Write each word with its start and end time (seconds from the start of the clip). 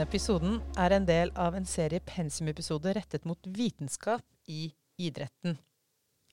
Denne 0.00 0.14
episoden 0.14 0.54
er 0.80 0.94
en 0.96 1.04
del 1.04 1.28
av 1.36 1.52
en 1.58 1.66
serie 1.68 2.00
pensumepisoder 2.00 2.94
rettet 2.96 3.26
mot 3.28 3.48
vitenskap 3.52 4.22
i 4.48 4.70
idretten. 4.96 5.58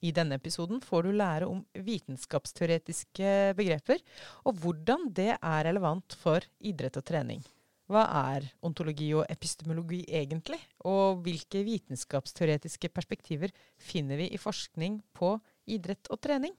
I 0.00 0.12
denne 0.16 0.38
episoden 0.40 0.80
får 0.80 1.04
du 1.04 1.10
lære 1.12 1.50
om 1.52 1.58
vitenskapsteoretiske 1.76 3.34
begreper, 3.58 4.00
og 4.48 4.56
hvordan 4.62 5.10
det 5.12 5.34
er 5.34 5.66
relevant 5.68 6.16
for 6.16 6.48
idrett 6.64 6.96
og 6.96 7.04
trening. 7.12 7.44
Hva 7.92 8.06
er 8.32 8.48
ontologi 8.64 9.10
og 9.12 9.28
epistemologi 9.28 10.00
egentlig, 10.16 10.62
og 10.88 11.20
hvilke 11.28 11.60
vitenskapsteoretiske 11.68 12.88
perspektiver 12.88 13.52
finner 13.76 14.24
vi 14.24 14.32
i 14.32 14.40
forskning 14.40 15.02
på 15.12 15.34
idrett 15.68 16.08
og 16.08 16.24
trening? 16.24 16.56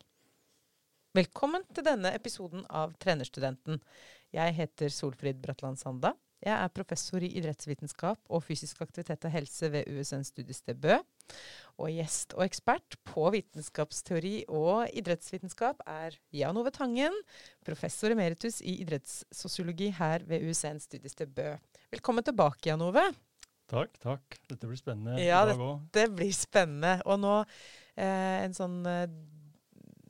Velkommen 1.17 1.65
til 1.73 1.89
denne 1.89 2.13
episoden 2.13 2.69
av 2.69 2.93
Trenerstudenten. 3.01 3.81
Jeg 4.29 4.59
heter 4.61 4.93
Solfrid 4.93 5.41
Bratland 5.41 5.81
Sanda. 5.81 6.13
Jeg 6.39 6.55
er 6.55 6.71
professor 6.71 7.23
i 7.23 7.29
idrettsvitenskap 7.35 8.31
og 8.31 8.43
fysisk 8.45 8.79
aktivitet 8.85 9.25
og 9.27 9.33
helse 9.33 9.69
ved 9.73 9.89
USN 9.91 10.23
studiested 10.23 10.79
Bø. 10.79 10.95
Og 11.79 11.91
gjest 11.91 12.33
og 12.37 12.45
ekspert 12.45 12.95
på 13.07 13.25
vitenskapsteori 13.35 14.45
og 14.47 14.87
idrettsvitenskap 14.95 15.83
er 15.87 16.15
Jan 16.35 16.59
Ove 16.59 16.71
Tangen, 16.75 17.15
professor 17.67 18.15
emeritus 18.15 18.61
i 18.63 18.77
idrettssosiologi 18.85 19.91
her 19.99 20.23
ved 20.29 20.47
USN 20.47 20.79
studiested 20.79 21.35
Bø. 21.35 21.51
Velkommen 21.91 22.23
tilbake, 22.23 22.71
Jan 22.71 22.87
Ove. 22.87 23.03
Takk, 23.69 23.99
takk. 24.01 24.39
Dette 24.49 24.65
blir 24.65 24.79
spennende 24.79 25.19
ja, 25.21 25.43
dette. 25.45 25.69
Det 25.93 26.07
blir 26.15 26.33
spennende. 26.33 26.95
Og 27.05 27.19
nå 27.21 27.35
eh, 27.43 28.39
en 28.47 28.55
sånn 28.55 28.79
eh, 28.89 29.05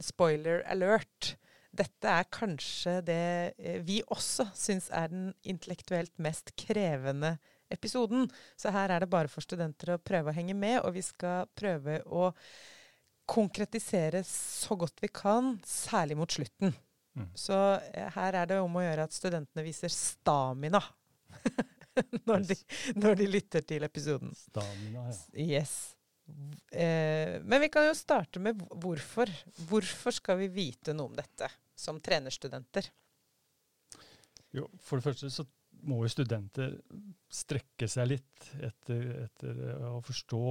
spoiler 0.04 0.62
alert. 0.70 1.34
Dette 1.70 2.10
er 2.10 2.26
kanskje 2.34 2.96
det 3.06 3.22
eh, 3.58 3.80
vi 3.86 4.00
også 4.10 4.48
syns 4.58 4.90
er 4.96 5.12
den 5.12 5.30
intellektuelt 5.48 6.16
mest 6.22 6.56
krevende 6.58 7.36
episoden. 7.70 8.28
Så 8.58 8.74
her 8.74 8.90
er 8.90 9.04
det 9.04 9.12
bare 9.12 9.30
for 9.30 9.46
studenter 9.46 9.94
å 9.94 10.02
prøve 10.02 10.32
å 10.32 10.36
henge 10.36 10.58
med, 10.58 10.80
og 10.82 10.96
vi 10.98 11.04
skal 11.06 11.50
prøve 11.58 12.02
å 12.06 12.32
konkretisere 13.30 14.24
så 14.26 14.78
godt 14.80 15.04
vi 15.04 15.12
kan, 15.14 15.58
særlig 15.66 16.18
mot 16.18 16.34
slutten. 16.34 16.74
Mm. 17.18 17.30
Så 17.38 17.58
eh, 17.94 18.10
her 18.16 18.42
er 18.42 18.50
det 18.50 18.60
om 18.64 18.80
å 18.80 18.84
gjøre 18.86 19.06
at 19.06 19.16
studentene 19.16 19.66
viser 19.66 19.94
stamina 19.94 20.82
når, 22.30 22.50
de, 22.50 22.58
når, 22.98 23.22
de, 23.22 23.30
lytter 23.30 23.66
til 23.70 23.86
episoden. 23.86 24.34
Stamina, 24.38 25.06
ja. 25.10 25.46
Yes. 25.60 25.99
Eh, 26.72 27.40
men 27.42 27.62
vi 27.62 27.70
kan 27.74 27.88
jo 27.88 27.96
starte 27.98 28.42
med 28.44 28.60
hvorfor. 28.82 29.32
Hvorfor 29.70 30.16
skal 30.16 30.40
vi 30.44 30.50
vite 30.54 30.94
noe 30.96 31.12
om 31.12 31.18
dette 31.18 31.50
som 31.76 32.02
trenerstudenter? 32.04 32.90
Jo, 34.56 34.68
For 34.82 35.00
det 35.00 35.08
første 35.10 35.30
så 35.34 35.46
må 35.90 36.02
jo 36.04 36.12
studenter 36.12 36.76
strekke 37.32 37.88
seg 37.88 38.10
litt 38.16 38.50
etter, 38.66 39.06
etter 39.26 39.62
å 39.88 40.00
forstå 40.04 40.44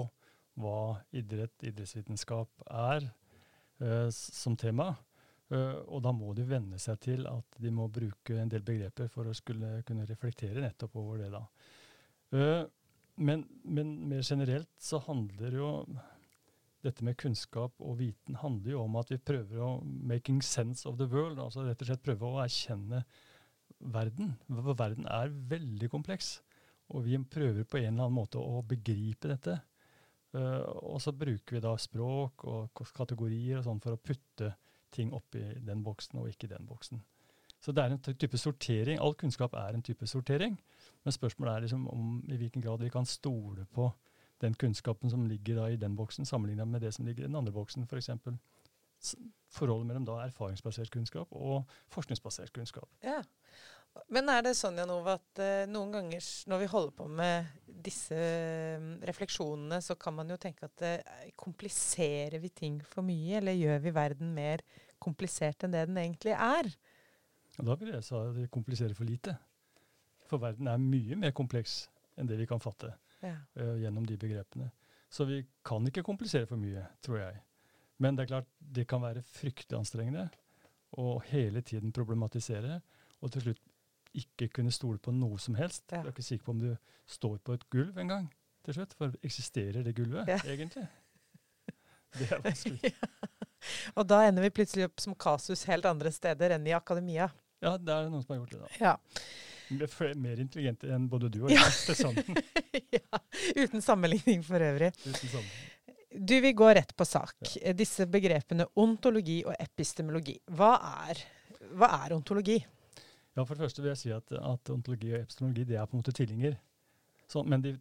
hva 0.58 0.78
idrett, 1.14 1.54
idrettsvitenskap 1.62 2.64
er 2.66 3.04
eh, 3.82 4.08
som 4.14 4.56
tema. 4.58 4.94
Uh, 5.48 5.80
og 5.88 6.02
da 6.04 6.10
må 6.12 6.34
de 6.36 6.44
venne 6.44 6.76
seg 6.76 6.98
til 7.00 7.22
at 7.24 7.54
de 7.56 7.70
må 7.72 7.86
bruke 7.88 8.34
en 8.36 8.50
del 8.52 8.60
begreper 8.66 9.08
for 9.08 9.30
å 9.30 9.36
skulle 9.36 9.78
kunne 9.88 10.04
reflektere 10.04 10.60
nettopp 10.60 10.98
over 11.00 11.22
det. 11.22 11.30
da. 11.32 11.40
Uh, 12.36 12.66
men, 13.18 13.44
men, 13.64 13.94
mer 14.08 14.22
generelt 14.22 14.70
så 14.82 15.00
handler 15.04 15.56
jo 15.58 15.70
dette 16.84 17.02
med 17.04 17.18
kunnskap 17.18 17.74
og 17.82 17.98
viten 17.98 18.38
handler 18.38 18.76
jo 18.76 18.82
om 18.84 18.98
at 19.00 19.10
vi 19.10 19.18
prøver 19.18 19.62
å 19.64 19.70
'making 19.82 20.42
sense 20.42 20.86
of 20.88 20.98
the 20.98 21.08
world'. 21.10 21.42
altså 21.42 21.66
Rett 21.66 21.82
og 21.82 21.90
slett 21.90 22.04
prøve 22.04 22.28
å 22.28 22.42
erkjenne 22.44 23.02
verden. 23.80 24.36
Verden 24.48 25.06
er 25.06 25.28
veldig 25.28 25.90
kompleks. 25.90 26.40
Og 26.94 27.04
vi 27.04 27.18
prøver 27.18 27.64
på 27.64 27.78
en 27.78 27.92
eller 27.92 28.06
annen 28.06 28.16
måte 28.16 28.38
å 28.38 28.62
begripe 28.62 29.28
dette. 29.28 29.58
Uh, 30.34 30.62
og 30.84 31.00
så 31.00 31.12
bruker 31.12 31.56
vi 31.56 31.60
da 31.64 31.74
språk 31.80 32.44
og 32.44 32.82
kategorier 32.94 33.58
og 33.58 33.64
sånn 33.64 33.80
for 33.80 33.96
å 33.96 34.00
putte 34.00 34.54
ting 34.92 35.12
oppi 35.16 35.40
den 35.64 35.82
boksen 35.84 36.20
og 36.20 36.28
ikke 36.28 36.50
den 36.52 36.66
boksen. 36.68 37.00
Så 37.60 37.72
det 37.72 37.82
er 37.82 37.94
en 37.94 38.00
type 38.00 38.38
sortering. 38.38 39.00
All 39.02 39.16
kunnskap 39.18 39.56
er 39.58 39.74
en 39.74 39.82
type 39.82 40.06
sortering. 40.06 40.58
Men 41.04 41.14
spørsmålet 41.14 41.54
er 41.54 41.66
liksom 41.66 41.88
om 41.92 42.20
i 42.28 42.36
hvilken 42.40 42.64
grad 42.64 42.82
vi 42.82 42.90
kan 42.92 43.06
stole 43.06 43.64
på 43.74 43.90
den 44.42 44.54
kunnskapen 44.54 45.10
som 45.10 45.26
ligger 45.26 45.64
i 45.68 45.76
den 45.76 45.96
boksen, 45.98 46.26
sammenlignet 46.26 46.68
med 46.68 46.82
det 46.84 46.94
som 46.94 47.06
ligger 47.06 47.24
i 47.24 47.30
den 47.30 47.38
andre 47.38 47.52
boksen. 47.52 47.86
F.eks. 47.88 48.10
For 48.22 48.38
forholdet 49.54 49.86
mellom 49.86 50.06
da 50.06 50.20
erfaringsbasert 50.24 50.90
kunnskap 50.90 51.30
og 51.30 51.68
forskningsbasert 51.94 52.52
kunnskap. 52.54 52.88
Ja. 53.04 53.20
Men 54.12 54.30
er 54.30 54.44
det 54.46 54.54
sånn 54.58 54.78
Jan 54.78 54.92
Ove, 54.94 55.16
at 55.18 55.40
uh, 55.42 55.64
noen 55.70 55.94
ganger 55.94 56.26
når 56.50 56.60
vi 56.62 56.68
holder 56.70 56.92
på 57.00 57.06
med 57.10 57.48
disse 57.86 58.18
um, 58.78 58.92
refleksjonene, 59.06 59.80
så 59.82 59.96
kan 59.98 60.14
man 60.18 60.30
jo 60.30 60.38
tenke 60.40 60.68
at 60.68 60.84
uh, 60.84 61.24
kompliserer 61.38 62.38
vi 62.42 62.52
ting 62.54 62.78
for 62.86 63.06
mye, 63.06 63.40
eller 63.40 63.58
gjør 63.58 63.82
vi 63.86 63.94
verden 63.96 64.30
mer 64.36 64.62
komplisert 65.02 65.64
enn 65.64 65.74
det 65.74 65.86
den 65.88 65.98
egentlig 66.02 66.36
er? 66.36 66.70
Da 67.58 67.74
vil 67.80 67.90
jeg 67.90 68.06
si 68.06 68.14
at 68.14 68.34
vi 68.36 68.46
kompliserer 68.54 68.94
for 68.94 69.08
lite. 69.08 69.34
For 70.28 70.42
verden 70.42 70.68
er 70.70 70.80
mye 70.82 71.16
mer 71.18 71.32
kompleks 71.36 71.86
enn 72.18 72.28
det 72.28 72.38
vi 72.40 72.46
kan 72.50 72.60
fatte 72.60 72.92
ja. 73.22 73.34
uh, 73.60 73.76
gjennom 73.80 74.06
de 74.06 74.18
begrepene. 74.20 74.70
Så 75.08 75.24
vi 75.24 75.40
kan 75.64 75.86
ikke 75.88 76.04
komplisere 76.04 76.48
for 76.48 76.60
mye, 76.60 76.84
tror 77.04 77.22
jeg. 77.22 77.40
Men 77.98 78.16
det 78.16 78.26
er 78.26 78.34
klart, 78.34 78.50
det 78.60 78.86
kan 78.90 79.02
være 79.02 79.24
fryktelig 79.26 79.78
anstrengende 79.78 80.28
å 80.98 81.18
hele 81.28 81.62
tiden 81.66 81.92
problematisere, 81.92 82.80
og 83.20 83.32
til 83.32 83.48
slutt 83.48 83.64
ikke 84.18 84.48
kunne 84.58 84.72
stole 84.72 85.00
på 85.02 85.12
noe 85.12 85.38
som 85.42 85.56
helst. 85.58 85.86
Ja. 85.92 86.02
Du 86.02 86.08
er 86.10 86.14
ikke 86.14 86.26
sikker 86.26 86.46
på 86.46 86.54
om 86.54 86.62
du 86.62 86.70
står 87.08 87.40
på 87.44 87.56
et 87.56 87.66
gulv 87.72 87.98
engang 88.00 88.28
til 88.66 88.78
slutt. 88.78 88.94
For 88.98 89.16
eksisterer 89.24 89.84
det 89.84 89.96
gulvet 89.96 90.30
ja. 90.30 90.38
egentlig? 90.48 90.86
Det 92.16 92.30
er 92.32 92.40
vanskelig. 92.44 92.92
ja. 92.94 93.28
Og 93.98 94.06
da 94.08 94.22
ender 94.28 94.46
vi 94.46 94.54
plutselig 94.54 94.86
opp 94.88 95.02
som 95.02 95.16
kasus 95.18 95.66
helt 95.68 95.88
andre 95.88 96.12
steder 96.14 96.54
enn 96.56 96.66
i 96.68 96.74
akademia. 96.76 97.28
Ja, 97.64 97.74
det 97.76 97.92
er 97.92 98.08
noen 98.08 98.22
som 98.22 98.34
har 98.34 98.42
gjort 98.42 98.54
det, 98.54 98.60
da. 98.62 98.70
Ja. 98.80 98.94
Mer 99.70 100.40
intelligente 100.40 100.88
enn 100.94 101.08
både 101.10 101.30
du 101.32 101.42
og 101.44 101.52
jeg. 101.52 101.60
Ja. 101.60 102.12
ja. 102.98 103.20
Uten 103.56 103.84
sammenligning 103.84 104.44
for 104.46 104.62
øvrig. 104.64 104.92
Uten 105.04 105.28
sammenligning. 105.28 105.74
Du, 106.08 106.40
vi 106.40 106.52
går 106.56 106.74
rett 106.74 106.94
på 106.96 107.04
sak. 107.04 107.36
Ja. 107.60 107.74
Disse 107.76 108.06
begrepene 108.08 108.66
ontologi 108.80 109.42
og 109.44 109.52
epistemologi. 109.60 110.38
Hva 110.56 110.72
er, 111.04 111.20
hva 111.76 111.90
er 112.00 112.16
ontologi? 112.16 112.56
Ja, 113.36 113.44
For 113.44 113.54
det 113.54 113.66
første 113.66 113.84
vil 113.84 113.92
jeg 113.92 114.00
si 114.00 114.14
at, 114.14 114.32
at 114.32 114.72
ontologi 114.72 115.12
og 115.12 115.20
epistemologi 115.20 115.66
det 115.68 115.76
er 115.76 115.86
på 115.86 115.96
en 115.96 116.02
måte 116.02 116.16
tvillinger. 116.16 116.56
Så, 117.28 117.44
men 117.44 117.62
de 117.62 117.76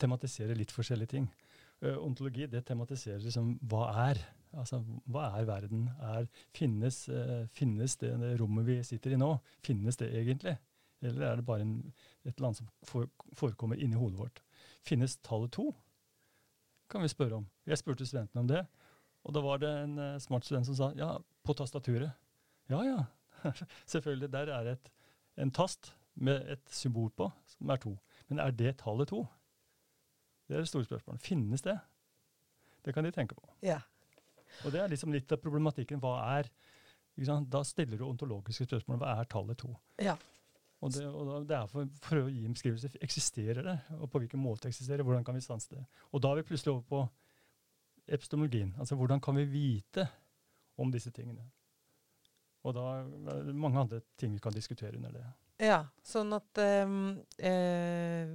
tematiserer 0.00 0.56
litt 0.58 0.72
forskjellige 0.74 1.12
ting. 1.12 1.28
Uh, 1.84 1.94
ontologi 2.02 2.48
det 2.50 2.64
tematiserer 2.66 3.20
liksom 3.22 3.52
hva 3.70 3.84
er. 4.08 4.22
Altså, 4.58 4.80
hva 5.12 5.28
er 5.36 5.46
verden? 5.46 5.84
Er, 6.02 6.26
finnes, 6.56 7.04
uh, 7.12 7.44
finnes 7.54 7.98
det, 8.00 8.14
det, 8.22 8.32
rommet 8.40 8.66
vi 8.66 8.78
sitter 8.86 9.14
i 9.14 9.20
nå, 9.20 9.34
finnes 9.62 10.00
det 10.00 10.08
egentlig? 10.16 10.56
Eller 11.02 11.26
er 11.28 11.36
det 11.38 11.46
bare 11.46 11.62
en, 11.62 11.76
et 12.24 12.32
eller 12.34 12.48
annet 12.48 12.60
som 12.62 13.04
forekommer 13.38 13.78
inni 13.78 13.98
hodet 13.98 14.18
vårt? 14.18 14.42
Finnes 14.86 15.16
tallet 15.22 15.52
to? 15.54 15.70
Kan 16.90 17.04
vi 17.04 17.10
spørre 17.12 17.38
om. 17.38 17.46
Jeg 17.68 17.78
spurte 17.78 18.06
studentene 18.06 18.42
om 18.42 18.48
det, 18.48 18.64
og 19.24 19.34
da 19.36 19.42
var 19.44 19.60
det 19.62 19.70
en 19.82 19.98
uh, 19.98 20.18
smart 20.22 20.46
student 20.46 20.66
som 20.66 20.76
sa 20.78 20.90
ja, 20.96 21.12
på 21.44 21.54
tastaturet. 21.54 22.10
Ja 22.68 22.82
ja, 22.84 23.04
Selvfølgelig, 23.92 24.32
der 24.32 24.52
er 24.52 24.72
et, 24.72 24.92
en 25.36 25.50
tast 25.50 25.94
med 26.14 26.50
et 26.50 26.70
symbol 26.70 27.10
på, 27.10 27.30
som 27.46 27.70
er 27.70 27.76
to. 27.76 27.98
Men 28.28 28.38
er 28.38 28.50
det 28.50 28.78
tallet 28.82 29.08
to? 29.08 29.26
Det 30.48 30.56
er 30.56 30.64
det 30.64 30.68
store 30.68 30.84
spørsmålet. 30.84 31.22
Finnes 31.22 31.62
det? 31.62 31.78
Det 32.84 32.94
kan 32.94 33.04
de 33.04 33.10
tenke 33.10 33.34
på. 33.34 33.48
Ja. 33.62 33.80
Og 34.64 34.72
det 34.72 34.80
er 34.80 34.88
liksom 34.88 35.12
litt 35.12 35.32
av 35.32 35.42
problematikken. 35.42 36.00
Hva 36.00 36.16
er 36.38 36.50
Da 37.50 37.64
stiller 37.64 37.98
du 37.98 38.04
ontologiske 38.06 38.64
spørsmål. 38.64 38.98
Hva 38.98 39.18
er 39.18 39.24
tallet 39.24 39.58
to? 39.58 39.74
Ja. 39.98 40.16
Og 40.78 40.92
det, 40.94 41.04
og 41.10 41.46
det 41.48 41.56
er 41.56 41.66
for, 41.66 41.88
for, 42.04 42.20
å 42.22 42.30
gi 42.30 42.44
en 42.46 42.54
beskrivelse. 42.54 42.92
Eksisterer 43.02 43.66
det? 43.66 43.76
Og 43.98 44.06
på 44.12 44.20
hvilken 44.22 44.42
måte 44.42 44.70
eksisterer 44.70 45.02
det? 45.02 45.08
Hvordan 45.08 45.26
kan 45.26 45.34
vi 45.34 45.42
stanse 45.42 45.72
det? 45.74 45.82
Og 46.14 46.22
da 46.22 46.30
er 46.30 46.40
vi 46.40 46.46
plutselig 46.52 46.76
over 46.76 46.84
på 46.86 47.00
epistemologien. 48.14 48.70
Altså 48.78 48.96
hvordan 48.98 49.20
kan 49.20 49.36
vi 49.36 49.48
vite 49.50 50.06
om 50.78 50.92
disse 50.94 51.10
tingene? 51.14 51.48
Og 52.62 52.74
da 52.76 52.86
er 53.00 53.44
det 53.48 53.56
mange 53.58 53.82
andre 53.82 54.00
ting 54.18 54.32
vi 54.36 54.42
kan 54.42 54.54
diskutere 54.54 54.96
under 54.96 55.18
det. 55.18 55.26
Ja, 55.58 55.80
sånn 56.06 56.30
at 56.36 56.60
um, 56.86 57.16
eh, 57.42 58.30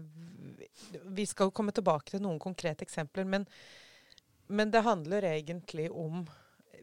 Vi 1.15 1.25
skal 1.29 1.53
komme 1.55 1.71
tilbake 1.71 2.11
til 2.11 2.23
noen 2.25 2.41
konkrete 2.43 2.83
eksempler, 2.83 3.23
men, 3.23 3.45
men 4.51 4.71
det 4.73 4.83
handler 4.83 5.29
egentlig 5.31 5.87
om 5.91 6.25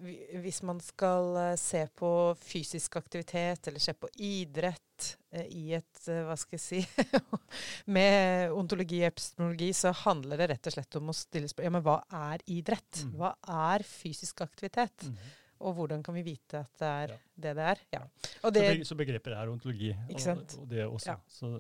hvis 0.00 0.62
man 0.67 0.81
skal 0.82 1.35
uh, 1.37 1.56
se 1.61 1.82
på 1.97 2.11
fysisk 2.41 2.97
aktivitet 3.00 3.69
eller 3.69 3.82
se 3.82 3.94
på 3.94 4.08
idrett 4.26 5.08
uh, 5.35 5.44
i 5.44 5.75
et 5.76 6.05
uh, 6.08 6.23
Hva 6.29 6.37
skal 6.41 6.58
jeg 6.58 6.64
si 6.64 7.11
Med 7.97 8.55
ontologi 8.56 9.02
og 9.02 9.11
epistemologi 9.11 9.73
så 9.76 9.93
handler 10.05 10.41
det 10.41 10.50
rett 10.55 10.70
og 10.70 10.76
slett 10.76 11.00
om 11.00 11.12
å 11.12 11.17
stille 11.17 11.50
spørsmål 11.50 11.69
ja, 11.69 11.75
men 11.76 11.85
hva 11.87 11.99
er 12.31 12.47
idrett? 12.50 13.05
Mm. 13.05 13.12
Hva 13.20 13.35
er 13.69 13.87
fysisk 13.87 14.43
aktivitet? 14.47 15.11
Mm. 15.11 15.20
Og 15.61 15.76
hvordan 15.76 16.02
kan 16.02 16.17
vi 16.17 16.23
vite 16.25 16.62
at 16.62 16.81
det 16.81 16.88
er 16.88 17.11
Ja. 17.12 17.17
det 17.37 17.55
det 17.56 17.64
er? 17.73 17.81
Ja. 17.93 18.02
Det, 18.50 18.87
så 18.88 18.97
begreper 18.97 19.37
er 19.37 19.50
ontologi. 19.52 19.91
Og, 19.93 20.29
og 20.58 20.69
det 20.70 20.87
også. 20.87 21.11
Ja. 21.11 21.17
Så, 21.29 21.50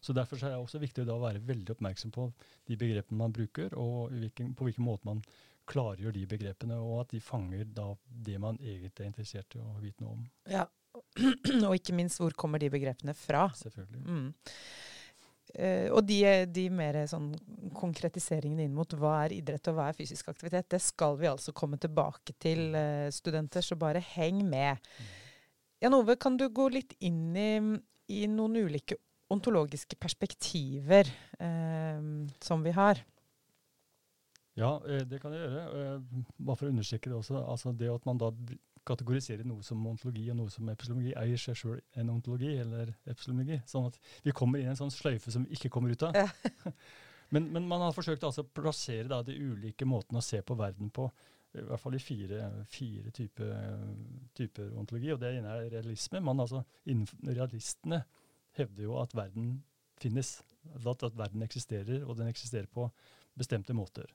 så 0.00 0.12
derfor 0.12 0.36
så 0.36 0.46
er 0.46 0.50
det 0.50 0.60
også 0.60 0.78
viktig 0.78 1.06
å 1.08 1.20
være 1.22 1.40
veldig 1.40 1.72
oppmerksom 1.72 2.12
på 2.12 2.28
de 2.68 2.76
begrepene 2.76 3.16
man 3.16 3.32
bruker, 3.32 3.72
og 3.72 4.12
hvilken, 4.12 4.52
på 4.54 4.68
hvilken 4.68 4.84
måte 4.84 5.08
man 5.08 5.24
klargjør 5.68 6.14
de 6.14 6.24
begrepene, 6.30 6.78
og 6.80 7.04
at 7.04 7.14
de 7.14 7.22
fanger 7.22 7.68
da 7.76 7.90
det 8.06 8.40
man 8.42 8.58
egentlig 8.62 9.04
er 9.04 9.10
interessert 9.10 9.56
i 9.58 9.62
å 9.62 9.76
vite 9.82 10.04
noe 10.04 10.18
om. 10.18 10.26
ja. 10.52 10.66
og 11.66 11.74
ikke 11.76 11.92
minst, 11.96 12.20
hvor 12.22 12.32
kommer 12.38 12.60
de 12.62 12.70
begrepene 12.72 13.12
fra? 13.16 13.46
Selvfølgelig. 13.58 14.02
Mm. 14.06 14.28
Eh, 15.54 15.88
og 15.94 16.02
de, 16.04 16.18
de 16.52 16.66
mer 16.74 16.98
sånn 17.08 17.30
konkretiseringene 17.76 18.66
inn 18.66 18.74
mot 18.76 18.96
hva 18.98 19.18
er 19.24 19.36
idrett 19.36 19.70
og 19.70 19.78
hva 19.78 19.90
er 19.90 19.96
fysisk 19.96 20.28
aktivitet, 20.32 20.68
det 20.74 20.82
skal 20.82 21.16
vi 21.20 21.30
altså 21.30 21.54
komme 21.56 21.78
tilbake 21.80 22.34
til, 22.42 22.74
eh, 22.76 23.08
studenter, 23.14 23.64
så 23.64 23.78
bare 23.78 24.02
heng 24.14 24.42
med. 24.48 24.80
Jan 25.82 25.96
Ove, 25.96 26.16
kan 26.20 26.38
du 26.40 26.48
gå 26.48 26.70
litt 26.72 26.96
inn 27.04 27.36
i, 27.36 27.50
i 28.16 28.24
noen 28.32 28.56
ulike 28.66 28.98
ontologiske 29.32 29.98
perspektiver 30.00 31.08
eh, 31.42 32.02
som 32.42 32.64
vi 32.66 32.74
har? 32.76 33.02
Ja, 34.56 34.80
eh, 34.88 35.04
det 35.04 35.20
kan 35.20 35.34
jeg 35.36 35.44
gjøre. 35.44 35.64
Eh, 35.80 36.22
Bare 36.38 36.56
for 36.56 36.68
å 36.68 36.72
understreke 36.72 37.12
det 37.12 37.18
også. 37.18 37.42
altså 37.44 37.72
Det 37.76 37.90
at 37.92 38.06
man 38.08 38.20
da 38.20 38.30
kategoriserer 38.86 39.44
noe 39.44 39.64
som 39.66 39.82
ontologi 39.90 40.28
og 40.30 40.38
noe 40.38 40.52
som 40.52 40.68
epistemologi, 40.70 41.12
er 41.18 41.28
i 41.28 41.38
seg 41.40 41.58
sjøl 41.58 41.80
en 42.00 42.12
ontologi 42.14 42.54
eller 42.62 42.94
epistemologi. 43.04 43.58
Sånn 43.68 43.88
at 43.90 43.98
vi 44.24 44.34
kommer 44.36 44.62
inn 44.62 44.70
i 44.70 44.72
en 44.72 44.78
sånn 44.78 44.94
sløyfe 44.94 45.34
som 45.34 45.44
vi 45.44 45.58
ikke 45.58 45.72
kommer 45.74 45.92
ut 45.92 46.06
av. 46.06 46.16
Ja. 46.16 46.28
men, 47.34 47.50
men 47.52 47.66
man 47.68 47.82
har 47.82 47.96
forsøkt 47.96 48.24
altså 48.24 48.46
å 48.46 48.52
plassere 48.60 49.10
da 49.10 49.22
de 49.26 49.34
ulike 49.34 49.88
måtene 49.88 50.22
å 50.22 50.24
se 50.24 50.40
på 50.40 50.56
verden 50.56 50.92
på, 50.94 51.08
i 51.56 51.64
hvert 51.66 51.82
fall 51.82 51.96
i 51.96 52.02
fire, 52.02 52.50
fire 52.70 53.12
typer, 53.16 53.52
typer 54.36 54.74
ontologi. 54.78 55.10
Og 55.14 55.20
det 55.20 55.34
ene 55.38 55.56
er 55.56 55.70
realisme. 55.72 56.20
Man 56.22 56.40
altså, 56.44 56.62
realistene 56.86 58.04
hevder 58.56 58.86
jo 58.86 59.00
at 59.02 59.16
verden 59.16 59.58
finnes. 60.00 60.38
At, 60.76 61.02
at 61.02 61.16
verden 61.16 61.44
eksisterer, 61.46 62.04
og 62.06 62.16
den 62.18 62.30
eksisterer 62.30 62.70
på 62.70 62.88
bestemte 63.38 63.74
måter 63.76 64.08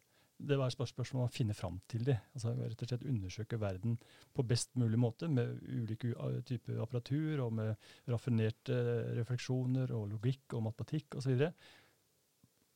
det 0.47 0.57
var 0.57 0.67
et 0.71 0.73
spørsmål 0.73 1.21
om 1.23 1.27
å 1.27 1.31
finne 1.33 1.53
fram 1.53 1.79
til 1.91 2.03
det. 2.07 2.17
Altså 2.33 2.53
rett 2.57 2.81
og 2.83 2.89
slett 2.89 3.05
undersøke 3.07 3.59
verden 3.61 3.97
på 4.33 4.45
best 4.47 4.75
mulig 4.79 4.99
måte, 4.99 5.27
med 5.29 5.59
ulike 5.67 6.13
typer 6.47 6.81
apparatur, 6.83 7.43
og 7.45 7.53
med 7.53 7.75
raffinerte 8.09 8.77
refleksjoner 9.19 9.91
og 9.95 10.09
logikk 10.15 10.55
og 10.57 10.63
matematikk 10.69 11.15
osv. 11.21 11.45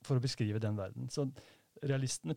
For 0.06 0.19
å 0.19 0.23
beskrive 0.23 0.62
den 0.62 0.77
verden. 0.77 1.09
Så 1.09 1.25
realistene 1.83 2.35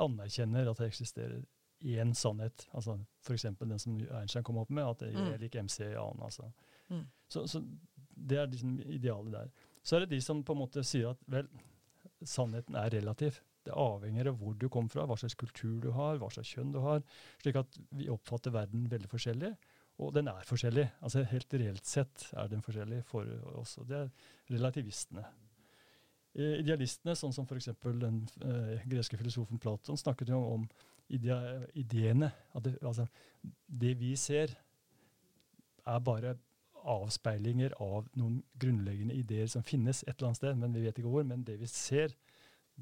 anerkjenner 0.00 0.70
at 0.70 0.78
det 0.80 0.90
eksisterer 0.92 1.42
én 1.84 2.14
sannhet. 2.16 2.66
altså 2.72 2.98
F.eks. 3.26 3.42
den 3.60 3.78
som 3.78 3.96
Einstein 4.20 4.44
kom 4.46 4.58
opp 4.62 4.70
med, 4.70 4.84
at 4.86 4.98
det 5.04 5.12
Mm. 5.14 5.32
er 5.34 5.38
lik 5.38 5.54
MC 5.56 5.80
i 5.84 5.94
annen. 5.96 6.22
Altså. 6.22 6.50
Mm. 6.88 7.06
Så, 7.28 7.46
så 7.46 7.60
det 8.16 8.38
er 8.38 8.46
liksom 8.46 8.78
idealet 8.80 9.32
der. 9.32 9.50
Så 9.82 9.96
er 9.96 10.00
det 10.00 10.10
de 10.10 10.20
som 10.20 10.42
på 10.44 10.52
en 10.52 10.58
måte 10.62 10.82
sier 10.84 11.10
at 11.10 11.18
vel, 11.26 11.48
sannheten 12.24 12.74
er 12.76 12.90
relativ. 12.90 13.40
Det 13.64 13.76
avhenger 13.76 14.28
av 14.30 14.40
hvor 14.40 14.56
du 14.58 14.66
kommer 14.68 14.92
fra, 14.92 15.06
hva 15.08 15.16
slags 15.20 15.36
kultur 15.40 15.78
du 15.82 15.90
har, 15.96 16.18
hva 16.20 16.28
slags 16.32 16.52
kjønn 16.52 16.74
du 16.74 16.80
har. 16.84 17.00
Slik 17.42 17.60
at 17.60 17.78
vi 17.96 18.10
oppfatter 18.12 18.54
verden 18.54 18.88
veldig 18.92 19.10
forskjellig. 19.12 19.54
Og 20.02 20.10
den 20.14 20.28
er 20.28 20.46
forskjellig. 20.48 20.88
altså 21.06 21.22
Helt 21.30 21.54
reelt 21.54 21.86
sett 21.86 22.28
er 22.34 22.50
den 22.50 22.64
forskjellig 22.64 23.04
for 23.08 23.28
oss. 23.60 23.76
og 23.78 23.88
Det 23.88 24.00
er 24.00 24.10
relativistene. 24.50 25.24
Eh, 26.34 26.58
Idealistene, 26.64 27.14
sånn 27.16 27.34
som 27.34 27.46
f.eks. 27.46 27.70
den 28.02 28.24
eh, 28.42 28.82
greske 28.90 29.18
filosofen 29.20 29.60
Platon, 29.62 29.98
snakket 30.00 30.34
jo 30.34 30.40
om 30.56 30.66
idea, 31.14 31.60
ideene. 31.78 32.32
Det, 32.64 32.74
altså, 32.82 33.06
det 33.68 33.94
vi 34.00 34.14
ser, 34.18 34.56
er 35.86 36.02
bare 36.02 36.34
avspeilinger 36.84 37.76
av 37.80 38.08
noen 38.18 38.42
grunnleggende 38.60 39.16
ideer 39.16 39.48
som 39.48 39.64
finnes 39.64 40.02
et 40.04 40.16
eller 40.16 40.32
annet 40.32 40.40
sted, 40.40 40.58
men 40.60 40.74
vi 40.74 40.84
vet 40.84 40.98
ikke 40.98 41.12
hvor. 41.12 41.24
Men 41.28 41.44
det 41.46 41.56
vi 41.60 41.68
ser, 41.70 42.12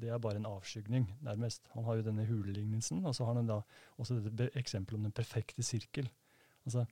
det 0.01 0.09
er 0.09 0.17
bare 0.17 0.39
en 0.41 0.49
avskygning, 0.49 1.05
nærmest. 1.21 1.67
Han 1.73 1.83
har 1.83 1.99
jo 1.99 2.05
denne 2.07 2.25
hulelignelsen, 2.25 3.05
og 3.05 3.15
så 3.15 3.25
har 3.25 3.37
han 3.37 3.47
da 3.47 3.59
også 3.97 4.19
dette 4.23 4.49
eksempelet 4.57 4.97
om 4.97 5.03
den 5.03 5.15
perfekte 5.15 5.63
sirkel. 5.63 6.09
Altså, 6.65 6.85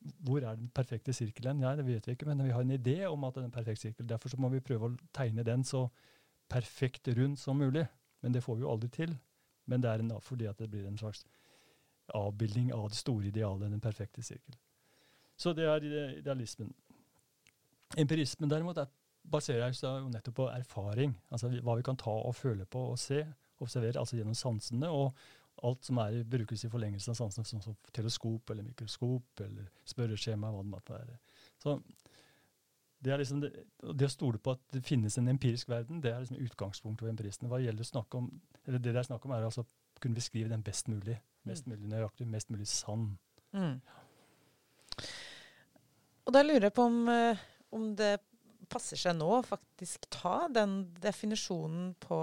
hvor 0.00 0.40
er 0.40 0.56
den 0.56 0.70
perfekte 0.74 1.12
sirkelen? 1.12 1.60
Ja, 1.60 1.76
det 1.76 1.86
vet 1.86 2.06
vi 2.06 2.12
ikke, 2.12 2.26
men 2.26 2.44
vi 2.44 2.50
har 2.50 2.60
en 2.60 2.70
idé 2.70 3.04
om 3.06 3.24
at 3.24 3.34
det 3.34 3.42
er 3.42 3.44
en 3.44 3.54
perfekt 3.54 3.80
sirkel. 3.80 4.08
Derfor 4.08 4.28
så 4.28 4.36
må 4.40 4.48
vi 4.48 4.60
prøve 4.60 4.88
å 4.88 4.96
tegne 5.14 5.44
den 5.46 5.64
så 5.64 5.88
perfekt 6.50 7.08
rund 7.16 7.36
som 7.38 7.56
mulig. 7.56 7.86
Men 8.22 8.34
det 8.34 8.42
får 8.42 8.56
vi 8.56 8.64
jo 8.64 8.72
aldri 8.72 8.88
til. 8.88 9.14
Men 9.66 9.82
det 9.82 9.90
er 9.90 10.02
en, 10.02 10.12
fordi 10.20 10.48
at 10.50 10.58
det 10.58 10.70
blir 10.70 10.86
en 10.88 10.98
slags 10.98 11.24
avbildning 12.14 12.72
av 12.74 12.88
det 12.90 12.98
store 12.98 13.28
idealet, 13.28 13.70
den 13.70 13.80
perfekte 13.80 14.22
sirkel. 14.22 14.56
Så 15.36 15.52
det 15.52 15.64
er 15.64 15.84
idealismen. 16.18 16.72
Empirismen 17.98 18.50
derimot 18.50 18.78
er, 18.78 18.90
baserer 19.30 19.74
seg 19.76 20.02
jo 20.02 20.08
nettopp 20.12 20.38
på 20.40 20.48
erfaring. 20.52 21.14
Altså 21.30 21.50
hva 21.52 21.76
vi 21.78 21.86
kan 21.86 21.98
ta 22.00 22.12
og 22.12 22.34
føle 22.36 22.66
på 22.66 22.90
og 22.92 22.98
se, 23.00 23.22
observere, 23.60 24.00
altså 24.00 24.18
gjennom 24.18 24.36
sansene. 24.38 24.90
Og 24.90 25.14
alt 25.66 25.84
som 25.84 26.00
er, 26.00 26.22
brukes 26.28 26.64
i 26.64 26.70
forlengelse 26.72 27.12
av 27.12 27.18
sansene, 27.18 27.46
som, 27.46 27.62
som 27.64 27.76
teleskop 27.94 28.50
eller 28.50 28.66
mikroskop 28.66 29.44
eller 29.44 29.68
spørreskjema, 29.88 30.52
hva 30.52 30.64
det 30.64 30.72
måtte 30.72 30.94
være. 30.96 31.18
Så 31.60 31.76
det, 33.00 33.12
er 33.12 33.20
liksom 33.20 33.42
det, 33.44 33.52
det 33.96 34.08
å 34.08 34.12
stole 34.12 34.40
på 34.42 34.54
at 34.56 34.62
det 34.74 34.84
finnes 34.86 35.16
en 35.20 35.28
empirisk 35.32 35.68
verden, 35.72 36.02
det 36.04 36.12
er 36.12 36.22
liksom 36.24 36.40
utgangspunktet 36.44 37.04
for 37.04 37.12
empiristene. 37.12 37.50
Hva 37.52 37.60
gjelder 37.62 37.86
å 38.00 38.04
om, 38.18 38.30
eller 38.66 38.78
Det 38.78 38.92
det 38.92 39.02
er 39.02 39.08
snakk 39.08 39.24
om, 39.24 39.36
er 39.36 39.48
altså 39.48 39.64
å 39.64 40.00
kunne 40.00 40.16
beskrive 40.16 40.52
den 40.52 40.64
best 40.64 40.88
mulig. 40.88 41.18
Mest 41.48 41.68
mulig 41.68 41.88
nøyaktig, 41.88 42.28
mest 42.28 42.50
mulig 42.52 42.68
sann. 42.68 43.14
Mm. 43.56 43.80
Og 46.28 46.34
da 46.36 46.42
lurer 46.44 46.68
jeg 46.68 46.76
på 46.76 46.84
om, 46.88 47.08
eh, 47.08 47.40
om 47.72 47.94
det 47.96 48.18
passer 48.68 49.00
seg 49.00 49.16
nå 49.16 49.28
å 49.38 49.46
faktisk 49.46 50.08
ta 50.12 50.48
den 50.52 50.82
definisjonen 51.00 51.94
på 52.02 52.18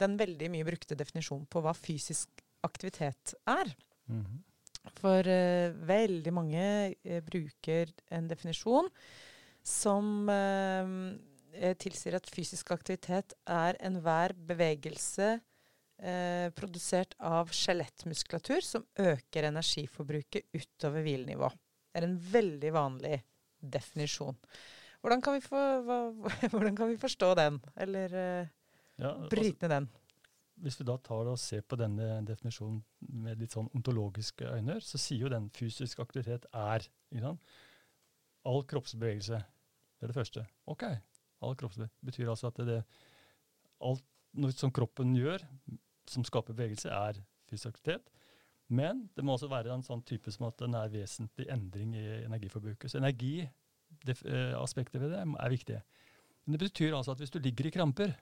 Den 0.00 0.18
veldig 0.20 0.50
mye 0.52 0.66
brukte 0.66 0.98
definisjonen 0.98 1.46
på 1.50 1.62
hva 1.64 1.72
fysisk 1.76 2.44
aktivitet 2.66 3.34
er. 3.48 3.72
Mhm. 4.10 4.44
For 4.98 5.20
uh, 5.20 5.74
veldig 5.88 6.32
mange 6.32 6.62
uh, 6.92 7.18
bruker 7.26 7.90
en 8.14 8.28
definisjon 8.30 8.88
som 9.68 10.28
eh, 10.32 11.74
tilsier 11.80 12.16
at 12.18 12.30
fysisk 12.32 12.72
aktivitet 12.74 13.34
er 13.50 13.78
enhver 13.84 14.34
bevegelse 14.48 15.28
eh, 15.34 16.48
produsert 16.56 17.16
av 17.18 17.52
skjelettmuskulatur 17.54 18.64
som 18.64 18.86
øker 19.02 19.50
energiforbruket 19.50 20.48
utover 20.54 21.04
hvilenivå. 21.06 21.50
Det 21.88 22.00
er 22.00 22.08
en 22.08 22.18
veldig 22.32 22.74
vanlig 22.74 23.16
definisjon. 23.58 24.36
Hvordan 25.00 25.22
kan 25.22 25.36
vi, 25.36 25.40
få, 25.44 25.62
hva, 25.86 25.98
hvordan 26.52 26.76
kan 26.76 26.90
vi 26.90 26.98
forstå 27.00 27.34
den, 27.38 27.60
eller 27.76 28.14
uh, 28.14 28.54
Ja, 28.98 29.12
altså, 29.14 29.28
bryte 29.30 29.68
ned 29.68 29.74
den? 29.76 29.90
hvis 30.62 30.78
vi 30.80 30.86
da 30.88 30.96
tar 31.02 31.28
og 31.30 31.38
ser 31.40 31.62
på 31.66 31.78
denne 31.78 32.18
definisjonen 32.26 32.80
med 33.22 33.40
litt 33.40 33.54
sånn 33.54 33.68
ontologiske 33.76 34.48
øyne, 34.56 34.78
så 34.82 35.00
sier 35.00 35.26
jo 35.26 35.32
den 35.32 35.48
fysisk 35.54 36.00
aktivitet 36.02 36.48
er 36.50 36.86
all 38.48 38.64
kroppsbevegelse. 38.70 39.38
Det 39.98 40.06
er 40.06 40.12
det 40.12 40.18
første. 40.18 40.44
OK. 40.70 40.84
All 41.44 41.56
kroppsbevegelse 41.58 42.08
betyr 42.10 42.32
altså 42.32 42.50
at 42.50 42.62
det, 42.66 42.78
alt 43.86 44.56
som 44.58 44.72
kroppen 44.74 45.14
gjør, 45.18 45.44
som 46.10 46.26
skaper 46.26 46.56
bevegelse, 46.56 46.90
er 46.90 47.20
fysisk 47.50 47.76
aktivitet. 47.76 48.10
Men 48.68 49.06
det 49.16 49.24
må 49.24 49.36
også 49.36 49.48
være 49.48 49.72
en 49.72 49.84
sånn 49.84 50.02
type 50.06 50.32
som 50.34 50.48
at 50.50 50.58
den 50.60 50.74
er 50.76 50.90
vesentlig 50.92 51.46
endring 51.52 51.94
i 51.96 52.06
energiforbruket. 52.26 52.90
Så 52.90 53.00
energiaspektet 54.04 55.00
ved 55.00 55.10
det 55.12 55.20
er 55.22 55.48
viktige. 55.52 55.82
Men 56.46 56.52
det 56.58 56.60
betyr 56.70 56.96
altså 56.96 57.12
at 57.12 57.18
hvis 57.18 57.30
du 57.30 57.38
ligger 57.38 57.66
i 57.66 57.70
kramper 57.70 58.12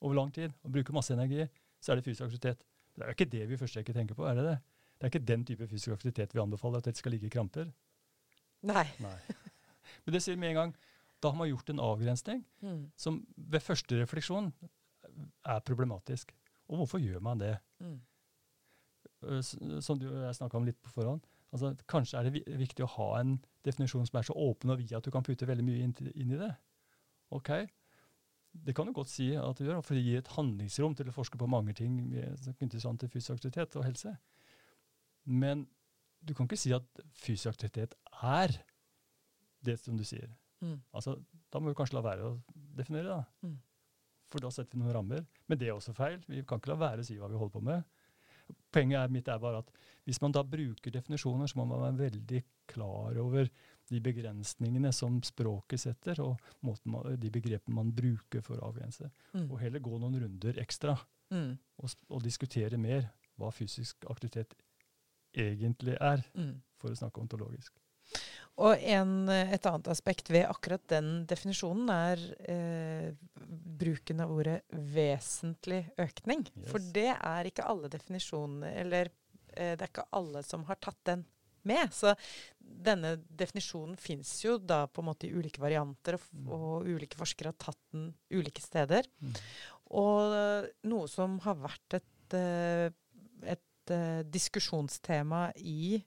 over 0.00 0.14
lang 0.14 0.32
tid 0.34 0.50
og 0.64 0.72
bruker 0.72 0.92
masse 0.94 1.12
energi, 1.14 1.46
så 1.80 1.92
er 1.92 1.96
det 1.96 2.04
fysisk 2.04 2.22
aktivitet. 2.26 2.62
Det 2.94 3.02
er 3.02 3.06
jo 3.06 3.16
ikke 3.16 3.30
det 3.30 3.48
vi 3.48 3.56
først 3.56 3.76
ikke 3.76 3.92
tenker 3.92 4.14
på, 4.14 4.24
er 4.26 4.34
det 4.34 4.44
det? 4.44 4.58
Det 4.98 5.04
er 5.06 5.12
ikke 5.12 5.26
den 5.26 5.44
type 5.46 5.66
fysisk 5.70 5.92
aktivitet 5.94 6.34
vi 6.34 6.40
anbefaler, 6.40 6.78
at 6.78 6.84
dette 6.88 6.98
skal 6.98 7.12
ligge 7.14 7.26
i 7.26 7.30
kramper. 7.30 7.68
Nei. 8.66 8.86
Nei. 8.98 9.14
Men 10.04 10.14
det 10.14 10.22
sier 10.24 10.36
med 10.36 10.50
en 10.50 10.54
gang, 10.58 10.72
da 11.22 11.30
har 11.30 11.38
man 11.38 11.48
gjort 11.48 11.70
en 11.70 11.80
avgrensning 11.82 12.44
Mm. 12.62 12.90
som 12.96 13.26
ved 13.36 13.60
første 13.62 14.00
refleksjon 14.00 14.52
er 15.44 15.60
problematisk. 15.60 16.32
Og 16.68 16.76
hvorfor 16.82 16.98
gjør 16.98 17.20
man 17.20 17.38
det? 17.38 17.56
Mm. 17.80 18.00
Eh, 19.22 19.40
Som 19.80 19.98
du 19.98 20.08
og 20.08 20.22
jeg 20.26 20.34
snakka 20.34 20.56
om 20.56 20.64
litt 20.64 20.80
på 20.82 20.90
forhånd. 20.90 21.20
Altså, 21.54 21.72
kanskje 21.88 22.18
er 22.18 22.28
det 22.28 22.58
viktig 22.60 22.84
å 22.84 22.92
ha 22.98 23.08
en 23.22 23.38
definisjon 23.64 24.06
som 24.08 24.18
er 24.20 24.26
så 24.28 24.36
åpen 24.36 24.72
og 24.74 24.80
vid 24.82 24.92
at 24.96 25.06
du 25.06 25.12
kan 25.14 25.24
putte 25.24 25.48
veldig 25.48 25.64
mye 25.64 25.86
inn, 25.86 26.32
i 26.34 26.40
det. 26.40 26.50
Ok, 27.32 27.50
det 28.52 28.74
kan 28.76 28.88
du 28.88 28.92
godt 28.96 29.10
si 29.12 29.30
at 29.36 29.60
du 29.60 29.64
gjør, 29.64 29.80
for 29.84 29.96
det 29.96 30.04
gir 30.04 30.20
et 30.20 30.32
handlingsrom 30.34 30.96
til 30.96 31.08
å 31.08 31.14
forske 31.14 31.40
på 31.40 31.48
mange 31.48 31.74
ting 31.76 31.98
knyttet 32.10 32.84
til 32.84 33.12
fysisk 33.12 33.38
aktivitet 33.38 33.76
og 33.80 33.86
helse. 33.86 34.14
Men 35.28 35.66
du 36.20 36.34
kan 36.34 36.48
ikke 36.48 36.60
si 36.60 36.72
at 36.76 36.84
fysisk 37.16 37.52
aktivitet 37.54 37.96
er 38.24 38.52
det 39.64 39.78
som 39.80 39.96
du 39.96 40.04
sier. 40.06 40.30
Mm. 40.60 40.80
Altså, 40.92 41.16
da 41.52 41.60
må 41.60 41.70
vi 41.70 41.78
kanskje 41.78 41.98
la 41.98 42.04
være 42.04 42.28
å 42.28 42.36
definere 42.76 43.08
da. 43.12 43.46
Mm. 43.46 43.58
For 44.32 44.44
da 44.44 44.50
setter 44.52 44.76
vi 44.76 44.82
noen 44.82 44.96
rammer. 44.96 45.24
Men 45.48 45.60
det 45.60 45.68
er 45.68 45.76
også 45.76 45.94
feil. 45.96 46.18
Vi 46.28 46.42
kan 46.48 46.60
ikke 46.60 46.74
la 46.74 46.80
være 46.82 47.04
å 47.04 47.08
si 47.08 47.16
hva 47.20 47.30
vi 47.30 47.38
holder 47.38 47.54
på 47.54 47.64
med. 47.64 47.97
Poenget 48.72 49.12
mitt 49.12 49.28
er 49.28 49.40
bare 49.40 49.62
at 49.62 49.70
hvis 50.08 50.20
man 50.22 50.32
da 50.32 50.42
bruker 50.44 50.92
definisjoner, 50.92 51.48
så 51.48 51.58
må 51.58 51.66
man 51.68 51.82
være 51.82 51.98
veldig 52.08 52.42
klar 52.68 53.18
over 53.20 53.48
de 53.88 54.00
begrensningene 54.04 54.92
som 54.92 55.18
språket 55.24 55.82
setter, 55.82 56.20
og 56.24 56.36
man, 56.64 57.16
de 57.20 57.30
begrepene 57.32 57.76
man 57.76 57.92
bruker 57.96 58.44
for 58.44 58.60
å 58.60 58.70
avgrense. 58.70 59.08
Mm. 59.34 59.46
Og 59.48 59.60
heller 59.62 59.84
gå 59.84 59.98
noen 60.00 60.18
runder 60.22 60.60
ekstra 60.60 60.96
mm. 61.32 61.50
og, 61.80 61.96
og, 62.08 62.22
diskutere 62.24 62.80
mer 62.80 63.08
hva 63.40 63.52
fysisk 63.54 64.08
aktivitet 64.10 64.56
egentlig 65.36 65.96
er, 66.00 66.24
mm. 66.34 66.54
for 66.80 66.92
å 66.92 66.98
snakke 66.98 67.22
ontologisk. 67.22 67.74
Og 68.58 68.82
en, 68.90 69.12
et 69.30 69.66
annet 69.70 69.88
aspekt 69.92 70.32
ved 70.34 70.48
akkurat 70.48 70.82
den 70.90 71.22
definisjonen 71.30 71.90
er 71.94 72.22
eh, 72.50 73.12
bruken 73.78 74.24
av 74.24 74.32
ordet 74.34 74.58
'vesentlig 74.72 75.84
økning'. 75.94 76.48
Yes. 76.50 76.68
For 76.72 76.82
det 76.82 77.12
er 77.14 77.46
ikke 77.46 77.68
alle 77.70 77.90
definisjoner 77.92 78.80
Eller 78.82 79.12
eh, 79.54 79.76
det 79.78 79.82
er 79.84 79.92
ikke 79.92 80.08
alle 80.18 80.42
som 80.42 80.66
har 80.66 80.80
tatt 80.82 80.98
den 81.06 81.24
med. 81.62 81.94
Så 81.94 82.14
denne 82.58 83.16
definisjonen 83.30 83.96
fins 84.00 84.32
jo 84.44 84.58
da 84.58 84.86
på 84.90 85.02
en 85.02 85.10
måte 85.10 85.28
i 85.28 85.32
ulike 85.34 85.62
varianter, 85.62 86.18
og, 86.18 86.28
mm. 86.34 86.52
og 86.52 86.90
ulike 86.90 87.18
forskere 87.18 87.52
har 87.52 87.60
tatt 87.62 87.80
den 87.94 88.10
ulike 88.34 88.62
steder. 88.64 89.06
Mm. 89.22 89.34
Og 89.98 90.34
uh, 90.34 90.68
noe 90.90 91.08
som 91.08 91.38
har 91.46 91.56
vært 91.62 92.00
et, 92.00 92.36
et, 92.36 92.98
et 93.56 93.94
uh, 93.94 94.20
diskusjonstema 94.28 95.48
i 95.62 96.02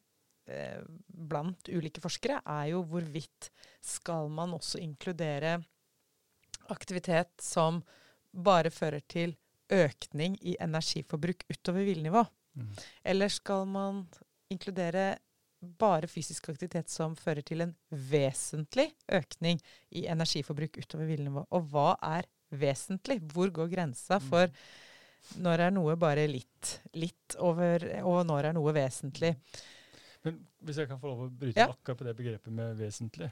blant 1.07 1.69
ulike 1.71 2.01
forskere, 2.03 2.41
er 2.45 2.71
jo 2.73 2.83
hvorvidt 2.89 3.51
skal 3.81 4.29
man 4.33 4.55
også 4.57 4.81
inkludere 4.81 5.57
aktivitet 6.71 7.33
som 7.41 7.81
bare 8.31 8.71
fører 8.71 9.03
til 9.11 9.35
økning 9.71 10.37
i 10.43 10.57
energiforbruk 10.59 11.45
utover 11.51 11.85
hvilenivå. 11.87 12.23
Mm. 12.59 12.71
Eller 13.03 13.31
skal 13.31 13.65
man 13.67 14.05
inkludere 14.51 15.15
bare 15.61 16.09
fysisk 16.09 16.49
aktivitet 16.49 16.89
som 16.89 17.15
fører 17.15 17.45
til 17.45 17.63
en 17.65 17.73
vesentlig 17.89 18.89
økning 19.13 19.59
i 19.93 20.07
energiforbruk 20.09 20.79
utover 20.81 21.09
hvilenivå. 21.09 21.45
Og 21.53 21.67
hva 21.71 21.89
er 22.17 22.27
vesentlig? 22.51 23.19
Hvor 23.31 23.51
går 23.53 23.69
grensa 23.71 24.19
mm. 24.19 24.31
for 24.31 24.49
når 25.41 25.67
er 25.67 25.75
noe 25.75 25.95
bare 26.01 26.25
litt, 26.27 26.79
litt 26.97 27.37
over, 27.39 27.85
og 28.01 28.25
når 28.27 28.49
er 28.49 28.57
noe 28.57 28.73
vesentlig? 28.75 29.35
Men 30.23 30.41
Hvis 30.61 30.77
jeg 30.77 30.89
kan 30.89 30.99
få 31.01 31.11
lov 31.11 31.25
å 31.25 31.31
bryte 31.33 31.59
ja. 31.59 31.71
akkurat 31.71 31.97
på 31.97 32.07
det 32.07 32.15
begrepet 32.17 32.53
med 32.53 32.77
vesentlig, 32.77 33.31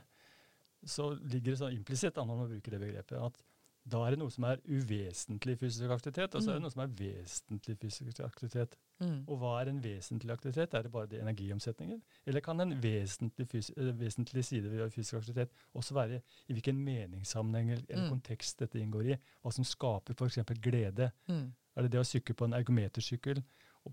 så 0.87 1.11
ligger 1.19 1.53
det 1.53 1.59
sånn 1.59 1.75
implisitt 1.75 2.17
an 2.17 2.29
når 2.29 2.43
man 2.43 2.51
bruker 2.53 2.75
det 2.75 2.81
begrepet, 2.81 3.19
at 3.19 3.41
da 3.89 4.01
er 4.05 4.13
det 4.13 4.19
noe 4.21 4.31
som 4.33 4.45
er 4.45 4.59
uvesentlig 4.67 5.55
fysisk 5.59 5.91
aktivitet, 5.93 6.35
og 6.35 6.43
så 6.43 6.51
er 6.51 6.57
det 6.57 6.61
mm. 6.61 6.65
noe 6.67 6.73
som 6.73 6.81
er 6.83 6.91
vesentlig 6.99 7.75
fysisk 7.79 8.19
aktivitet. 8.25 8.75
Mm. 8.99 9.21
Og 9.23 9.39
hva 9.41 9.53
er 9.61 9.71
en 9.71 9.79
vesentlig 9.83 10.33
aktivitet? 10.35 10.75
Er 10.75 10.85
det 10.85 10.91
bare 10.93 11.09
det 11.09 11.21
energiomsetninger? 11.23 12.01
Eller 12.29 12.43
kan 12.45 12.61
en 12.61 12.75
vesentlig, 12.83 13.47
eh, 13.71 13.91
vesentlig 13.99 14.43
side 14.45 14.71
ved 14.71 14.91
fysisk 14.93 15.21
aktivitet 15.21 15.55
også 15.73 15.95
være 15.97 16.19
i 16.19 16.57
hvilken 16.57 16.77
meningssammenheng 16.85 17.71
eller 17.77 18.03
mm. 18.03 18.09
kontekst 18.11 18.61
dette 18.61 18.81
inngår 18.81 19.13
i? 19.13 19.17
Hva 19.41 19.55
som 19.55 19.67
skaper 19.67 20.17
f.eks. 20.17 20.43
glede? 20.61 21.09
Mm. 21.31 21.47
Er 21.75 21.87
det 21.87 21.93
det 21.95 22.03
å 22.03 22.07
sykle 22.07 22.35
på 22.35 22.49
en 22.49 22.57
ergometersykkel 22.59 23.41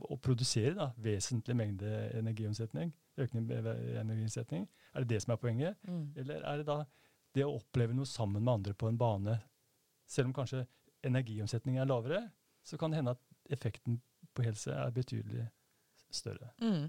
og, 0.01 0.21
produsere 0.23 0.75
da, 0.77 0.91
vesentlig 1.03 1.57
mengde 1.57 1.91
energiomsetning? 2.19 2.93
Økning 3.19 3.51
i 3.51 3.59
energiomsetning? 4.01 4.67
Er 4.95 5.05
det 5.05 5.15
det 5.15 5.23
som 5.25 5.35
er 5.35 5.41
poenget? 5.41 5.77
Mm. 5.89 6.13
Eller 6.17 6.43
er 6.45 6.61
det 6.61 6.67
da 6.69 6.83
det 7.37 7.45
å 7.45 7.57
oppleve 7.59 7.95
noe 7.97 8.09
sammen 8.09 8.43
med 8.43 8.53
andre 8.55 8.75
på 8.77 8.89
en 8.89 8.99
bane 8.99 9.37
selv 10.09 10.31
om 10.31 10.37
kanskje 10.37 10.65
energiomsetningen 11.07 11.83
er 11.83 11.89
lavere, 11.91 12.21
så 12.65 12.79
kan 12.79 12.91
det 12.91 13.01
hende 13.01 13.17
at 13.17 13.53
effekten 13.53 13.99
på 14.35 14.45
helse 14.47 14.73
er 14.73 14.95
betydelig 14.95 15.49
større. 16.13 16.53
Mm. 16.63 16.89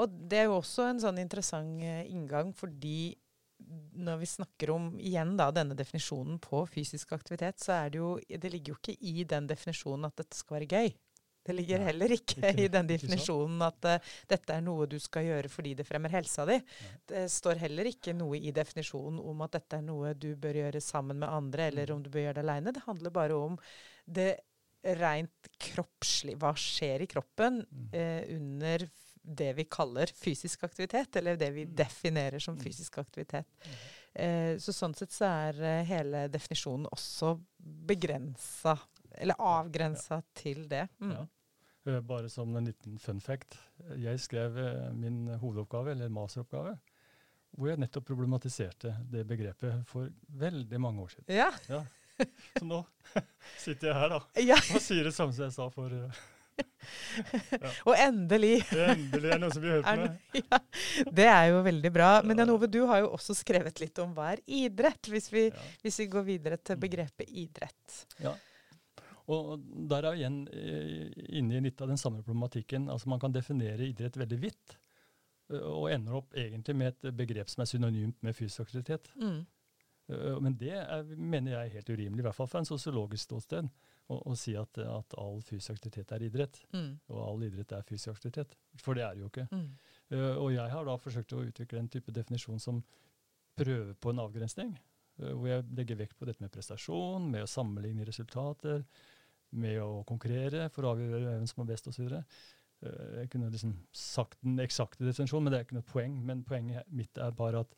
Og 0.00 0.16
det 0.30 0.40
er 0.40 0.48
jo 0.48 0.58
også 0.58 0.88
en 0.88 1.02
sånn 1.02 1.20
interessant 1.20 1.82
eh, 1.84 2.08
inngang, 2.10 2.52
fordi 2.56 3.14
når 4.02 4.18
vi 4.22 4.26
snakker 4.26 4.72
om 4.74 4.88
igjen 4.98 5.36
da, 5.38 5.50
denne 5.54 5.76
definisjonen 5.78 6.40
på 6.42 6.64
fysisk 6.70 7.12
aktivitet, 7.14 7.60
så 7.62 7.76
er 7.76 7.92
det 7.92 8.00
jo 8.00 8.16
Det 8.18 8.50
ligger 8.50 8.72
jo 8.72 8.78
ikke 8.80 8.96
i 8.98 9.24
den 9.28 9.46
definisjonen 9.46 10.08
at 10.08 10.16
dette 10.18 10.36
skal 10.36 10.58
være 10.58 10.70
gøy. 10.72 10.94
Det 11.42 11.54
ligger 11.56 11.80
Nei, 11.80 11.86
heller 11.90 12.14
ikke, 12.14 12.38
ikke, 12.38 12.52
i 12.62 12.68
den 12.70 12.88
definisjonen 12.90 13.64
at 13.66 13.88
uh, 13.88 14.12
dette 14.30 14.54
er 14.54 14.62
noe 14.64 14.86
du 14.90 14.98
skal 15.02 15.26
gjøre 15.26 15.50
fordi 15.50 15.74
det 15.80 15.86
fremmer 15.88 16.14
helsa 16.14 16.46
di. 16.48 16.58
Nei. 16.62 16.92
Det 17.12 17.24
står 17.34 17.58
heller 17.64 17.90
ikke 17.90 18.14
noe 18.14 18.38
i 18.38 18.54
definisjonen 18.54 19.18
om 19.18 19.42
at 19.46 19.56
dette 19.58 19.80
er 19.80 19.86
noe 19.86 20.14
du 20.14 20.30
bør 20.38 20.60
gjøre 20.62 20.82
sammen 20.84 21.18
med 21.22 21.30
andre, 21.30 21.68
eller 21.72 21.90
mm. 21.90 21.96
om 21.96 22.04
du 22.04 22.10
bør 22.14 22.28
gjøre 22.28 22.38
det 22.38 22.44
aleine. 22.46 22.74
Det 22.76 22.86
handler 22.86 23.14
bare 23.18 23.38
om 23.38 23.58
det 24.06 24.32
rent 24.98 25.50
kroppslig 25.62 26.34
Hva 26.42 26.50
skjer 26.58 27.04
i 27.04 27.10
kroppen 27.10 27.62
uh, 27.66 28.22
under 28.36 28.86
det 29.22 29.52
vi 29.54 29.66
kaller 29.70 30.10
fysisk 30.18 30.64
aktivitet, 30.66 31.18
eller 31.18 31.36
det 31.38 31.50
vi 31.54 31.66
mm. 31.66 31.74
definerer 31.78 32.42
som 32.42 32.58
fysisk 32.58 33.02
aktivitet. 33.02 33.50
Uh, 34.14 34.54
så 34.62 34.74
sånn 34.74 34.94
sett 34.94 35.14
så 35.14 35.26
er 35.50 35.86
hele 35.90 36.28
definisjonen 36.30 36.90
også 36.94 37.34
begrensa 37.90 38.78
eller 39.22 39.38
avgrensa 39.38 40.18
ja. 40.20 40.26
til 40.42 40.66
det. 40.70 40.86
Mm. 41.00 41.14
Ja. 41.16 41.26
Eh, 41.86 42.00
bare 42.00 42.30
som 42.30 42.56
en 42.56 42.64
liten 42.64 42.98
fun 42.98 43.20
fact. 43.20 43.58
Jeg 43.98 44.20
skrev 44.20 44.58
eh, 44.58 44.90
min 44.94 45.26
hovedoppgave, 45.40 45.96
eller 45.96 46.12
masteroppgave, 46.12 46.76
hvor 47.52 47.72
jeg 47.72 47.82
nettopp 47.82 48.06
problematiserte 48.08 48.94
det 49.10 49.24
begrepet 49.28 49.82
for 49.88 50.10
veldig 50.42 50.80
mange 50.80 51.02
år 51.02 51.16
siden. 51.16 51.32
Ja. 51.34 51.50
ja. 51.68 51.82
Så 52.58 52.66
nå 52.68 52.84
sitter 53.64 53.90
jeg 53.90 53.98
her 53.98 54.12
da, 54.12 54.20
ja. 54.44 54.60
og 54.60 54.84
sier 54.84 55.08
det 55.08 55.14
samme 55.16 55.34
som 55.34 55.48
jeg 55.48 55.54
sa 55.56 55.66
for 55.72 55.90
uh, 55.90 56.20
ja. 57.64 57.70
Og 57.88 57.96
endelig. 57.96 58.60
endelig 58.70 59.30
er 59.30 59.34
det 59.34 59.40
noe 59.42 59.54
som 59.54 59.64
blir 59.64 59.78
hørt 59.78 59.88
med. 59.98 60.38
Ja, 60.38 60.58
det 61.18 61.26
er 61.32 61.44
jo 61.50 61.60
veldig 61.66 61.92
bra. 61.94 62.12
Men 62.26 62.42
Jan 62.42 62.52
Ove, 62.54 62.68
du 62.70 62.82
har 62.90 63.02
jo 63.02 63.10
også 63.16 63.34
skrevet 63.36 63.82
litt 63.82 63.98
om 64.02 64.14
hva 64.16 64.32
er 64.34 64.42
idrett, 64.46 65.10
hvis 65.10 65.30
vi, 65.32 65.48
hvis 65.82 66.00
vi 66.04 66.08
går 66.12 66.26
videre 66.28 66.60
til 66.60 66.78
mm. 66.78 66.82
begrepet 66.84 67.32
idrett. 67.42 68.02
Ja. 68.22 68.36
Og 69.30 69.62
der 69.90 70.06
er 70.06 70.14
vi 70.14 70.22
igjen 70.22 70.38
eh, 70.50 71.10
inne 71.38 71.58
i 71.58 71.64
litt 71.68 71.80
av 71.82 71.90
den 71.92 72.00
samme 72.00 72.22
problematikken. 72.24 72.88
Altså 72.90 73.10
Man 73.12 73.22
kan 73.22 73.34
definere 73.34 73.86
idrett 73.86 74.18
veldig 74.18 74.38
vidt, 74.42 74.76
eh, 75.52 75.62
og 75.62 75.90
ender 75.92 76.18
opp 76.18 76.34
egentlig 76.38 76.76
med 76.78 76.92
et 76.92 77.14
begrep 77.16 77.52
som 77.52 77.62
er 77.62 77.70
synonymt 77.70 78.22
med 78.22 78.36
fysisk 78.36 78.66
aktivitet. 78.66 79.12
Mm. 79.20 79.44
Eh, 80.10 80.40
men 80.42 80.58
det 80.58 80.74
er, 80.80 81.06
mener 81.14 81.54
jeg 81.54 81.62
er 81.62 81.78
helt 81.78 81.94
urimelig, 81.94 82.24
i 82.24 82.28
hvert 82.28 82.38
fall 82.40 82.50
fra 82.50 82.62
en 82.62 82.68
sosiologisk 82.68 83.28
ståsted, 83.28 83.70
å, 84.10 84.18
å 84.32 84.34
si 84.36 84.56
at, 84.58 84.82
at, 84.82 85.14
all 85.20 85.38
fysisk 85.46 85.76
aktivitet 85.76 86.10
er 86.16 86.26
idrett. 86.26 86.58
Mm. 86.74 86.90
Og 87.14 87.22
all 87.22 87.46
idrett 87.46 87.76
er 87.76 87.86
fysisk 87.86 88.16
aktivitet. 88.16 88.58
For 88.82 88.98
det 88.98 89.06
er 89.06 89.14
det 89.14 89.22
jo 89.22 89.30
ikke. 89.30 89.46
Mm. 89.52 89.68
Og 90.42 90.48
jeg 90.52 90.68
har 90.74 90.84
da 90.84 90.98
forsøkt 91.00 91.32
å 91.32 91.44
utvikle 91.46 91.78
en 91.80 91.88
type 91.88 92.12
definisjon 92.12 92.58
som 92.60 92.82
prøver 93.56 93.94
på 93.94 94.12
en 94.12 94.20
avgrensning. 94.24 94.74
Uh, 95.22 95.32
hvor 95.32 95.48
jeg 95.48 95.66
legger 95.78 96.02
vekt 96.02 96.18
på 96.18 96.28
dette 96.28 96.42
med 96.42 96.52
prestasjon, 96.52 97.30
med 97.30 97.46
å 97.46 97.50
sammenligne 97.50 98.06
resultater, 98.08 98.82
med 99.52 99.78
å 99.84 100.02
konkurrere 100.08 100.68
for 100.72 100.86
å 100.86 100.96
avgjøre 100.96 101.28
hvem 101.28 101.46
som 101.48 101.62
er 101.62 101.72
best 101.72 101.88
osv. 101.90 102.10
Eh, 102.82 103.10
jeg 103.22 103.30
kunne 103.32 103.50
liksom 103.52 103.74
sagt 103.94 104.40
den 104.42 104.60
eksakte 104.62 105.06
definisjonen, 105.06 105.46
men 105.46 105.54
det 105.54 105.60
er 105.60 105.66
ikke 105.66 105.78
noe 105.78 105.90
poeng. 105.92 106.18
Men 106.28 106.44
poenget 106.46 106.88
mitt 106.94 107.20
er 107.20 107.34
bare 107.36 107.62
at, 107.66 107.76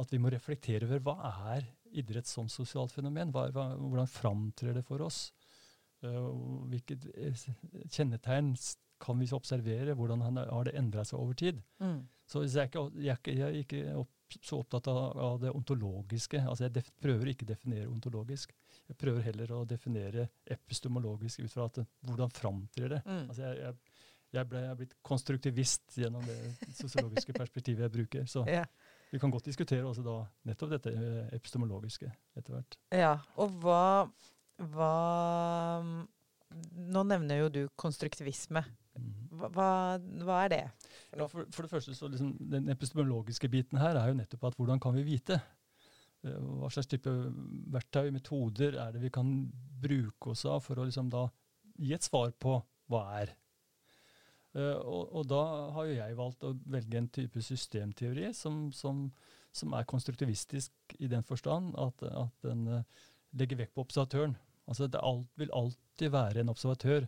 at 0.00 0.14
vi 0.14 0.20
må 0.22 0.32
reflektere 0.32 0.88
over 0.88 1.02
hva 1.04 1.32
er 1.54 1.68
idrett 1.98 2.28
som 2.28 2.48
sosialt 2.52 2.94
fenomen? 2.94 3.32
Hva, 3.34 3.48
hva, 3.54 3.70
hvordan 3.78 4.10
framtrer 4.10 4.76
det 4.76 4.84
for 4.88 5.04
oss? 5.04 5.28
Uh, 6.04 6.30
hvilke 6.70 6.94
eh, 7.18 7.34
kjennetegn 7.90 8.52
kan 9.02 9.18
vi 9.18 9.26
observere? 9.34 9.96
Hvordan 9.98 10.22
har 10.38 10.68
det 10.68 10.76
endra 10.78 11.04
seg 11.06 11.18
over 11.18 11.34
tid? 11.38 11.58
Mm. 11.82 12.04
Så 12.28 12.44
jeg 12.44 12.62
er 12.62 12.70
ikke, 12.70 12.84
jeg 12.94 13.10
er 13.12 13.18
ikke, 13.18 13.34
jeg 13.34 13.48
er 13.48 13.58
ikke 13.64 13.82
opp, 13.98 14.12
så 14.36 14.58
opptatt 14.62 14.88
av, 14.92 15.38
det 15.40 15.52
ontologiske. 15.54 16.40
Altså 16.42 16.68
Jeg 16.68 16.84
prøver 17.02 17.32
ikke 17.32 17.46
å 17.46 17.52
definere 17.52 17.88
ontologisk. 17.88 18.52
Jeg 18.88 18.98
prøver 19.00 19.24
heller 19.28 19.54
å 19.56 19.62
definere 19.68 20.28
epistemologisk 20.48 21.44
ut 21.44 21.52
fra 21.52 21.68
at, 21.68 21.80
hvordan 22.08 22.34
framtrer 22.34 22.96
det. 22.96 23.00
Mm. 23.06 23.24
Altså 23.28 23.46
jeg, 23.46 23.58
jeg, 23.62 24.04
jeg, 24.36 24.50
ble, 24.50 24.62
jeg 24.64 24.72
er 24.72 24.78
blitt 24.82 24.94
konstruktivist 25.10 25.98
gjennom 26.02 26.24
det 26.28 26.38
sosiologiske 26.78 27.36
perspektivet 27.36 27.86
jeg 27.86 27.94
bruker. 27.96 28.28
Så 28.30 28.44
ja. 28.48 28.64
vi 29.12 29.20
kan 29.22 29.32
godt 29.34 29.50
diskutere 29.50 29.86
også 29.88 30.04
da 30.06 30.18
nettopp 30.48 30.76
dette 30.76 30.94
eh, 30.94 31.32
epistemologiske 31.38 32.10
etter 32.38 32.56
hvert. 32.58 32.78
Ja, 32.94 33.16
og 33.40 33.58
hva, 33.64 33.82
hva 34.74 34.92
Nå 36.88 37.04
nevner 37.04 37.42
jo 37.42 37.48
du 37.52 37.60
konstruktivisme. 37.76 38.62
Mm. 38.98 39.12
Hva, 39.38 39.50
hva, 39.98 40.38
er 40.44 40.52
det? 40.52 40.62
Ja, 41.12 41.26
for, 41.28 41.44
for, 41.54 41.64
det 41.64 41.70
første, 41.70 41.94
så 41.94 42.08
liksom, 42.10 42.32
Den 42.40 42.70
epistemologiske 42.72 43.50
biten 43.52 43.78
her 43.80 43.98
er 43.98 44.10
jo 44.10 44.18
nettopp 44.18 44.48
at 44.48 44.58
hvordan 44.58 44.80
kan 44.82 44.96
vi 44.96 45.04
vite? 45.06 45.38
Eh, 46.26 46.38
hva 46.60 46.70
slags 46.72 46.90
type 46.90 47.12
verktøy, 47.74 48.08
metoder, 48.14 48.78
er 48.80 48.94
det 48.94 49.04
vi 49.04 49.12
kan 49.14 49.34
bruke 49.82 50.32
oss 50.34 50.46
av 50.48 50.64
for 50.64 50.80
å 50.80 50.88
liksom 50.88 51.12
da 51.12 51.28
gi 51.78 51.92
et 51.94 52.06
svar 52.06 52.32
på 52.40 52.56
hva 52.90 53.04
er. 53.20 53.36
Uh, 54.56 54.80
og, 54.80 55.02
og, 55.12 55.24
da 55.28 55.42
har 55.76 55.86
jo 55.86 55.96
jeg 55.98 56.16
valgt 56.16 56.44
å 56.48 56.54
velge 56.72 56.98
en 56.98 57.10
type 57.12 57.42
systemteori 57.44 58.30
som, 58.34 58.70
som, 58.74 59.04
som 59.54 59.74
er 59.76 59.86
konstruktivistisk 59.86 60.96
i 60.98 61.10
den 61.12 61.22
forstand 61.28 61.76
at, 61.78 62.02
at 62.08 62.48
den 62.48 62.64
uh, 62.72 63.04
legger 63.38 63.60
vekt 63.60 63.76
på 63.76 63.84
observatøren. 63.84 64.34
Altså 64.68 64.86
Det 64.86 65.00
alt, 65.02 65.28
vil 65.36 65.50
alltid 65.54 66.12
være 66.12 66.40
en 66.40 66.52
observatør 66.52 67.06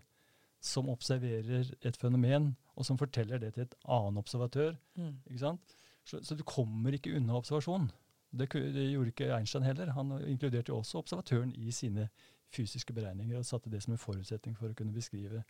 som 0.61 0.89
observerer 0.89 1.71
et 1.83 1.97
fenomen, 1.97 2.57
og 2.77 2.85
som 2.85 2.99
forteller 2.99 3.39
det 3.39 3.55
til 3.55 3.63
et 3.63 3.75
annen 3.89 4.19
observatør. 4.21 4.75
Mm. 4.97 5.17
ikke 5.27 5.39
sant? 5.39 5.77
Så, 6.05 6.21
så 6.25 6.35
du 6.35 6.43
kommer 6.45 6.93
ikke 6.93 7.17
unna 7.17 7.37
observasjon. 7.37 7.91
Det, 8.31 8.53
det 8.53 8.91
gjorde 8.91 9.13
ikke 9.13 9.37
Einstein 9.37 9.65
heller. 9.65 9.93
Han 9.93 10.13
inkluderte 10.29 10.71
jo 10.71 10.79
også 10.79 10.99
observatøren 10.99 11.53
i 11.53 11.71
sine 11.71 12.09
fysiske 12.51 12.93
beregninger 12.93 13.39
og 13.39 13.47
satte 13.47 13.71
det 13.71 13.83
som 13.83 13.95
en 13.95 13.99
forutsetning 13.99 14.57
for 14.59 14.71
å 14.71 14.77
kunne 14.77 14.95
beskrive 14.95 15.43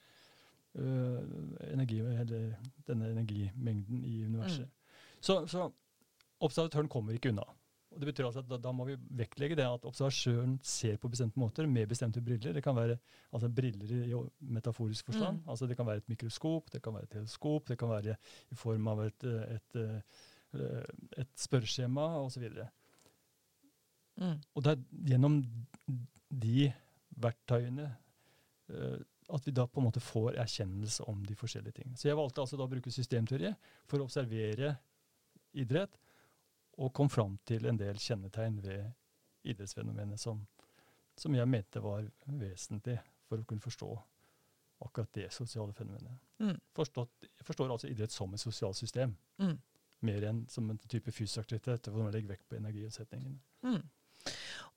øh, 0.74 1.20
energi, 1.72 2.00
eller 2.00 2.54
denne 2.88 3.10
energimengden 3.10 4.04
i 4.04 4.24
universet. 4.24 4.68
Så, 5.20 5.46
så 5.46 5.70
observatøren 6.40 6.88
kommer 6.88 7.16
ikke 7.16 7.32
unna. 7.32 7.46
Og 7.90 7.98
det 7.98 8.06
betyr 8.06 8.28
altså 8.28 8.42
at 8.44 8.50
da, 8.50 8.58
da 8.62 8.70
må 8.74 8.84
vi 8.86 8.94
vektlegge 9.18 9.56
det 9.58 9.66
at 9.66 9.86
observatøren 9.88 10.54
ser 10.62 10.98
på 11.02 11.10
bestemte 11.10 11.40
måter 11.42 11.66
med 11.66 11.88
bestemte 11.90 12.22
briller. 12.22 12.54
Det 12.54 12.62
kan 12.62 12.76
være 12.76 12.96
altså 13.34 13.50
briller 13.50 13.94
i 14.06 14.20
metaforisk 14.54 15.10
forstand. 15.10 15.40
Mm. 15.40 15.48
altså 15.50 15.66
Det 15.66 15.76
kan 15.76 15.88
være 15.88 16.04
et 16.04 16.12
mikroskop, 16.12 16.70
det 16.72 16.82
kan 16.82 16.94
være 16.94 17.08
et 17.08 17.14
teleskop, 17.16 17.68
det 17.68 17.78
kan 17.78 17.90
være 17.90 18.14
i 18.50 18.58
form 18.58 18.86
av 18.92 19.02
et, 19.08 19.24
et, 19.24 19.80
et, 19.80 20.54
eh, 20.54 20.92
et 21.24 21.32
spørreskjema 21.34 22.06
osv. 22.20 22.46
Mm. 24.20 24.38
Og 24.54 24.64
det 24.64 24.76
er 24.76 24.84
gjennom 25.10 25.40
de 26.30 26.70
verktøyene 27.20 27.88
eh, 28.70 29.00
at 29.34 29.46
vi 29.46 29.54
da 29.54 29.66
på 29.66 29.80
en 29.80 29.86
måte 29.88 30.02
får 30.02 30.38
erkjennelse 30.42 31.06
om 31.10 31.24
de 31.26 31.36
forskjellige 31.38 31.80
tingene. 31.80 31.98
Så 31.98 32.08
jeg 32.08 32.18
valgte 32.18 32.42
altså 32.42 32.58
da 32.58 32.66
å 32.66 32.70
bruke 32.70 32.92
systemteori 32.94 33.52
for 33.90 34.00
å 34.00 34.06
observere 34.08 34.74
idrett, 35.58 35.98
og 36.80 36.92
kom 36.96 37.10
fram 37.12 37.36
til 37.46 37.66
en 37.68 37.78
del 37.78 37.98
kjennetegn 38.00 38.60
ved 38.64 38.90
idrettsfenomenet 39.50 40.20
som, 40.20 40.40
som 41.16 41.34
jeg 41.36 41.48
mente 41.48 41.82
var 41.84 42.06
vesentlig 42.24 42.98
for 43.28 43.40
å 43.40 43.46
kunne 43.48 43.64
forstå 43.64 43.90
akkurat 44.80 45.12
det 45.12 45.26
sosiale 45.32 45.74
fenomenet. 45.76 46.16
Mm. 46.40 46.56
Forstått, 46.76 47.26
jeg 47.36 47.44
forstår 47.44 47.72
altså 47.74 47.90
idrett 47.90 48.14
som 48.14 48.32
et 48.34 48.40
sosialt 48.40 48.78
system, 48.78 49.16
Mm. 49.38 49.58
mer 50.00 50.24
enn 50.24 50.46
som 50.48 50.70
en 50.70 50.78
type 50.88 51.12
fysisk 51.12 51.42
aktivitet 51.42 51.90
hvor 51.92 52.02
man 52.02 52.12
legger 52.14 52.32
vekt 52.32 52.48
på 52.48 52.56
energiomsetningen. 52.56 53.34
Mm. 53.62 53.82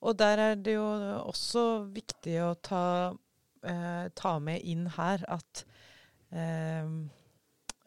Og 0.04 0.18
der 0.18 0.38
er 0.38 0.54
det 0.60 0.74
jo 0.74 0.84
også 1.24 1.62
viktig 1.88 2.34
å 2.44 2.54
ta, 2.60 3.14
eh, 3.62 4.08
ta 4.14 4.38
med 4.38 4.60
inn 4.60 4.86
her 4.86 5.24
at 5.28 5.64
eh, 6.30 6.84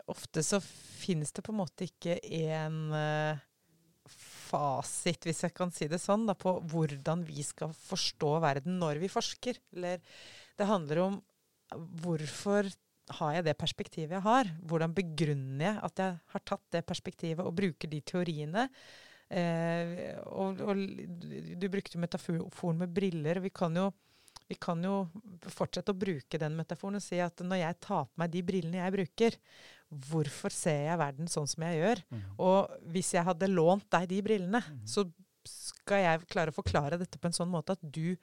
ofte 0.08 0.44
så 0.44 0.60
finnes 0.62 1.32
det 1.32 1.44
på 1.46 1.54
en 1.54 1.62
måte 1.62 1.86
ikke 1.86 2.18
en 2.24 2.80
eh, 2.98 3.46
fasit, 4.48 5.28
hvis 5.28 5.44
jeg 5.46 5.56
kan 5.58 5.72
si 5.74 5.90
det 5.92 6.00
sånn, 6.02 6.26
da, 6.30 6.36
på 6.38 6.58
hvordan 6.72 7.24
vi 7.28 7.46
skal 7.46 7.74
forstå 7.76 8.38
verden 8.44 8.80
når 8.82 9.02
vi 9.04 9.12
forsker. 9.12 9.60
Eller 9.76 10.02
det 10.58 10.70
handler 10.70 11.04
om 11.06 11.18
hvorfor 12.04 12.70
har 13.18 13.38
jeg 13.38 13.48
det 13.48 13.58
perspektivet 13.60 14.16
jeg 14.18 14.26
har? 14.26 14.50
Hvordan 14.68 14.96
begrunner 14.96 15.70
jeg 15.70 15.84
at 15.88 16.02
jeg 16.04 16.18
har 16.34 16.44
tatt 16.48 16.66
det 16.76 16.88
perspektivet 16.88 17.46
og 17.46 17.56
bruker 17.56 17.92
de 17.92 18.02
teoriene? 18.04 18.68
Eh, 19.28 20.16
og, 20.32 20.62
og 20.64 20.82
du 21.60 21.68
brukte 21.72 22.00
metaforen 22.00 22.84
med 22.84 22.92
briller. 22.96 23.42
Vi 23.44 23.52
kan, 23.56 23.76
jo, 23.80 23.92
vi 24.50 24.56
kan 24.56 24.82
jo 24.84 25.10
fortsette 25.52 25.92
å 25.92 25.98
bruke 26.00 26.40
den 26.40 26.56
metaforen 26.56 26.96
og 26.96 27.04
si 27.04 27.20
at 27.20 27.42
når 27.44 27.60
jeg 27.66 27.80
tar 27.84 28.06
på 28.08 28.22
meg 28.22 28.32
de 28.32 28.42
brillene 28.48 28.80
jeg 28.80 28.94
bruker, 28.96 29.38
hvorfor 30.08 30.52
ser 30.56 30.86
jeg 30.88 31.00
verden 31.00 31.28
sånn 31.32 31.48
som 31.48 31.64
jeg 31.68 31.80
gjør? 31.82 32.02
Og 32.40 32.78
hvis 32.94 33.14
jeg 33.18 33.24
hadde 33.28 33.50
lånt 33.52 33.90
deg 33.92 34.08
de 34.10 34.22
brillene, 34.22 34.62
Mhm. 34.64 34.86
så 34.88 35.06
skal 35.48 36.02
jeg 36.04 36.28
klare 36.28 36.52
å 36.52 36.56
forklare 36.58 36.98
dette 37.00 37.20
på 37.20 37.28
en 37.30 37.36
sånn 37.36 37.50
måte 37.52 37.72
at 37.78 37.80
du 37.84 38.16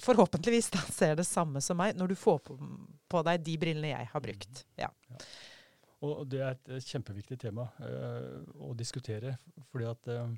forhåpentligvis 0.00 0.70
da 0.72 0.80
ser 0.92 1.14
det 1.16 1.24
samme 1.28 1.60
som 1.64 1.76
meg 1.80 1.96
når 1.96 2.08
du 2.12 2.14
får 2.14 2.38
på, 2.44 2.56
på 3.08 3.22
deg 3.24 3.42
de 3.44 3.56
brillene 3.60 3.92
jeg 3.94 4.08
har 4.12 4.20
brukt. 4.24 4.64
Ja. 4.76 4.88
Og 6.04 6.28
det 6.30 6.40
er 6.44 6.58
et 6.76 6.84
kjempeviktig 6.86 7.38
tema 7.42 7.66
øh, 7.82 8.44
å 8.68 8.74
diskutere. 8.78 9.36
fordi 9.72 9.88
at 9.90 10.08
øh, 10.14 10.36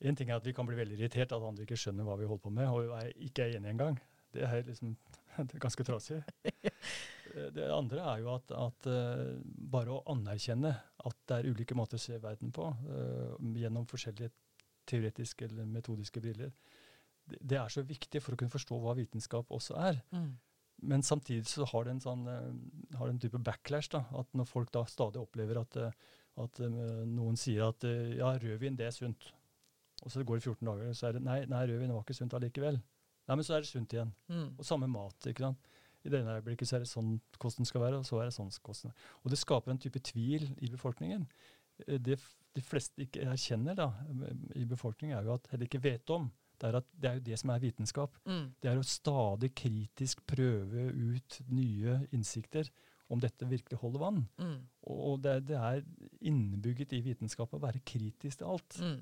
En 0.00 0.14
ting 0.14 0.30
er 0.30 0.36
at 0.38 0.44
vi 0.46 0.52
kan 0.54 0.64
bli 0.66 0.76
veldig 0.78 0.94
irritert 0.94 1.32
at 1.34 1.42
andre 1.42 1.64
ikke 1.66 1.74
skjønner 1.76 2.06
hva 2.06 2.14
vi 2.20 2.26
holder 2.30 2.42
på 2.44 2.52
med, 2.54 2.68
og 2.70 2.92
er, 3.00 3.08
ikke 3.18 3.42
er 3.42 3.56
enige 3.58 3.72
engang. 3.74 3.96
Det 4.38 4.48
er 4.48 4.66
liksom 4.66 4.96
det 5.46 5.54
er 5.58 5.64
ganske 5.68 5.86
trasig. 5.86 6.22
Eh, 7.36 7.50
Det 7.52 7.66
andre 7.68 8.00
er 8.14 8.20
jo 8.22 8.30
at, 8.32 8.52
at 8.56 8.86
eh, 8.88 9.34
bare 9.44 9.92
å 9.92 10.02
anerkjenne 10.14 10.70
at 11.04 11.16
det 11.28 11.36
er 11.36 11.48
ulike 11.52 11.76
måter 11.76 12.00
å 12.00 12.00
se 12.00 12.16
verden 12.22 12.54
på, 12.56 12.70
eh, 12.88 13.34
gjennom 13.60 13.84
forskjellige 13.90 14.32
teoretiske 14.88 15.44
eller 15.44 15.68
metodiske 15.68 16.22
briller, 16.24 16.54
det, 17.28 17.58
er 17.60 17.68
så 17.68 17.84
viktig 17.84 18.22
for 18.24 18.32
å 18.32 18.40
kunne 18.40 18.54
forstå 18.54 18.80
hva 18.80 18.96
vitenskap 18.96 19.52
også 19.52 19.76
er. 19.76 20.00
Mm. 20.16 20.30
Men 20.88 21.04
samtidig 21.04 21.44
så 21.52 21.68
har 21.68 21.84
det 21.84 21.98
en 21.98 22.00
sånn 22.00 22.24
har 22.24 23.04
det 23.04 23.12
en 23.12 23.20
type 23.20 23.42
backlash. 23.44 23.90
da, 23.92 24.06
At 24.16 24.32
når 24.32 24.48
folk 24.48 24.72
da 24.72 24.86
stadig 24.88 25.20
opplever 25.20 25.60
at, 25.60 25.76
at 26.40 26.60
noen 26.64 27.36
sier 27.36 27.66
at 27.68 27.84
ja, 27.84 28.30
rødvin 28.40 28.80
det 28.80 28.88
er 28.88 28.96
sunt, 28.96 29.28
og 30.00 30.14
så 30.14 30.24
går 30.24 30.40
det 30.40 30.46
14 30.46 30.70
dager, 30.70 30.96
så 30.96 31.10
er 31.10 31.18
det 31.18 31.24
nei, 31.26 31.42
nei 31.52 31.66
rødvin 31.68 31.92
var 31.92 32.06
ikke 32.06 32.16
sunt 32.16 32.38
allikevel. 32.38 32.80
Nei, 33.28 33.36
men 33.36 33.44
så 33.44 33.54
er 33.58 33.64
det 33.64 33.68
sunt 33.70 33.92
igjen. 33.92 34.12
Mm. 34.32 34.48
Og 34.58 34.64
samme 34.64 34.88
mat. 34.90 35.28
ikke 35.28 35.44
sant? 35.46 35.68
I 36.06 36.10
det 36.12 36.20
ene 36.22 36.38
øyeblikket 36.38 36.68
så 36.70 36.78
er 36.78 36.84
det 36.84 36.88
sånn 36.90 37.16
kosten 37.42 37.66
skal 37.68 37.82
være, 37.82 38.00
og 38.00 38.06
så 38.08 38.20
er 38.22 38.30
det 38.30 38.36
sånn 38.36 38.50
kosten. 38.64 38.92
Og 39.24 39.32
det 39.32 39.38
skaper 39.40 39.74
en 39.74 39.80
type 39.82 40.00
tvil 40.00 40.46
i 40.64 40.70
befolkningen. 40.72 41.26
Eh, 41.86 41.98
Det 41.98 42.18
de 42.58 42.62
fleste 42.64 43.04
ikke 43.04 43.26
erkjenner 43.28 43.76
da, 43.78 43.88
i 44.58 44.64
befolkningen, 44.66 45.18
er 45.18 45.26
jo 45.28 45.34
at, 45.36 45.46
eller 45.52 45.68
ikke 45.68 45.82
vet 45.84 46.10
om, 46.10 46.30
det 46.58 46.66
er 46.66 46.78
at 46.80 46.86
det 46.98 47.08
er 47.10 47.18
jo 47.18 47.24
det 47.28 47.36
som 47.38 47.50
er 47.54 47.60
vitenskap. 47.62 48.16
Mm. 48.26 48.46
Det 48.62 48.70
er 48.70 48.80
å 48.80 48.86
stadig 48.86 49.52
kritisk 49.54 50.24
prøve 50.26 50.88
ut 50.90 51.36
nye 51.54 52.00
innsikter 52.16 52.70
om 53.08 53.20
dette 53.22 53.46
virkelig 53.48 53.78
holder 53.78 54.02
vann. 54.02 54.24
Mm. 54.42 54.56
Og 54.90 55.20
det, 55.22 55.36
det 55.52 55.56
er 55.60 55.84
innebygget 56.20 56.96
i 56.98 57.02
vitenskap 57.04 57.54
å 57.54 57.62
være 57.62 57.84
kritisk 57.86 58.40
til 58.40 58.50
alt. 58.50 58.80
Mm. 58.82 58.98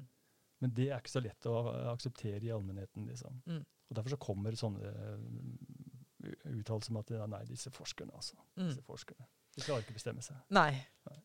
Men 0.65 0.73
det 0.77 0.89
er 0.91 1.01
ikke 1.03 1.13
så 1.13 1.23
lett 1.25 1.49
å 1.51 1.57
akseptere 1.93 2.41
i 2.47 2.53
allmennheten. 2.55 3.07
liksom. 3.11 3.41
Mm. 3.47 3.63
Og 3.91 3.97
Derfor 3.99 4.15
så 4.15 4.21
kommer 4.23 4.57
sånne 4.59 4.93
uh, 4.93 6.31
uttalelser 6.57 6.91
som 6.91 7.01
at 7.03 7.13
nei, 7.31 7.43
disse 7.51 7.71
forskerne, 7.75 8.15
altså. 8.17 8.39
Mm. 8.57 8.71
Disse 8.71 8.85
forskerne. 8.87 9.27
De 9.57 9.65
klarer 9.65 9.85
ikke 9.85 9.95
å 9.95 9.99
bestemme 9.99 10.25
seg. 10.25 10.39
Nei. 10.57 10.71
Nei. 11.09 11.19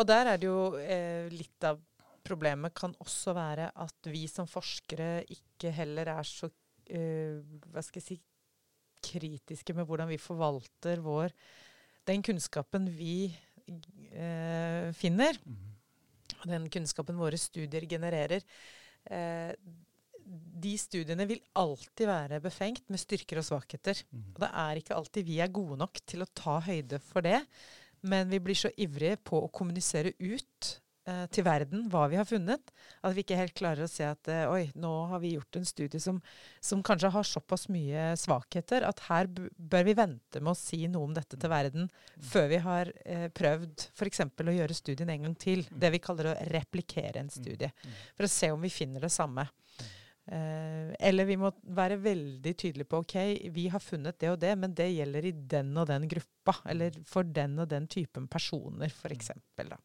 Og 0.00 0.06
der 0.08 0.30
er 0.32 0.38
det 0.40 0.48
jo 0.48 0.60
eh, 0.80 1.26
litt 1.32 1.64
av 1.66 1.80
problemet 2.24 2.72
kan 2.76 2.92
også 3.00 3.34
være 3.36 3.70
at 3.80 4.08
vi 4.12 4.26
som 4.30 4.46
forskere 4.48 5.24
ikke 5.32 5.72
heller 5.74 6.08
er 6.12 6.28
så 6.28 6.48
eh, 6.88 7.40
hva 7.72 7.82
skal 7.84 8.00
jeg 8.00 8.06
si 8.06 8.16
kritiske 9.04 9.74
med 9.76 9.88
hvordan 9.88 10.08
vi 10.12 10.18
forvalter 10.20 11.00
vår 11.04 11.32
den 12.08 12.24
kunnskapen 12.24 12.88
vi 12.96 13.32
eh, 14.12 14.92
finner, 14.96 15.36
Mhm. 15.44 15.69
Og 16.40 16.50
den 16.50 16.66
kunnskapen 16.72 17.18
våre 17.20 17.38
studier 17.40 17.86
genererer. 17.88 18.44
Eh, 19.10 19.52
de 20.60 20.72
studiene 20.78 21.26
vil 21.26 21.40
alltid 21.58 22.06
være 22.06 22.40
befengt 22.44 22.84
med 22.92 23.00
styrker 23.02 23.40
og 23.40 23.46
svakheter. 23.46 24.02
Mm. 24.10 24.26
Og 24.34 24.42
det 24.44 24.50
er 24.62 24.80
ikke 24.80 24.96
alltid 24.98 25.26
vi 25.26 25.40
er 25.42 25.52
gode 25.52 25.78
nok 25.80 26.02
til 26.06 26.24
å 26.24 26.30
ta 26.36 26.58
høyde 26.64 27.00
for 27.02 27.26
det. 27.26 27.40
Men 28.06 28.30
vi 28.30 28.40
blir 28.42 28.56
så 28.56 28.70
ivrige 28.80 29.18
på 29.24 29.42
å 29.44 29.52
kommunisere 29.52 30.14
ut 30.20 30.70
eh, 31.10 31.24
til 31.34 31.44
verden 31.46 31.86
hva 31.90 32.06
vi 32.10 32.18
har 32.18 32.28
funnet, 32.28 32.72
at 33.02 33.16
vi 33.16 33.24
ikke 33.24 33.38
helt 33.38 33.56
klarer 33.58 33.84
å 33.84 33.90
se 33.90 34.06
at 34.06 34.30
eh, 34.30 34.46
oi, 34.50 34.70
nå 34.78 34.90
har 35.10 35.22
vi 35.22 35.34
gjort 35.34 35.60
en 35.60 35.68
studie 35.68 36.00
som, 36.02 36.20
som 36.62 36.84
kanskje 36.86 37.12
har 37.14 37.26
såpass 37.26 37.68
mye 37.72 38.12
svakheter 38.20 38.86
at 38.86 39.04
her 39.08 39.30
bør 39.30 39.88
vi 39.88 39.96
vente 39.98 40.42
med 40.42 40.54
å 40.54 40.58
si 40.58 40.84
noe 40.88 41.08
om 41.08 41.16
dette 41.16 41.38
til 41.40 41.52
verden 41.52 41.90
før 42.32 42.50
vi 42.52 42.60
har 42.64 42.92
eh, 43.04 43.28
prøvd 43.34 43.88
f.eks. 43.94 44.24
å 44.26 44.58
gjøre 44.58 44.76
studien 44.76 45.10
en 45.10 45.28
gang 45.28 45.38
til. 45.40 45.66
Det 45.70 45.92
vi 45.94 46.02
kaller 46.02 46.32
å 46.32 46.38
replikere 46.50 47.22
en 47.22 47.32
studie. 47.32 47.70
Mm. 47.70 47.98
For 48.16 48.26
å 48.26 48.32
se 48.32 48.52
om 48.54 48.62
vi 48.62 48.72
finner 48.72 49.02
det 49.04 49.12
samme. 49.14 49.48
Eh, 50.30 50.90
eller 51.08 51.26
vi 51.26 51.36
må 51.40 51.50
være 51.74 51.96
veldig 51.98 52.52
tydelige 52.54 52.86
på 52.90 53.00
ok, 53.02 53.14
vi 53.50 53.66
har 53.72 53.82
funnet 53.82 54.18
det 54.20 54.30
og 54.30 54.38
det, 54.42 54.52
men 54.62 54.74
det 54.78 54.86
gjelder 54.92 55.26
i 55.26 55.32
den 55.54 55.72
og 55.74 55.88
den 55.90 56.06
gruppa. 56.10 56.54
Eller 56.70 56.94
for 57.08 57.26
den 57.26 57.58
og 57.58 57.70
den 57.72 57.88
typen 57.90 58.28
personer, 58.30 58.92
f.eks. 58.92 59.32
Da. 59.58 59.80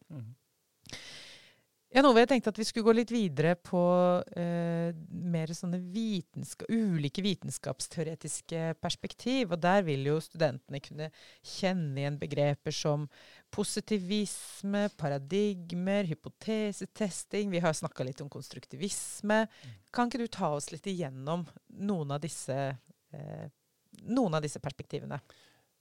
Ja, 1.96 2.02
Nove, 2.04 2.20
jeg 2.20 2.28
tenkte 2.28 2.52
at 2.52 2.58
vi 2.60 2.66
skulle 2.68 2.90
gå 2.90 2.94
litt 2.98 3.12
videre 3.14 3.54
på 3.56 3.82
eh, 4.36 4.90
mer 5.16 5.52
sånne 5.56 5.78
vitenska 5.80 6.68
ulike 6.68 7.24
vitenskapsteoretiske 7.24 8.74
perspektiv. 8.84 9.54
Og 9.56 9.62
der 9.64 9.86
vil 9.88 10.04
jo 10.10 10.18
studentene 10.20 10.82
kunne 10.84 11.08
kjenne 11.40 12.02
igjen 12.02 12.18
begreper 12.20 12.76
som 12.76 13.06
positivisme, 13.56 14.90
paradigmer, 15.00 16.04
hypotesetesting. 16.12 17.56
Vi 17.56 17.64
har 17.64 17.80
snakka 17.80 18.04
litt 18.04 18.20
om 18.26 18.34
konstruktivisme. 18.34 19.46
Kan 19.96 20.12
ikke 20.12 20.26
du 20.26 20.28
ta 20.36 20.52
oss 20.58 20.74
litt 20.76 20.92
igjennom 20.92 21.48
noen 21.80 22.12
av 22.12 22.20
disse, 22.28 22.60
eh, 23.16 23.48
noen 24.04 24.36
av 24.36 24.44
disse 24.44 24.60
perspektivene? 24.60 25.24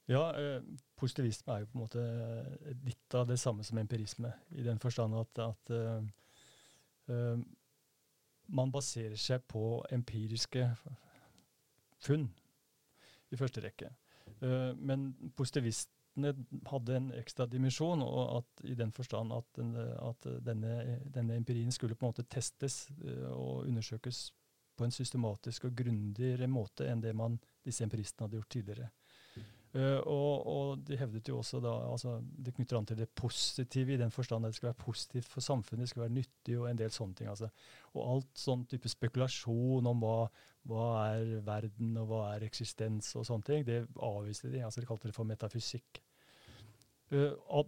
Ja, 0.07 0.25
eh, 0.37 0.63
positivisme 1.01 1.55
er 1.55 1.63
jo 1.63 1.71
på 1.71 1.79
en 1.79 1.85
måte 1.87 2.03
eh, 2.05 2.77
litt 2.85 3.17
av 3.17 3.29
det 3.31 3.39
samme 3.41 3.65
som 3.65 3.79
empirisme, 3.81 4.33
i 4.53 4.65
den 4.67 4.79
forstand 4.83 5.17
at, 5.17 5.41
at 5.41 5.73
eh, 5.73 7.41
man 8.53 8.73
baserer 8.73 9.17
seg 9.17 9.47
på 9.49 9.81
empiriske 9.93 10.69
funn 12.05 12.29
i 13.33 13.39
første 13.41 13.63
rekke. 13.65 13.91
Uh, 14.41 14.73
men 14.77 15.11
positivistene 15.37 16.33
hadde 16.69 16.97
en 16.97 17.11
ekstra 17.17 17.47
dimensjon, 17.51 18.03
og 18.05 18.39
at, 18.39 18.65
i 18.69 18.77
den 18.79 18.93
forstand 18.93 19.33
at, 19.37 19.49
den, 19.57 19.75
at 19.77 20.29
denne, 20.45 20.99
denne, 21.13 21.37
empirien 21.37 21.73
skulle 21.73 21.97
på 21.97 22.07
en 22.07 22.13
måte 22.13 22.27
testes 22.29 22.85
uh, 23.05 23.31
og 23.33 23.69
undersøkes 23.69 24.27
på 24.77 24.87
en 24.87 24.95
systematisk 24.95 25.69
og 25.69 25.77
grundigere 25.79 26.49
måte 26.51 26.89
enn 26.91 27.03
det 27.05 27.15
man, 27.17 27.39
disse 27.65 27.85
empiristene 27.87 28.27
hadde 28.27 28.41
gjort 28.41 28.53
tidligere. 28.57 28.91
Uh, 29.75 29.99
og, 30.07 30.47
og, 30.47 30.83
de 30.87 30.95
hevdet 30.95 31.27
jo 31.27 31.41
også 31.41 31.59
da 31.59 31.73
altså 31.91 32.21
Det 32.23 32.53
knytter 32.55 32.77
an 32.79 32.85
til 32.87 32.99
det 33.01 33.09
positive 33.11 33.97
i 33.97 33.99
den 33.99 34.13
forstand 34.15 34.47
at 34.47 34.53
det 34.53 34.59
skal 34.61 34.69
være 34.69 34.85
positivt 34.85 35.27
for 35.27 35.43
samfunnet, 35.43 35.83
det 35.83 35.91
skal 35.91 36.05
være 36.05 36.15
nyttig 36.15 36.59
og 36.61 36.69
en 36.71 36.79
del 36.79 36.93
sånne 36.95 37.19
ting. 37.19 37.31
altså. 37.33 37.49
Og 37.95 38.05
alt 38.13 38.39
sånn 38.39 38.63
type 38.71 38.93
spekulasjon 38.93 39.91
om 39.91 40.05
hva, 40.07 40.29
hva, 40.71 40.87
er 41.17 41.41
verden 41.47 41.99
og 41.99 42.07
hva 42.13 42.23
er 42.37 42.47
eksistens 42.47 43.11
og 43.19 43.27
sånne 43.27 43.49
ting, 43.51 43.67
det 43.67 43.81
avviste 43.99 44.53
de. 44.53 44.63
altså 44.63 44.85
De 44.85 44.91
kalte 44.93 45.11
det 45.11 45.17
for 45.19 45.27
metafysikk. 45.27 45.99
Uh, 47.11 47.67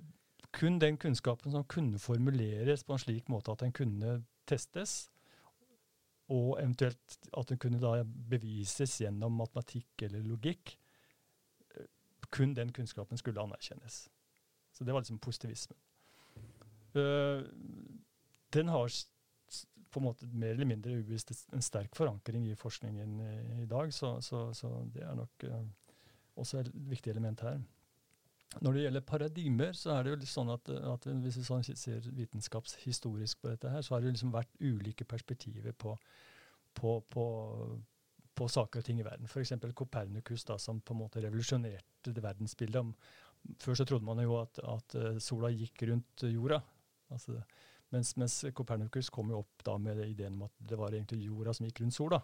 kun 0.54 0.78
den 0.78 1.02
kunnskapen 1.02 1.52
som 1.52 1.66
kunne 1.66 1.98
formuleres 1.98 2.86
på 2.86 2.94
en 2.94 3.02
slik 3.02 3.28
måte 3.34 3.50
at 3.50 3.66
den 3.66 3.74
kunne 3.74 4.20
testes, 4.46 5.08
og 6.30 6.56
eventuelt 6.62 7.18
at 7.34 7.50
den 7.50 7.58
kunne 7.58 7.82
da 7.82 8.00
bevises 8.30 9.00
gjennom 9.02 9.42
matematikk 9.42 10.06
eller 10.06 10.22
logikk, 10.22 10.78
kun 12.30 12.54
den 12.56 12.72
kunnskapen 12.72 13.18
skulle 13.18 13.42
anerkjennes. 13.42 14.06
Så 14.72 14.84
det 14.84 14.94
var 14.94 15.00
liksom 15.00 15.18
positivismen. 15.18 15.78
Uh, 16.96 17.44
den 18.54 18.68
har 18.68 18.92
på 19.90 20.00
en 20.00 20.04
måte 20.04 20.26
mer 20.28 20.54
eller 20.54 20.68
mindre 20.68 20.98
ubevisst 20.98 21.32
en 21.54 21.62
sterk 21.64 21.96
forankring 21.96 22.48
i 22.50 22.56
forskningen 22.58 23.20
i, 23.20 23.62
i 23.62 23.66
dag, 23.66 23.92
så, 23.94 24.20
så, 24.20 24.50
så, 24.54 24.68
det 24.92 25.02
er 25.04 25.14
nok 25.16 25.46
uh, 25.48 25.62
også 26.36 26.60
et 26.60 26.70
viktig 26.74 27.10
element 27.10 27.40
her. 27.40 27.60
Når 28.60 28.72
det 28.72 28.82
gjelder 28.82 29.00
paradigmer, 29.00 29.72
så 29.72 29.90
er 29.96 30.02
det 30.04 30.12
jo 30.12 30.18
litt 30.20 30.30
sånn 30.30 30.50
at, 30.52 30.68
at 30.70 31.08
hvis 31.24 31.38
vi 31.40 31.44
sånn 31.44 31.64
ser 31.66 32.04
vitenskapshistorisk 32.16 33.40
på 33.42 33.50
dette 33.50 33.72
her, 33.72 33.82
så 33.82 33.94
har 33.94 34.04
det 34.04 34.14
liksom 34.14 34.32
vært 34.32 34.52
ulike 34.60 35.04
perspektiver 35.08 35.74
på, 35.76 35.96
på, 36.76 37.00
på, 37.12 37.24
på 38.36 38.48
saker 38.52 38.82
og 38.82 38.86
ting 38.86 39.00
i 39.00 39.06
verden. 39.06 39.28
F.eks. 39.30 39.54
Kopernikus, 39.76 40.44
da, 40.48 40.58
som 40.60 40.80
på 40.80 40.94
en 40.94 41.02
måte 41.04 41.22
revolusjonerte 41.24 42.12
det 42.14 42.24
verdensbildet. 42.24 42.92
Før 43.62 43.78
så 43.78 43.86
trodde 43.88 44.06
man 44.06 44.20
jo 44.22 44.38
at, 44.40 44.60
at 44.62 44.96
eh, 44.98 45.18
sola 45.22 45.50
gikk 45.54 45.86
rundt 45.90 46.26
jorda. 46.28 46.60
Altså, 47.14 47.38
mens, 47.94 48.14
mens, 48.18 48.40
Kopernikus 48.56 49.10
kom 49.14 49.30
jo 49.32 49.42
opp 49.44 49.66
da 49.66 49.76
med 49.80 50.02
ideen 50.06 50.38
om 50.38 50.48
at 50.48 50.56
det 50.72 50.78
var 50.78 50.94
egentlig 50.94 51.28
jorda 51.28 51.54
som 51.56 51.68
gikk 51.68 51.84
rundt 51.84 51.96
sola. 51.96 52.20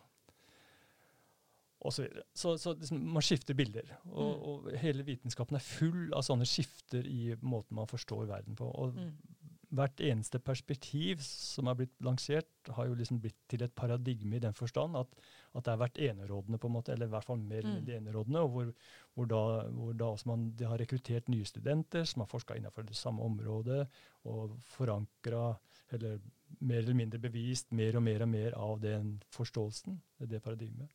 Og 1.83 1.95
så 1.95 2.05
videre. 2.05 2.23
så, 2.39 2.55
så 2.63 2.77
liksom, 2.79 3.01
man 3.15 3.25
skifter 3.27 3.59
bilder. 3.59 3.89
Og, 4.13 4.27
mm. 4.29 4.43
og, 4.51 4.73
hele 4.79 5.07
vitenskapen 5.07 5.59
er 5.59 5.65
full 5.67 6.13
av 6.15 6.27
sånne 6.27 6.47
skifter 6.47 7.07
i 7.11 7.35
måten 7.43 7.79
man 7.79 7.91
forstår 7.91 8.29
verden 8.31 8.59
på. 8.59 8.69
Og 8.69 8.99
mm 8.99 9.32
hvert 9.73 10.03
eneste 10.05 10.39
perspektiv 10.45 11.23
som 11.25 11.69
er 11.71 11.77
blitt 11.79 11.95
lansert, 12.05 12.51
har 12.77 12.89
jo 12.89 12.97
liksom 12.99 13.21
blitt 13.23 13.39
til 13.51 13.65
et 13.65 13.75
paradigme 13.77 14.37
i 14.37 14.43
den 14.43 14.55
forstand 14.57 14.99
at, 15.01 15.15
at 15.57 15.65
det 15.65 15.73
er 15.73 15.81
vært 15.81 16.01
enerådende, 16.11 16.61
på 16.61 16.69
en 16.69 16.75
måte, 16.77 16.93
eller 16.93 17.09
i 17.09 17.15
hvert 17.15 17.29
fall 17.29 17.41
mer 17.41 17.67
mm. 17.67 17.89
enerådende, 17.97 18.45
og 18.45 18.53
hvor, 18.53 18.71
hvor, 19.17 19.31
da, 19.33 19.43
hvor 19.73 19.97
da 19.97 20.11
man, 20.29 20.51
de 20.59 20.69
har 20.69 20.81
rekruttert 20.83 21.31
nye 21.33 21.49
studenter 21.49 22.05
som 22.09 22.25
har 22.25 22.31
forska 22.31 22.59
innenfor 22.59 22.87
det 22.89 22.99
samme 22.99 23.25
området, 23.25 23.87
og 24.29 24.59
forankra, 24.75 25.55
eller 25.93 26.21
mer 26.61 26.83
eller 26.85 26.97
mindre 26.97 27.21
bevist, 27.23 27.73
mer 27.73 27.97
og 27.97 28.05
mer 28.05 28.27
og 28.27 28.33
mer 28.33 28.57
av 28.61 28.81
den 28.83 29.17
forståelsen, 29.33 30.01
det 30.29 30.43
paradigmet. 30.45 30.93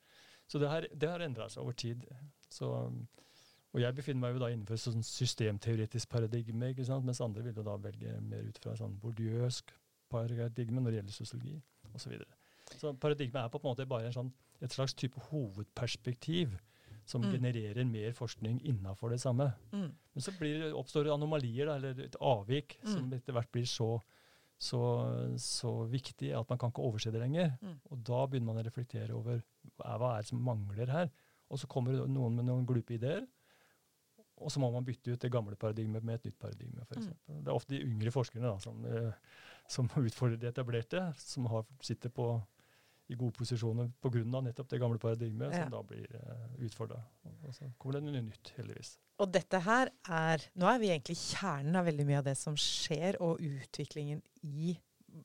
Så 0.48 0.62
det, 0.62 0.70
her, 0.72 0.88
det 0.94 1.10
har 1.12 1.24
endra 1.26 1.50
seg 1.52 1.66
over 1.66 1.76
tid. 1.76 2.06
Så 2.50 2.70
og 3.78 3.84
jeg 3.84 3.94
befinner 4.00 4.24
meg 4.24 4.34
jo 4.34 4.42
da 4.42 4.48
innenfor 4.50 4.74
et 4.74 4.82
sånn 4.82 5.04
systemteoretisk 5.06 6.10
paradigme, 6.10 6.72
ikke 6.74 6.86
sant? 6.88 7.06
mens 7.06 7.22
andre 7.22 7.44
vil 7.46 7.60
jo 7.60 7.66
da 7.68 7.76
velge 7.82 8.16
mer 8.26 8.48
ut 8.50 8.58
fra 8.64 8.74
sånn 8.80 8.96
bordiøsk 9.04 9.74
paradigme 10.10 10.82
når 10.82 10.96
det 10.96 11.02
gjelder 11.02 11.18
sosiologi 11.18 11.54
osv. 11.92 12.00
Så, 12.02 12.10
videre. 12.10 12.40
så 12.82 12.94
paradigmet 12.98 13.44
er 13.44 13.52
på 13.54 13.62
en 13.62 13.68
måte 13.68 13.86
bare 13.90 14.10
en 14.10 14.16
sånn, 14.16 14.34
et 14.66 14.74
slags 14.74 14.98
type 14.98 15.22
hovedperspektiv 15.30 16.58
som 17.08 17.22
mm. 17.22 17.30
genererer 17.38 17.88
mer 17.88 18.16
forskning 18.18 18.60
innafor 18.68 19.14
det 19.14 19.22
samme. 19.22 19.52
Mm. 19.72 19.92
Men 19.94 20.26
så 20.26 20.34
blir, 20.40 20.66
oppstår 20.76 21.06
det 21.08 21.14
anomalier, 21.14 21.70
da, 21.70 21.78
eller 21.78 22.02
et 22.08 22.18
avvik, 22.20 22.80
mm. 22.82 22.90
som 22.90 23.14
etter 23.16 23.38
hvert 23.38 23.54
blir 23.54 23.70
så, 23.70 23.92
så, 24.58 24.82
så, 25.40 25.72
viktig 25.94 26.34
at 26.36 26.50
man 26.50 26.60
kan 26.60 26.74
ikke 26.74 26.84
overse 26.90 27.14
det 27.14 27.22
lenger. 27.22 27.54
Mm. 27.62 27.78
Og 27.94 28.04
da 28.10 28.26
begynner 28.26 28.50
man 28.50 28.60
å 28.64 28.68
reflektere 28.68 29.16
over 29.16 29.40
hva 29.78 30.18
er 30.18 30.26
det 30.26 30.32
som 30.34 30.44
mangler 30.44 30.92
her. 30.92 31.14
Og 31.48 31.62
så 31.62 31.70
kommer 31.72 32.02
noen 32.10 32.42
med 32.42 32.50
noen 32.50 32.68
glupe 32.68 32.98
ideer, 32.98 33.24
og 34.38 34.52
så 34.54 34.62
må 34.62 34.70
man 34.74 34.86
bytte 34.86 35.16
ut 35.16 35.24
det 35.24 35.32
gamle 35.34 35.58
paradigmet 35.60 36.06
med 36.06 36.20
et 36.20 36.30
nytt 36.30 36.38
paradigme. 36.40 36.86
For 36.86 37.02
mm. 37.02 37.40
Det 37.42 37.50
er 37.50 37.56
ofte 37.56 37.74
de 37.74 37.82
yngre 37.86 38.14
forskerne 38.14 38.46
da, 38.46 38.60
som, 38.62 38.86
eh, 38.86 39.42
som 39.72 39.90
utfordrer 40.08 40.40
de 40.42 40.52
etablerte, 40.52 41.02
som 41.22 41.50
har, 41.52 41.66
sitter 41.82 42.14
på, 42.14 42.30
i 43.08 43.16
gode 43.16 43.38
posisjoner 43.38 43.90
pga. 44.04 44.42
nettopp 44.44 44.70
det 44.70 44.82
gamle 44.84 45.00
paradigmet, 45.00 45.54
ja. 45.56 45.64
som 45.64 45.78
da 45.78 45.84
blir 45.88 46.08
uh, 46.12 46.48
utfordra. 46.68 47.00
Og 47.48 47.56
så 47.56 47.70
kommer 47.80 47.98
det 47.98 48.04
noe 48.04 48.24
nytt, 48.26 48.52
heldigvis. 48.58 48.98
Og 49.24 49.32
dette 49.32 49.62
her 49.64 49.90
er 50.12 50.44
Nå 50.60 50.68
er 50.70 50.82
vi 50.82 50.92
egentlig 50.92 51.16
kjernen 51.18 51.80
av 51.80 51.88
veldig 51.88 52.06
mye 52.10 52.20
av 52.20 52.28
det 52.28 52.36
som 52.38 52.58
skjer, 52.60 53.18
og 53.24 53.40
utviklingen 53.42 54.20
i 54.44 54.76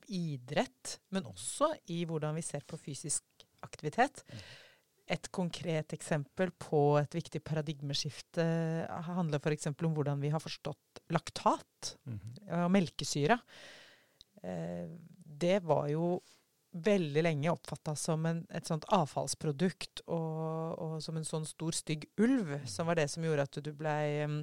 idrett, 0.09 0.99
men 1.13 1.27
mm. 1.27 1.33
også 1.35 1.73
i 1.93 2.05
hvordan 2.09 2.39
vi 2.39 2.45
ser 2.47 2.63
på 2.65 2.79
fysisk 2.81 3.27
aktivitet. 3.67 4.23
Mm. 4.31 4.45
Et 5.11 5.29
konkret 5.35 5.93
eksempel 5.97 6.53
på 6.63 6.83
et 7.01 7.15
viktig 7.17 7.43
paradigmeskifte 7.45 8.45
handler 9.09 9.43
f.eks. 9.43 9.73
om 9.73 9.97
hvordan 9.97 10.23
vi 10.23 10.31
har 10.31 10.41
forstått 10.41 11.03
laktat 11.11 11.97
mm 12.05 12.19
-hmm. 12.19 12.65
og 12.65 12.71
melkesyre. 12.71 13.39
Eh, 14.43 14.87
det 15.43 15.61
var 15.63 15.89
jo 15.89 16.21
veldig 16.73 17.23
lenge 17.23 17.53
oppfatta 17.53 17.95
som 17.97 18.27
en, 18.27 18.47
et 18.51 18.67
sånt 18.67 18.85
avfallsprodukt 18.89 20.05
og, 20.07 20.79
og, 20.79 20.95
som 21.05 21.17
en 21.17 21.25
sånn 21.29 21.47
stor, 21.47 21.73
stygg 21.77 22.07
ulv, 22.17 22.55
som 22.67 22.89
var 22.89 22.97
det 22.97 23.09
som 23.13 23.25
gjorde 23.25 23.43
at 23.43 23.59
du 23.61 23.73
blei 23.77 24.25
eh, 24.25 24.39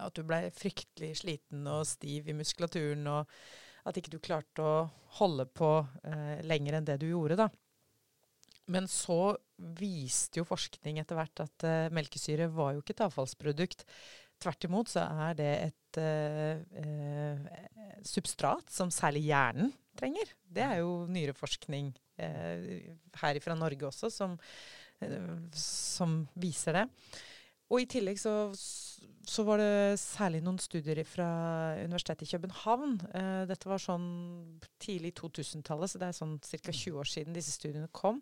at 0.00 0.14
du 0.16 0.22
blei 0.24 0.46
fryktelig 0.54 1.18
sliten 1.20 1.66
og 1.68 1.84
stiv 1.88 2.30
i 2.30 2.36
muskulaturen, 2.36 3.06
og 3.06 3.28
at 3.88 3.96
ikke 3.96 4.14
du 4.14 4.20
klarte 4.22 4.64
å 4.64 4.88
holde 5.20 5.46
på 5.56 5.70
eh, 6.04 6.40
lenger 6.46 6.78
enn 6.78 6.88
det 6.88 7.00
du 7.02 7.10
gjorde. 7.10 7.36
da. 7.44 7.48
Men 8.70 8.88
så 8.90 9.36
viste 9.78 10.40
jo 10.40 10.48
forskning 10.48 11.00
etter 11.00 11.18
hvert 11.18 11.42
at 11.44 11.66
uh, 11.66 11.92
melkesyre 11.94 12.50
var 12.52 12.74
jo 12.74 12.82
ikke 12.82 12.96
et 12.96 13.04
avfallsprodukt. 13.06 13.84
Tvert 14.40 14.66
imot 14.68 14.92
så 14.92 15.04
er 15.26 15.38
det 15.38 15.50
et 15.68 16.00
uh, 16.00 16.60
uh, 16.80 18.04
substrat 18.06 18.70
som 18.72 18.92
særlig 18.94 19.26
hjernen 19.28 19.72
trenger. 19.98 20.32
Det 20.44 20.64
er 20.64 20.80
jo 20.82 21.04
nyreforskning 21.10 21.92
her 22.20 23.38
fra 23.40 23.54
Norge 23.56 23.86
også 23.88 24.10
som, 24.12 24.34
som, 25.56 26.18
viser 26.36 26.76
det. 26.76 26.82
Og 27.72 27.80
i 27.80 27.86
tillegg 27.88 28.18
så, 28.20 28.34
så, 29.30 29.44
var 29.46 29.60
det 29.62 29.98
særlig 30.02 30.40
noen 30.44 30.58
studier 30.62 31.00
fra 31.06 31.28
Universitetet 31.80 32.26
i 32.26 32.30
København. 32.34 32.96
dette 33.50 33.70
var 33.70 33.82
sånn 33.82 34.08
tidlig 34.82 35.14
2000-tallet, 35.20 35.92
så 35.92 36.00
det 36.00 36.08
er 36.08 36.16
sånn 36.18 36.38
ca. 36.42 36.72
20 36.72 36.98
år 36.98 37.10
siden 37.10 37.36
disse 37.36 37.54
studiene 37.54 37.90
kom 37.94 38.18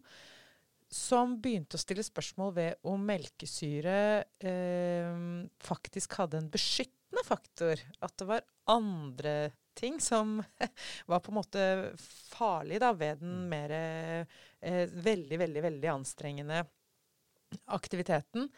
som 0.88 1.36
begynte 1.40 1.76
å 1.76 1.80
stille 1.82 2.04
spørsmål 2.04 2.52
ved 2.56 2.88
om 2.88 3.02
melkesyre 3.04 3.98
eh, 4.40 5.18
faktisk 5.60 6.16
hadde 6.20 6.40
en 6.40 6.50
beskyttende 6.52 7.24
faktor. 7.26 7.80
At 8.00 8.16
det 8.20 8.28
var 8.28 8.46
andre 8.72 9.34
ting 9.78 10.00
som 10.02 10.38
var 11.10 11.20
på 11.20 11.32
en 11.32 11.38
måte 11.38 11.66
farlig 12.32 12.80
da, 12.82 12.94
ved 12.96 13.20
den 13.20 13.36
mm. 13.44 13.52
mer 13.52 13.76
eh, 13.76 14.88
veldig, 14.88 15.42
veldig, 15.44 15.64
veldig 15.68 15.92
anstrengende 15.92 16.64
aktiviteten. 17.76 18.48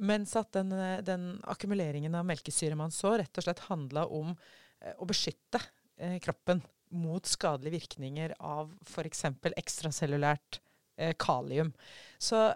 Mens 0.00 0.34
at 0.38 0.52
den, 0.56 0.72
den, 1.04 1.26
akkumuleringen 1.50 2.14
av 2.16 2.26
melkesyre 2.28 2.78
man 2.78 2.92
så, 2.94 3.14
rett 3.20 3.36
og 3.36 3.46
slett 3.46 3.66
handla 3.68 4.06
om 4.08 4.32
eh, 4.32 4.94
å 4.96 5.08
beskytte 5.08 5.60
eh, 6.00 6.16
kroppen 6.24 6.62
mot 6.90 7.26
skadelige 7.26 7.76
virkninger 7.76 8.34
av 8.40 8.72
f.eks. 8.88 9.26
ekstracellulært 9.52 10.60
eh, 10.96 11.14
kalium. 11.20 11.72
Så 12.18 12.48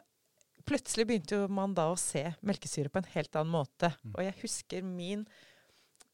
plutselig 0.65 1.07
begynte 1.09 1.45
man 1.53 1.77
da 1.77 1.91
å 1.93 1.99
se 2.01 2.27
melkesyre 2.41 2.91
på 2.91 3.03
en 3.03 3.11
helt 3.15 3.37
annen 3.37 3.55
måte. 3.55 3.93
Mm. 4.03 4.15
Og 4.15 4.25
jeg 4.25 4.41
husker 4.43 4.87
min 4.87 5.27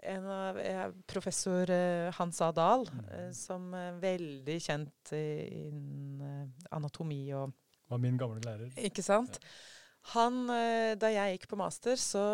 av, 0.00 0.94
professor 1.06 1.70
eh, 1.70 2.08
Hans 2.16 2.40
A. 2.40 2.50
Dahl, 2.56 2.86
mm. 2.88 3.08
eh, 3.16 3.32
som 3.36 3.72
er 3.76 3.98
veldig 4.00 4.56
kjent 4.62 5.12
innen 5.12 6.22
eh, 6.24 6.70
anatomi 6.76 7.26
og 7.36 7.52
Var 7.90 7.98
min 7.98 8.16
gamle 8.18 8.40
lærer. 8.44 8.70
Ikke 8.78 9.02
sant? 9.02 9.40
Ja. 9.42 9.48
Han, 10.14 10.48
eh, 10.48 10.96
da 10.98 11.10
jeg 11.12 11.36
gikk 11.36 11.50
på 11.50 11.58
master, 11.60 11.98
så 12.00 12.24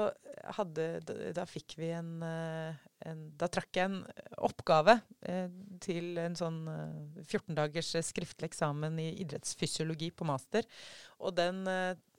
hadde 0.56 1.00
Da 1.34 1.44
fikk 1.48 1.74
vi 1.80 1.90
en, 1.90 2.22
eh, 2.22 2.76
en 3.10 3.24
Da 3.36 3.48
trakk 3.50 3.74
jeg 3.74 3.90
en 3.90 3.98
oppgave 4.38 5.00
eh, 5.26 5.48
til 5.82 6.16
en 6.22 6.36
sånn 6.38 6.60
14 7.24 7.56
dagers 7.58 7.90
skriftlig 8.06 8.52
eksamen 8.52 9.00
i 9.02 9.10
idrettsfysiologi 9.24 10.12
på 10.14 10.28
master. 10.28 10.66
Og 11.20 11.34
den 11.36 11.66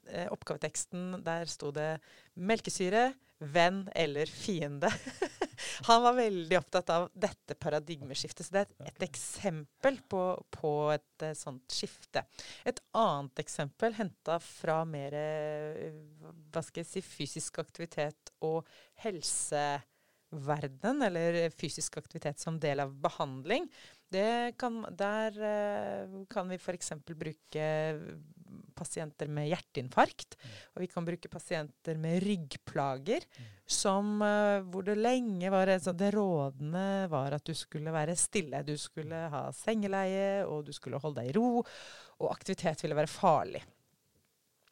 oppgaveteksten 0.08 1.18
der 1.24 1.50
sto 1.52 1.72
det 1.76 2.00
'melkesyre, 2.40 3.14
venn 3.40 3.90
eller 3.96 4.26
fiende'. 4.26 4.94
Han 5.88 6.04
var 6.04 6.14
veldig 6.14 6.58
opptatt 6.58 6.90
av 6.90 7.10
dette 7.14 7.56
paradigmeskiftet. 7.56 8.46
Så 8.46 8.54
det 8.54 8.60
er 8.66 8.92
et 8.92 9.04
eksempel 9.08 10.00
på, 10.10 10.44
på 10.54 10.92
et 10.94 11.26
uh, 11.26 11.34
sånt 11.38 11.74
skifte. 11.74 12.24
Et 12.66 12.80
annet 12.98 13.40
eksempel 13.44 13.94
henta 13.98 14.40
fra 14.44 14.84
mer 14.90 15.14
uh, 15.18 15.92
hva 16.54 16.62
skal 16.66 16.84
jeg 16.84 16.92
si, 16.92 17.02
fysisk 17.06 17.60
aktivitet 17.64 18.34
og 18.46 18.68
helseverdenen, 19.04 21.02
eller 21.10 21.50
fysisk 21.58 21.98
aktivitet 22.02 22.38
som 22.42 22.60
del 22.62 22.80
av 22.86 22.90
behandling. 23.02 23.64
Kan, 24.58 24.74
der 24.96 25.32
uh, 25.42 26.24
kan 26.32 26.50
vi 26.50 26.56
f.eks. 26.62 26.94
bruke 27.06 27.66
pasienter 28.78 29.32
med 29.34 29.50
hjerteinfarkt. 29.50 30.38
Og 30.76 30.84
vi 30.84 30.90
kan 30.92 31.08
bruke 31.08 31.32
pasienter 31.32 32.00
med 32.02 32.22
ryggplager, 32.24 33.26
som, 33.66 34.18
uh, 34.22 34.64
hvor 34.72 34.86
det 34.88 34.98
lenge 35.00 35.52
var 35.52 35.74
så 35.84 35.92
Det 35.98 36.14
rådende 36.16 37.08
var 37.12 37.36
at 37.36 37.46
du 37.46 37.54
skulle 37.58 37.92
være 37.92 38.16
stille. 38.16 38.64
Du 38.64 38.78
skulle 38.80 39.26
ha 39.34 39.48
sengeleie, 39.52 40.46
og 40.46 40.68
du 40.68 40.72
skulle 40.76 41.02
holde 41.02 41.24
deg 41.24 41.34
i 41.34 41.40
ro. 41.40 41.66
Og 42.22 42.32
aktivitet 42.32 42.86
ville 42.86 42.98
være 42.98 43.12
farlig. 43.12 43.64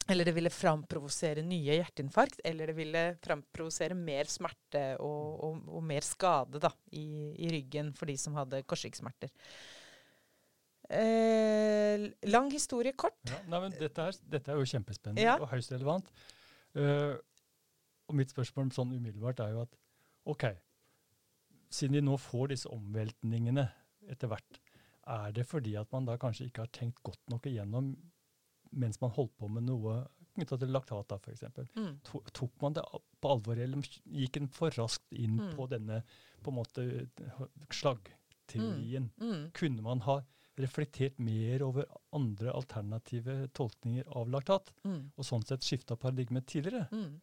Eller 0.08 0.24
det 0.24 0.36
ville 0.36 0.50
framprovosere 0.54 1.42
nye 1.42 1.80
hjerteinfarkt, 1.80 2.40
eller 2.46 2.70
det 2.70 2.76
ville 2.78 3.02
framprovosere 3.22 3.96
mer 3.98 4.28
smerte 4.30 4.84
og, 5.02 5.40
og, 5.48 5.64
og 5.78 5.82
mer 5.82 6.06
skade 6.06 6.60
da, 6.62 6.70
i, 6.94 7.32
i, 7.34 7.50
ryggen 7.50 7.90
for 7.96 8.06
de 8.06 8.14
som 8.20 8.36
hadde 8.38 8.62
korsryggsmerter. 8.70 9.32
Eh, 10.86 12.06
lang 12.30 12.50
historie 12.52 12.94
kort. 12.94 13.18
Ja, 13.26 13.40
nei, 13.50 13.70
dette, 13.74 14.04
er, 14.08 14.18
dette, 14.22 14.52
er, 14.52 14.60
jo 14.60 14.68
kjempespennende 14.70 15.24
ja. 15.24 15.34
og 15.40 15.50
høyst 15.50 15.74
relevant. 15.74 16.10
Uh, 16.76 17.16
og 18.06 18.18
mitt 18.18 18.30
spørsmål 18.30 18.68
sånn 18.76 18.92
umiddelbart 18.94 19.40
er 19.42 19.54
jo 19.54 19.62
at 19.64 19.78
OK, 20.28 20.44
siden 21.72 21.96
vi 21.96 22.04
nå 22.04 22.18
får 22.20 22.52
disse 22.52 22.70
omveltningene 22.70 23.64
etter 24.12 24.30
hvert, 24.30 24.60
er 25.16 25.32
det 25.34 25.46
fordi 25.48 25.72
at 25.80 25.90
man 25.94 26.06
da 26.06 26.18
kanskje 26.20 26.50
ikke 26.50 26.66
har 26.66 26.74
tenkt 26.74 27.00
godt 27.06 27.22
nok 27.32 27.46
igjennom 27.48 27.94
mens 28.76 29.00
man 29.00 29.14
holdt 29.14 29.32
på 29.38 29.48
med 29.50 29.66
noe 29.66 30.00
knytta 30.36 30.58
til 30.60 30.72
laktat, 30.74 31.08
da, 31.08 31.16
f.eks. 31.16 31.44
Mm. 31.78 31.92
Tok 32.36 32.56
man 32.60 32.76
det 32.76 32.84
på 33.22 33.30
alvor, 33.32 33.56
eller 33.56 33.86
gikk 34.04 34.40
en 34.40 34.50
for 34.52 34.74
raskt 34.76 35.14
inn 35.16 35.38
mm. 35.38 35.52
på 35.56 35.68
denne 35.70 36.02
på 36.44 36.52
en 36.52 36.58
måte 36.58 36.86
slaggteorien? 37.72 39.08
Mm. 39.16 39.30
mm. 39.30 39.44
Kunne 39.56 39.86
man 39.86 40.04
ha 40.04 40.18
reflektert 40.60 41.18
mer 41.20 41.62
over 41.66 41.86
andre 42.16 42.52
alternative 42.52 43.48
tolkninger 43.56 44.08
av 44.16 44.30
laktat, 44.32 44.72
mm. 44.86 45.00
og 45.16 45.28
sånn 45.28 45.44
sett 45.46 45.66
skifta 45.66 45.96
paradigmet 46.00 46.46
tidligere. 46.48 46.86
Mm. 46.92 47.18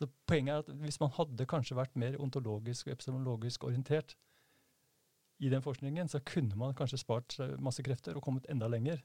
Så 0.00 0.08
Poenget 0.26 0.54
er 0.54 0.62
at 0.64 0.84
hvis 0.84 0.98
man 1.00 1.12
hadde 1.14 1.46
kanskje 1.48 1.76
vært 1.78 1.98
mer 2.00 2.16
ontologisk 2.22 2.88
og 2.88 2.96
epistemologisk 2.96 3.66
orientert 3.68 4.16
i 5.44 5.50
den 5.52 5.62
forskningen, 5.62 6.08
så 6.10 6.22
kunne 6.26 6.56
man 6.58 6.74
kanskje 6.78 7.02
spart 7.02 7.36
masse 7.62 7.84
krefter 7.84 8.16
og 8.16 8.24
kommet 8.24 8.48
enda 8.50 8.70
lenger. 8.70 9.02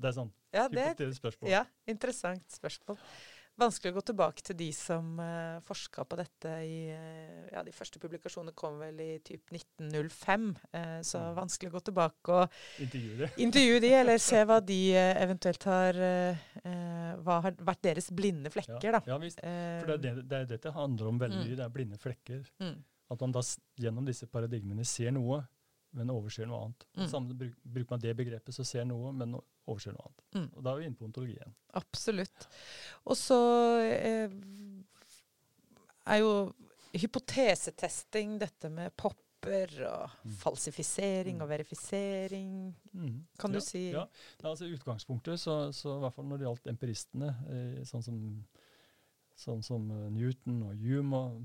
Det 0.00 0.12
er 0.12 0.16
sånn 0.16 0.32
ja, 0.54 0.64
det, 0.70 1.10
spørsmål. 1.18 1.50
Ja, 1.50 1.66
interessant 1.90 2.46
spørsmål 2.54 2.98
vanskelig 3.60 3.92
å 3.92 3.96
gå 3.98 4.02
tilbake 4.10 4.44
til 4.44 4.56
de 4.58 4.68
som 4.74 5.12
uh, 5.20 5.26
eh, 5.30 5.60
forska 5.66 6.04
på 6.08 6.18
dette 6.20 6.54
i 6.66 6.78
uh, 6.90 7.46
Ja, 7.52 7.62
de 7.66 7.74
første 7.74 8.00
publikasjonene 8.02 8.54
kom 8.56 8.78
vel 8.82 9.00
i 9.02 9.10
typ 9.26 9.52
1905, 9.54 10.48
uh, 10.74 10.98
så 11.06 11.22
mm. 11.22 11.38
vanskelig 11.38 11.70
å 11.70 11.76
gå 11.76 11.82
tilbake 11.90 12.36
og 12.36 12.84
intervjue, 12.84 13.30
intervjue 13.46 13.82
de, 13.84 13.92
eller 14.00 14.22
se 14.22 14.42
hva 14.48 14.60
de 14.72 14.80
eventuelt 14.96 15.66
har 15.68 15.98
Hva 17.20 17.36
har 17.44 17.54
vært 17.64 17.82
deres 17.84 18.10
blinde 18.14 18.50
flekker, 18.52 18.88
ja, 18.90 18.98
da. 18.98 19.00
Ja, 19.08 19.18
visst. 19.20 19.40
For 19.40 19.90
det 19.90 19.96
er, 19.96 20.02
det, 20.02 20.26
det 20.30 20.38
er 20.38 20.48
dette 20.54 20.72
handler 20.74 21.10
om 21.10 21.20
veldig 21.20 21.46
mm. 21.46 21.56
det 21.58 21.64
er 21.64 21.72
blinde 21.74 21.98
flekker. 22.00 22.44
Mm. 22.62 22.76
At 23.10 23.24
man 23.24 23.34
da 23.34 23.42
gjennom 23.80 24.06
disse 24.06 24.28
paradigmene 24.30 24.86
ser 24.86 25.12
noe, 25.16 25.40
men 25.96 26.12
overser 26.12 26.46
noe 26.48 26.64
annet. 26.66 26.86
Mm. 26.96 27.06
Samme, 27.10 27.36
bruker 27.36 27.94
man 27.94 28.02
det 28.02 28.14
begrepet, 28.18 28.54
så 28.54 28.66
ser 28.66 28.86
noe, 28.88 29.12
men 29.16 29.34
overser 29.36 29.94
noe 29.96 30.06
annet. 30.06 30.26
Mm. 30.36 30.48
Og 30.54 30.64
Da 30.64 30.72
er 30.72 30.80
vi 30.80 30.88
inne 30.88 30.98
på 30.98 31.08
ontologien. 31.08 31.54
Absolutt. 31.80 32.46
Og 33.06 33.18
så 33.18 33.40
eh, 33.86 34.36
er 36.06 36.22
jo 36.22 36.34
hypotesetesting 36.94 38.38
dette 38.40 38.70
med 38.72 38.94
popper 38.98 39.74
og 39.88 40.14
mm. 40.22 40.36
falsifisering 40.42 41.38
mm. 41.38 41.44
og 41.44 41.52
verifisering. 41.52 42.52
Mm. 42.92 43.16
Kan 43.40 43.54
du 43.54 43.60
ja, 43.60 43.66
si 43.66 43.84
Ja, 43.90 44.06
altså 44.44 44.70
utgangspunktet, 44.70 45.40
så, 45.42 45.72
så, 45.76 45.96
i 45.96 46.04
hvert 46.04 46.16
fall 46.16 46.28
når 46.30 46.40
det 46.40 46.48
gjaldt 46.48 46.72
empiristene, 46.74 47.34
eh, 47.50 47.80
sånn, 47.88 48.04
som, 48.06 48.20
sånn 49.38 49.66
som 49.66 49.90
eh, 49.96 50.06
Newton 50.14 50.62
og 50.68 50.86
Hume 50.86 51.24
og 51.24 51.42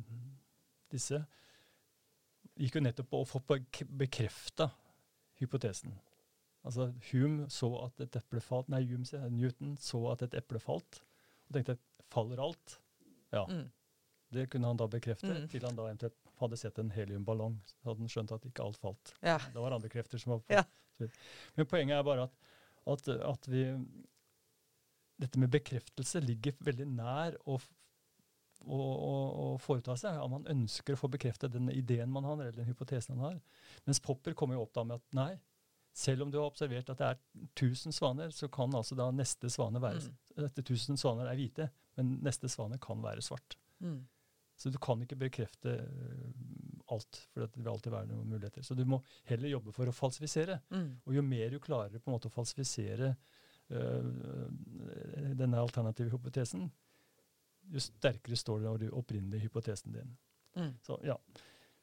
disse, 0.93 1.23
gikk 2.59 2.77
jo 2.77 2.83
nettopp 2.83 3.09
på 3.11 3.21
å 3.21 3.27
få 3.27 3.41
bekrefta 3.45 4.69
hypotesen. 5.39 5.95
Altså, 6.65 6.89
Hume 7.11 7.49
så 7.53 7.69
at 7.83 8.01
et 8.01 8.15
eple 8.17 8.41
falt, 8.41 8.69
nei, 8.73 8.81
Hume, 8.89 9.05
Newton 9.33 9.75
så 9.81 10.01
at 10.13 10.23
et 10.25 10.37
eple 10.39 10.61
falt, 10.63 11.01
og 11.45 11.57
tenkte 11.57 11.77
faller 12.13 12.41
alt? 12.41 12.79
Ja. 13.35 13.43
Mm. 13.49 13.67
Det 14.35 14.47
kunne 14.51 14.71
han 14.71 14.79
da 14.79 14.87
bekrefte, 14.89 15.29
mm. 15.29 15.49
til 15.51 15.67
han 15.67 15.77
da 15.77 15.85
eventuelt 15.89 16.17
hadde 16.41 16.57
sett 16.59 16.79
en 16.81 16.89
heliumballong. 16.91 17.59
Så 17.69 17.89
hadde 17.89 18.03
han 18.03 18.11
skjønt 18.11 18.33
at 18.35 18.47
ikke 18.49 18.65
alt 18.65 18.79
falt. 18.81 19.13
Ja. 19.21 19.37
Det 19.53 19.61
var 19.61 19.75
andre 19.75 19.91
krefter 19.91 20.21
som 20.21 20.35
var 20.35 20.43
ja. 20.51 20.65
Men 21.55 21.67
poenget 21.67 21.97
er 21.97 22.07
bare 22.07 22.27
at, 22.29 22.35
at, 22.87 23.09
at 23.33 23.47
vi 23.51 23.65
Dette 25.19 25.39
med 25.39 25.51
bekreftelse 25.51 26.21
ligger 26.23 26.55
veldig 26.63 26.85
nær 26.91 27.35
å 27.47 27.57
å, 28.63 28.77
å, 28.79 29.15
å, 29.43 29.47
foreta 29.61 29.95
seg. 29.99 30.19
Om 30.23 30.39
han 30.39 30.47
ønsker 30.55 30.95
å 30.95 30.99
få 30.99 31.09
bekreftet 31.11 31.53
den 31.53 31.69
ideen 31.73 32.13
man 32.13 32.27
har, 32.27 32.39
eller 32.39 32.61
den 32.61 32.69
hypotesen 32.69 33.17
han 33.17 33.25
har. 33.27 33.67
Mens 33.85 34.01
Popper 34.03 34.37
kommer 34.37 34.57
jo 34.57 34.65
opp 34.65 34.73
da 34.77 34.85
med 34.87 35.01
at 35.01 35.17
nei, 35.17 35.33
selv 35.95 36.25
om 36.25 36.31
du 36.31 36.39
har 36.41 36.49
observert 36.49 36.89
at 36.91 36.99
det 36.99 37.11
er 37.13 37.21
1000 37.55 37.95
svaner, 37.95 38.33
så 38.35 38.49
kan 38.51 38.73
altså 38.75 38.97
da 38.99 39.07
neste 39.15 39.49
svane 39.53 39.79
være 39.79 40.01
mm. 40.03 40.17
Dette 40.41 40.65
1000 40.65 40.99
svaner 40.99 41.29
er 41.31 41.39
hvite, 41.39 41.69
men 41.95 42.17
neste 42.25 42.49
svane 42.51 42.79
kan 42.83 42.99
være 43.03 43.23
svart. 43.23 43.55
Mm. 43.79 44.01
Så 44.59 44.71
du 44.71 44.77
kan 44.83 44.99
ikke 45.03 45.17
bekrefte 45.19 45.77
uh, 45.83 46.91
alt, 46.91 47.21
for 47.31 47.43
det 47.43 47.59
vil 47.59 47.71
alltid 47.71 47.93
være 47.95 48.09
noen 48.11 48.27
muligheter. 48.33 48.63
Så 48.63 48.75
du 48.75 48.83
må 48.87 48.99
heller 49.29 49.51
jobbe 49.51 49.73
for 49.75 49.87
å 49.87 49.95
falsifisere. 49.95 50.59
Mm. 50.75 50.89
Og 51.07 51.15
jo 51.17 51.23
mer 51.25 51.55
du 51.55 51.61
klarer 51.63 51.99
på 51.99 52.11
en 52.11 52.15
måte 52.17 52.29
å 52.29 52.33
falsifisere 52.33 53.13
øh, 53.73 54.11
denne 55.39 55.63
alternative 55.63 56.13
hypotesen, 56.13 56.67
jo 57.73 57.81
sterkere 57.81 58.37
står 58.39 58.61
det 58.61 58.69
av 58.69 58.79
den 58.79 58.93
opprinnelige 58.95 59.47
hypotesen 59.47 59.95
din. 59.95 60.15
Mm. 60.55 60.71
Så, 60.83 60.99
ja. 61.03 61.17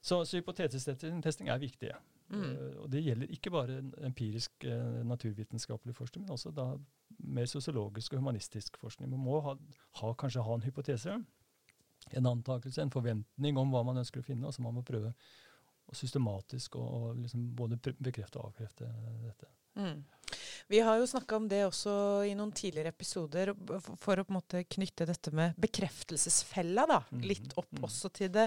så, 0.01 0.25
så 0.25 0.41
hypotesestesting 0.41 1.51
er 1.53 1.63
viktig. 1.63 1.93
Mm. 2.33 2.43
Uh, 2.43 2.83
og 2.85 2.89
det 2.93 3.03
gjelder 3.05 3.35
ikke 3.35 3.53
bare 3.53 3.83
empirisk 4.07 4.65
uh, 4.65 5.03
naturvitenskapelig 5.07 5.95
forskning, 5.95 6.25
men 6.25 6.37
også 6.37 6.55
da 6.57 6.71
mer 7.19 7.47
sosiologisk 7.47 8.15
og 8.15 8.23
humanistisk 8.23 8.79
forskning. 8.81 9.11
Man 9.11 9.25
må 9.27 9.41
ha, 9.45 9.57
ha, 10.01 10.13
kanskje 10.19 10.45
ha 10.45 10.55
en 10.57 10.65
hypotese, 10.65 11.19
en 12.13 12.27
antakelse, 12.27 12.83
en 12.83 12.91
forventning 12.91 13.59
om 13.59 13.71
hva 13.71 13.85
man 13.87 14.01
ønsker 14.01 14.23
å 14.23 14.27
finne, 14.27 14.47
og 14.49 14.55
så 14.55 14.65
må 14.65 14.73
man 14.75 14.87
prøve 14.87 15.13
å 15.93 15.99
systematisk 15.99 16.79
og, 16.81 17.13
liksom 17.23 17.51
både 17.57 17.79
bekrefte 17.99 18.41
og 18.41 18.51
avkrefte 18.51 18.89
dette. 19.27 19.51
Mm. 19.77 20.03
Vi 20.67 20.81
har 20.81 20.97
jo 20.97 21.07
snakka 21.07 21.37
om 21.37 21.49
det 21.49 21.63
også 21.67 21.93
i 22.29 22.35
noen 22.37 22.53
tidligere 22.57 22.93
episoder, 22.93 23.53
for 24.01 24.21
å 24.21 24.25
på 24.25 24.33
en 24.33 24.39
måte 24.39 24.63
knytte 24.65 25.07
dette 25.09 25.33
med 25.37 25.59
bekreftelsesfella 25.61 26.87
da, 26.89 27.01
mm, 27.11 27.25
litt 27.29 27.57
opp 27.61 27.73
mm. 27.77 27.85
også 27.89 28.13
til 28.17 28.33
det. 28.33 28.47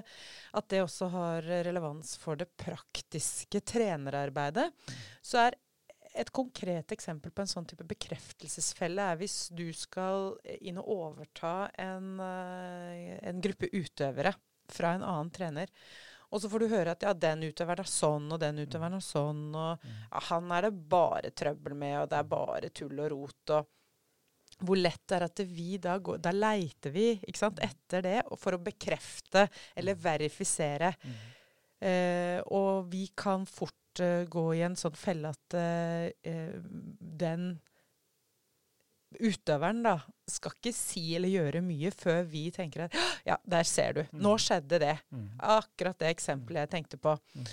At 0.57 0.69
det 0.73 0.81
også 0.85 1.09
har 1.13 1.49
relevans 1.67 2.15
for 2.21 2.39
det 2.39 2.49
praktiske 2.57 3.61
trenerarbeidet. 3.61 4.71
Mm. 4.71 5.03
Så 5.21 5.43
er 5.43 5.59
et 6.15 6.31
konkret 6.31 6.93
eksempel 6.95 7.33
på 7.35 7.43
en 7.43 7.51
sånn 7.51 7.67
type 7.67 7.85
bekreftelsesfelle 7.87 9.09
er 9.11 9.19
hvis 9.19 9.49
du 9.55 9.67
skal 9.75 10.37
inn 10.61 10.79
og 10.79 10.91
overta 10.95 11.55
en, 11.81 12.15
eh, 12.23 13.17
en 13.19 13.41
gruppe 13.43 13.69
utøvere 13.73 14.33
fra 14.71 14.95
en 14.95 15.03
annen 15.03 15.31
trener. 15.35 15.71
Og 16.35 16.41
så 16.43 16.49
får 16.51 16.65
du 16.65 16.73
høre 16.73 16.91
at 16.91 17.05
ja, 17.05 17.13
den 17.15 17.45
utøveren 17.47 17.85
er 17.85 17.87
sånn, 17.87 18.27
og 18.27 18.41
den 18.41 18.59
utøveren 18.65 18.97
er 18.97 19.03
sånn, 19.05 19.45
og 19.55 19.79
mm. 19.79 19.93
ja, 20.09 20.23
han 20.29 20.51
er 20.51 20.67
det 20.67 20.73
bare 20.91 21.31
trøbbel 21.31 21.77
med, 21.79 21.95
og 22.01 22.09
det 22.11 22.19
er 22.19 22.27
bare 22.33 22.71
tull 22.75 22.99
og 22.99 23.09
rot. 23.13 23.55
og 23.55 23.71
hvor 24.63 24.79
lett 24.79 25.11
er 25.11 25.25
at 25.25 25.41
vi 25.51 25.75
da 25.83 25.97
går 25.99 26.21
Da 26.23 26.31
leiter 26.31 26.93
vi 26.93 27.09
ikke 27.17 27.41
sant, 27.41 27.59
etter 27.63 28.03
det 28.05 28.19
for 28.39 28.55
å 28.55 28.61
bekrefte 28.63 29.47
eller 29.75 29.97
mm. 29.97 30.03
verifisere. 30.05 30.91
Mm. 31.03 31.15
Eh, 31.89 32.39
og 32.55 32.87
vi 32.91 33.09
kan 33.17 33.43
fort 33.49 33.99
uh, 33.99 34.23
gå 34.31 34.45
i 34.55 34.63
en 34.65 34.77
sånn 34.79 34.95
felle 34.95 35.33
at 35.35 35.57
uh, 35.59 36.55
den 37.25 37.49
utøveren 39.19 39.81
da, 39.85 39.95
skal 40.29 40.55
ikke 40.57 40.73
si 40.75 41.03
eller 41.17 41.31
gjøre 41.31 41.61
mye 41.65 41.91
før 41.95 42.21
vi 42.29 42.47
tenker 42.53 42.87
at 42.87 42.99
ja, 43.27 43.37
der 43.45 43.67
ser 43.69 43.97
du. 43.97 44.03
Nå 44.11 44.35
mm. 44.35 44.43
skjedde 44.45 44.81
det. 44.81 44.93
Mm. 45.13 45.25
Akkurat 45.55 45.99
det 46.01 46.11
eksempelet 46.15 46.65
jeg 46.65 46.73
tenkte 46.75 47.01
på. 47.01 47.15
Mm. 47.35 47.49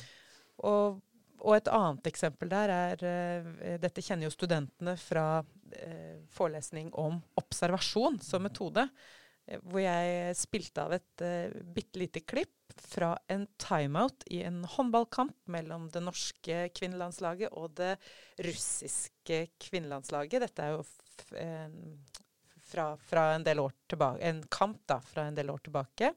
Og, 0.69 1.01
og, 1.41 1.55
et 1.57 1.73
annet 1.73 2.13
eksempel 2.13 2.53
der 2.53 2.75
er 2.75 3.03
uh, 3.07 3.75
Dette 3.83 4.05
kjenner 4.05 4.29
jo 4.29 4.35
studentene 4.35 4.95
fra 5.01 5.27
eh, 5.75 6.23
forelesning 6.33 6.93
om 6.99 7.19
observasjon 7.41 8.21
som 8.23 8.45
metode. 8.47 8.87
Eh, 9.51 9.59
hvor 9.67 9.83
jeg 9.83 10.37
spilte 10.39 10.85
av 10.85 10.95
et 10.97 11.25
eh, 11.25 11.55
bitte 11.75 12.01
lite 12.03 12.23
klipp 12.23 12.55
fra 12.79 13.13
en 13.33 13.45
timeout 13.61 14.25
i 14.33 14.43
en 14.47 14.63
håndballkamp 14.65 15.35
mellom 15.53 15.89
det 15.93 16.03
norske 16.05 16.69
kvinnelandslaget 16.77 17.53
og 17.59 17.75
det 17.81 17.97
russiske 18.47 19.45
kvinnelandslaget. 19.61 20.47
Dette 20.47 20.65
er 20.65 20.77
jo 20.77 20.87
fra, 22.73 22.89
fra, 22.97 23.29
en 23.35 23.45
del 23.47 23.61
år 23.61 23.73
tilbake, 23.91 24.23
en 24.29 24.43
kamp 24.51 24.81
da, 24.89 25.01
fra 25.05 25.29
en 25.29 25.39
del 25.39 25.53
år 25.53 25.65
tilbake 25.67 26.15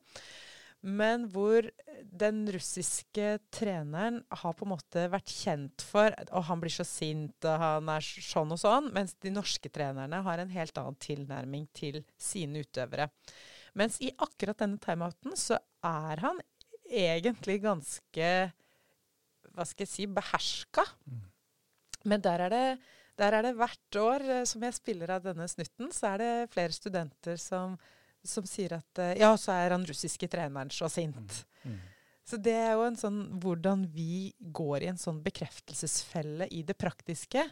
men 0.85 1.23
hvor 1.33 1.65
den 2.13 2.43
russiske 2.53 3.39
treneren 3.53 4.19
har 4.29 4.53
på 4.53 4.67
en 4.67 4.71
måte 4.75 5.07
vært 5.09 5.31
kjent 5.33 5.81
for 5.81 6.13
Og 6.29 6.45
han 6.45 6.61
blir 6.61 6.73
så 6.73 6.85
sint, 6.85 7.37
og 7.41 7.61
han 7.61 7.89
er 7.89 8.05
sånn 8.05 8.53
og 8.53 8.61
sånn. 8.61 8.91
Mens 8.93 9.15
de 9.23 9.31
norske 9.33 9.71
trenerne 9.73 10.21
har 10.27 10.41
en 10.41 10.53
helt 10.53 10.77
annen 10.77 10.99
tilnærming 11.01 11.65
til 11.73 12.03
sine 12.21 12.61
utøvere. 12.61 13.09
Mens 13.73 13.97
i 14.05 14.11
akkurat 14.13 14.61
denne 14.61 14.77
timeouten 14.83 15.33
så 15.39 15.57
er 15.85 16.21
han 16.21 16.43
egentlig 16.85 17.63
ganske 17.65 18.29
Hva 19.55 19.65
skal 19.65 19.85
jeg 19.87 19.89
si 19.89 20.05
beherska. 20.11 20.83
Mm. 21.09 21.25
Men 22.11 22.21
der 22.21 22.45
er 22.45 22.53
det 22.53 22.65
der 23.19 23.37
er 23.37 23.47
det 23.47 23.55
hvert 23.59 23.99
år 24.01 24.25
eh, 24.39 24.47
som 24.49 24.63
jeg 24.65 24.77
spiller 24.77 25.15
av 25.17 25.25
denne 25.25 25.47
snutten, 25.51 25.91
så 25.95 26.13
er 26.13 26.23
det 26.23 26.31
flere 26.55 26.75
studenter 26.75 27.39
som 27.41 27.77
som 28.25 28.45
sier 28.49 28.77
at 28.79 29.01
eh, 29.01 29.17
Ja, 29.21 29.33
så 29.37 29.53
er 29.55 29.75
han 29.75 29.85
russiske 29.87 30.29
treneren 30.31 30.71
så 30.73 30.89
sint. 30.91 31.43
Mm. 31.63 31.75
Mm. 31.75 31.83
Så 32.25 32.39
det 32.41 32.55
er 32.57 32.73
jo 32.73 32.87
en 32.87 32.97
sånn 32.97 33.19
hvordan 33.41 33.85
vi 33.93 34.33
går 34.39 34.85
i 34.85 34.89
en 34.89 34.99
sånn 35.01 35.21
bekreftelsesfelle 35.25 36.47
i 36.57 36.63
det 36.65 36.77
praktiske. 36.81 37.43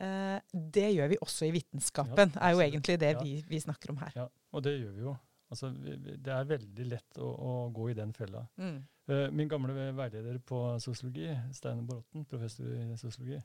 Eh, 0.00 0.38
det 0.52 0.88
gjør 0.94 1.12
vi 1.12 1.20
også 1.26 1.48
i 1.48 1.52
vitenskapen, 1.56 2.36
ja, 2.36 2.46
er 2.46 2.54
jo 2.54 2.62
egentlig 2.64 2.96
det 3.02 3.12
ja. 3.16 3.24
vi, 3.24 3.34
vi, 3.48 3.60
snakker 3.60 3.92
om 3.92 4.00
her. 4.04 4.14
Ja, 4.16 4.28
og 4.54 4.64
det 4.64 4.76
gjør 4.78 4.96
vi 4.96 5.06
jo. 5.08 5.16
Altså, 5.52 5.68
det 5.74 6.32
er 6.32 6.46
veldig 6.48 6.84
lett 6.88 7.18
å, 7.20 7.26
å 7.28 7.56
gå 7.76 7.90
i 7.92 7.96
den 7.98 8.14
fella. 8.16 8.46
Mm. 8.56 8.78
Uh, 9.10 9.26
min 9.34 9.50
gamle 9.50 9.90
veileder 9.92 10.38
på 10.48 10.62
sosiologi, 10.80 11.26
Steinar 11.52 11.84
Bråten, 11.84 12.24
professor 12.30 12.70
i 12.72 12.86
sosiologi, 12.96 13.36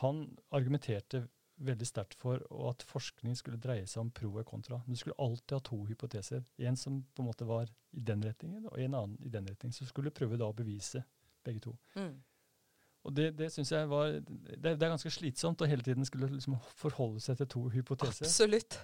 han 0.00 0.24
argumenterte 0.50 1.26
veldig 1.62 1.86
sterkt 1.86 2.16
for 2.18 2.42
at 2.70 2.82
forskning 2.88 3.36
skulle 3.38 3.60
dreie 3.60 3.86
seg 3.86 4.00
om 4.02 4.10
pro 4.14 4.32
og 4.32 4.46
kontra. 4.48 4.80
Du 4.86 4.96
skulle 4.98 5.18
alltid 5.22 5.56
ha 5.56 5.60
to 5.64 5.78
hypoteser. 5.86 6.42
En 6.58 6.76
som 6.76 7.02
på 7.14 7.22
en 7.22 7.28
måte 7.28 7.46
var 7.46 7.70
i 7.92 8.00
den 8.00 8.24
retningen, 8.24 8.66
og 8.70 8.80
en 8.80 8.96
annen 8.98 9.16
i 9.20 9.30
den 9.30 9.46
retningen. 9.50 9.76
Så 9.76 9.86
skulle 9.86 10.10
du 10.10 10.16
prøve 10.16 10.40
da 10.40 10.48
å 10.48 10.56
bevise 10.56 11.04
begge 11.44 11.62
to. 11.62 11.76
Mm. 11.94 12.16
Og 13.02 13.14
det, 13.16 13.32
det 13.38 13.50
synes 13.52 13.72
jeg 13.72 13.88
var 13.90 14.12
det, 14.14 14.58
det, 14.62 14.72
er 14.72 14.92
ganske 14.92 15.10
slitsomt 15.10 15.62
å 15.62 15.66
hele 15.66 15.82
tiden 15.82 16.06
skulle 16.06 16.30
liksom 16.30 16.54
forholde 16.78 17.22
seg 17.22 17.40
til 17.40 17.50
to 17.50 17.62
hypoteser. 17.74 18.26
Absolutt. 18.26 18.78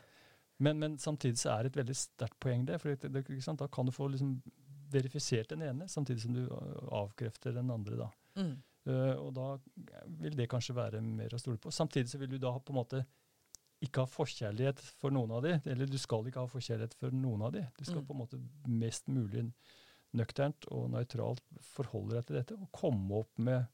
Men, 0.59 0.81
men 0.83 0.97
samtidig 0.99 1.39
så 1.39 1.53
er 1.55 1.67
det 1.67 1.73
et 1.73 1.83
veldig 1.85 1.97
sterkt 1.97 2.39
poeng 2.43 2.65
der. 2.67 2.83
For 2.83 2.95
da 2.99 3.69
kan 3.71 3.87
du 3.87 3.95
få 3.95 4.11
liksom 4.11 4.41
verifisert 4.91 5.53
den 5.53 5.63
ene, 5.63 5.87
samtidig 5.89 6.25
som 6.25 6.35
du 6.35 6.49
avkrefter 6.95 7.55
den 7.55 7.71
andre. 7.71 8.01
da. 8.01 8.09
Mm. 8.41 8.57
Uh, 8.89 9.15
og 9.21 9.33
da 9.37 9.49
vil 10.23 10.37
det 10.39 10.49
kanskje 10.51 10.77
være 10.77 11.03
mer 11.05 11.35
å 11.37 11.41
stole 11.41 11.61
på. 11.61 11.73
Samtidig 11.75 12.11
så 12.13 12.21
vil 12.21 12.33
du 12.33 12.39
da 12.41 12.55
på 12.57 12.73
en 12.73 12.81
måte 12.81 13.03
ikke 13.85 14.03
ha 14.03 14.11
forkjærlighet 14.11 14.81
for 14.99 15.15
noen 15.15 15.33
av 15.37 15.45
de, 15.45 15.55
eller 15.71 15.87
du 15.87 15.99
skal 16.01 16.27
ikke 16.27 16.43
ha 16.43 16.51
forkjærlighet 16.51 16.97
for 16.99 17.15
noen 17.15 17.45
av 17.47 17.53
de. 17.55 17.63
Du 17.79 17.85
skal 17.85 18.03
mm. 18.03 18.07
på 18.09 18.17
en 18.17 18.23
måte 18.25 18.41
mest 18.67 19.11
mulig 19.13 19.45
nøkternt 20.19 20.67
og 20.75 20.89
nøytralt 20.95 21.45
forholde 21.75 22.17
deg 22.17 22.27
til 22.27 22.39
dette, 22.41 22.57
og 22.59 22.73
komme 22.75 23.21
opp 23.23 23.43
med 23.45 23.69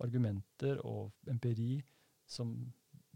argumenter 0.00 0.80
og 0.86 1.10
empiri 1.28 1.80
som 2.30 2.54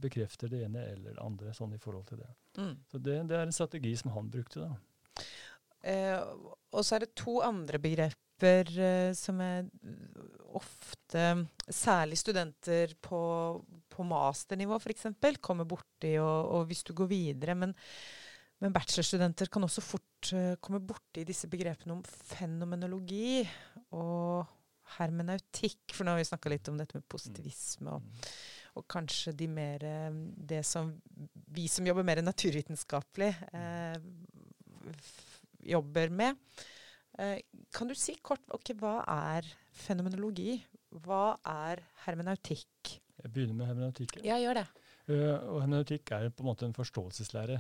bekrefter 0.01 0.51
det 0.51 0.65
ene 0.67 0.83
eller 0.91 1.15
det 1.15 1.23
andre 1.23 1.55
sånn 1.57 1.77
i 1.77 1.81
forhold 1.81 2.09
til 2.11 2.21
det. 2.21 2.33
Mm. 2.59 2.75
Så 2.91 2.99
det, 2.99 3.17
det, 3.31 3.39
er 3.39 3.47
en 3.47 3.55
strategi 3.55 3.95
som 4.01 4.13
han 4.17 4.29
brukte, 4.33 4.67
da. 4.67 5.25
Eh, 5.85 6.21
og 6.75 6.85
så 6.85 6.97
er 6.97 7.05
det 7.05 7.15
to 7.21 7.39
andre 7.45 7.79
begreper 7.83 8.71
eh, 8.73 9.11
som 9.17 9.41
er 9.45 9.69
ofte 10.57 10.94
særlig 11.15 12.19
studenter 12.21 12.95
på, 13.03 13.21
på 13.91 14.07
masternivå 14.09 14.79
f.eks. 14.81 15.07
kommer 15.41 15.69
borti, 15.69 16.17
og, 16.23 16.51
og 16.57 16.67
hvis 16.71 16.85
du 16.87 16.95
går 16.97 17.11
videre. 17.11 17.55
Men, 17.59 17.75
men 18.63 18.75
bachelorstudenter 18.75 19.53
kan 19.53 19.67
også 19.67 19.85
fort 19.85 20.33
uh, 20.35 20.57
komme 20.61 20.83
borti 20.83 21.27
disse 21.29 21.51
begrepene 21.53 21.99
om 21.99 22.03
fenomenologi 22.05 23.45
og 23.97 24.45
hermenautikk. 24.99 25.95
For 25.95 26.05
nå 26.05 26.15
har 26.15 26.23
vi 26.23 26.29
snakka 26.29 26.53
litt 26.53 26.69
om 26.73 26.81
dette 26.81 26.99
med 26.99 27.09
positivisme. 27.09 27.97
og 27.97 28.05
mm. 28.05 28.29
og 28.75 28.87
kanskje 28.91 29.33
de 29.39 29.47
mer, 29.47 29.85
det 30.35 30.65
som 30.67 30.89
vi 31.55 31.69
som 31.71 31.87
jobber 31.87 32.07
mer 32.07 32.23
naturvitenskapelig, 32.23 33.31
eh, 33.55 33.99
jobber 35.75 36.11
med. 36.11 36.37
Eh, 37.19 37.39
kan 37.73 37.89
du 37.89 37.95
si 37.95 38.17
kort 38.23 38.43
okay, 38.51 38.75
hva 38.75 39.05
er 39.07 39.47
fenomenologi? 39.71 40.59
Hva 41.03 41.37
er 41.49 41.83
hermenautikk? 42.05 42.99
Jeg 43.23 43.33
begynner 43.33 43.57
med 43.59 43.71
hermenautikk. 43.71 44.19
Ja, 44.27 44.39
gjør 44.43 44.61
det. 44.61 44.67
Uh, 45.09 45.35
og 45.55 45.63
hermenautikk 45.65 46.13
er 46.15 46.31
på 46.31 46.45
en 46.45 46.51
måte 46.51 46.69
en 46.69 46.77
forståelseslære. 46.77 47.59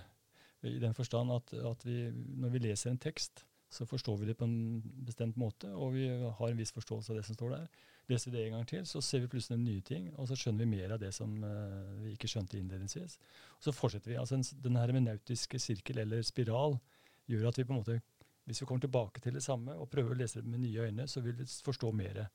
I 0.64 0.78
den 0.80 0.94
forstand 0.96 1.32
at, 1.34 1.50
at 1.60 1.82
vi, 1.84 2.06
når 2.40 2.54
vi 2.54 2.62
leser 2.64 2.92
en 2.92 3.00
tekst, 3.00 3.44
så 3.74 3.84
forstår 3.88 4.20
vi 4.20 4.28
det 4.28 4.36
på 4.38 4.46
en 4.46 4.80
bestemt 5.04 5.36
måte, 5.36 5.68
og 5.74 5.96
vi 5.96 6.06
har 6.08 6.48
en 6.48 6.58
viss 6.58 6.72
forståelse 6.72 7.10
av 7.12 7.18
det 7.18 7.24
som 7.26 7.36
står 7.36 7.56
der. 7.56 7.82
Leser 8.08 8.30
vi 8.30 8.36
det 8.36 8.46
en 8.46 8.56
gang 8.56 8.68
til, 8.70 8.86
så 8.86 9.02
ser 9.02 9.24
vi 9.24 9.30
plutselig 9.32 9.58
nye 9.58 9.82
ting, 9.84 10.08
og 10.14 10.28
så 10.30 10.38
skjønner 10.38 10.62
vi 10.62 10.76
mer 10.76 10.94
av 10.94 11.02
det 11.02 11.10
som 11.16 11.34
uh, 11.42 12.00
vi 12.04 12.14
ikke 12.14 12.30
skjønte 12.30 12.56
innledningsvis. 12.60 13.18
Og 13.58 13.66
så 13.66 13.74
fortsetter 13.74 14.14
vi. 14.14 14.18
Altså 14.20 14.38
en, 14.38 14.46
Den 14.64 14.78
hermenautiske 14.78 15.58
sirkel, 15.58 16.00
eller 16.04 16.22
spiral, 16.22 16.78
gjør 17.26 17.48
at 17.50 17.58
vi 17.58 17.66
på 17.66 17.74
en 17.74 17.82
måte 17.82 18.00
hvis 18.44 18.60
vi 18.60 18.66
kommer 18.68 18.84
tilbake 18.84 19.20
til 19.24 19.34
det 19.34 19.42
samme 19.42 19.72
og 19.80 19.88
prøver 19.88 20.12
å 20.12 20.18
lese 20.18 20.42
det 20.42 20.50
med 20.52 20.60
nye 20.60 20.84
øyne, 20.84 21.06
så 21.08 21.22
vil 21.24 21.36
vi 21.38 21.46
forstå 21.64 21.90
mer. 21.96 22.26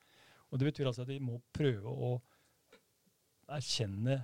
Og 0.49 0.59
Det 0.59 0.69
betyr 0.69 0.87
altså 0.89 1.05
at 1.05 1.11
vi 1.11 1.19
må 1.21 1.39
prøve 1.53 1.89
å 1.89 2.13
erkjenne 3.49 4.17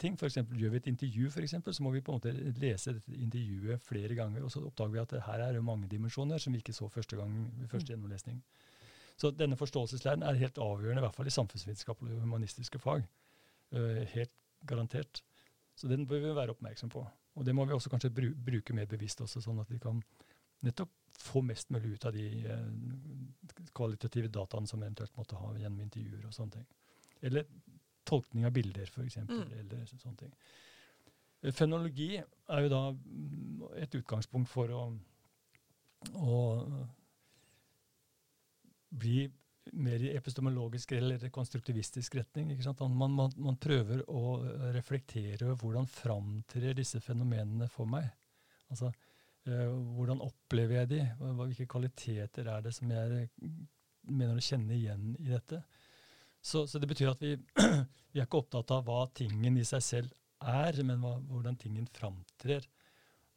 ting. 0.00 0.18
For 0.18 0.28
eksempel, 0.28 0.58
gjør 0.60 0.74
vi 0.74 0.80
et 0.82 0.90
intervju, 0.92 1.30
for 1.32 1.46
eksempel, 1.46 1.74
så 1.74 1.84
må 1.84 1.92
vi 1.94 2.02
på 2.04 2.12
en 2.12 2.20
måte 2.20 2.32
lese 2.60 2.96
dette 2.96 3.16
intervjuet 3.16 3.82
flere 3.84 4.16
ganger. 4.18 4.44
Og 4.44 4.52
så 4.52 4.62
oppdager 4.64 4.94
vi 4.94 5.02
at 5.02 5.16
her 5.28 5.44
er 5.46 5.56
det 5.56 5.64
mange 5.64 5.88
dimensjoner 5.90 6.42
som 6.42 6.54
vi 6.54 6.62
ikke 6.62 6.76
så 6.76 6.88
første 6.92 7.18
gang 7.20 7.34
ved 7.60 7.68
første 7.68 7.88
mm. 7.88 7.94
gjennomlesning. 7.94 8.40
Så 9.16 9.30
denne 9.30 9.56
forståelseslæren 9.56 10.24
er 10.26 10.40
helt 10.40 10.58
avgjørende, 10.58 11.00
i 11.00 11.06
hvert 11.06 11.16
fall 11.16 11.30
i 11.30 11.34
samfunnsvitenskap 11.34 12.02
og 12.02 12.16
humanistiske 12.24 12.80
fag. 12.82 13.06
Uh, 13.74 14.02
helt 14.14 14.32
garantert. 14.66 15.22
Så 15.78 15.88
den 15.88 16.06
bør 16.06 16.22
vi 16.22 16.34
være 16.34 16.54
oppmerksom 16.54 16.90
på. 16.90 17.04
Og 17.34 17.46
det 17.46 17.54
må 17.54 17.64
vi 17.64 17.74
også 17.74 17.90
kanskje 17.90 18.10
bruke 18.10 18.74
mer 18.74 18.86
bevisst 18.90 19.22
også, 19.22 19.42
sånn 19.42 19.62
at 19.62 19.70
vi 19.70 19.78
kan 19.82 20.02
nettopp 20.66 20.90
få 21.18 21.42
mest 21.42 21.70
mulig 21.70 21.94
ut 21.94 22.04
av 22.04 22.12
de 22.12 22.26
eh, 22.50 23.68
kvalitative 23.74 24.28
dataene 24.28 24.66
som 24.66 24.82
eventuelt 24.82 25.16
måtte 25.16 25.38
ha 25.38 25.52
gjennom 25.58 25.82
intervjuer 25.84 26.26
og 26.26 26.34
sånne 26.34 26.58
ting. 26.58 26.66
Eller 27.24 27.46
tolkning 28.04 28.46
av 28.46 28.52
bilder, 28.52 28.90
f.eks. 28.90 29.20
Mm. 29.28 29.52
eller 29.60 29.86
sånne 29.90 30.16
ting. 30.24 30.34
Eh, 31.42 31.54
fenologi 31.54 32.10
er 32.18 32.66
jo 32.66 32.72
da 32.72 32.82
mm, 32.96 33.62
et 33.84 33.96
utgangspunkt 34.00 34.50
for 34.50 34.74
å, 34.74 34.82
å 36.18 36.42
bli 38.94 39.24
mer 39.72 40.02
i 40.04 40.12
epistemologisk 40.12 40.92
eller 40.92 41.22
konstruktivistisk 41.32 42.18
retning. 42.18 42.50
Man, 42.78 43.14
man, 43.16 43.32
man, 43.36 43.56
prøver 43.56 44.04
å 44.12 44.36
reflektere 44.74 45.46
over 45.46 45.56
hvordan 45.62 45.88
framtrer 45.88 46.76
disse 46.76 47.00
fenomenene 47.00 47.70
for 47.72 47.88
meg. 47.88 48.10
Altså, 48.68 48.92
hvordan 49.44 50.22
opplever 50.24 50.80
jeg 50.80 50.90
de? 50.94 51.00
Hvilke 51.20 51.66
kvaliteter 51.68 52.48
er 52.48 52.62
det 52.64 52.72
som 52.72 52.90
jeg 52.92 53.26
mener 54.08 54.38
å 54.38 54.44
kjenne 54.44 54.76
igjen 54.76 55.10
i 55.20 55.32
dette? 55.32 55.60
Så, 56.44 56.66
så 56.68 56.80
det 56.80 56.88
betyr 56.88 57.12
at 57.12 57.22
vi, 57.24 57.34
vi, 58.12 58.20
er 58.20 58.26
ikke 58.26 58.42
opptatt 58.42 58.72
av 58.76 58.84
hva 58.88 59.06
tingen 59.16 59.56
i 59.56 59.64
seg 59.68 59.84
selv 59.84 60.14
er, 60.44 60.80
men 60.84 61.00
hva, 61.00 61.16
hvordan 61.28 61.56
tingen 61.60 61.86
framtrer. 61.88 62.66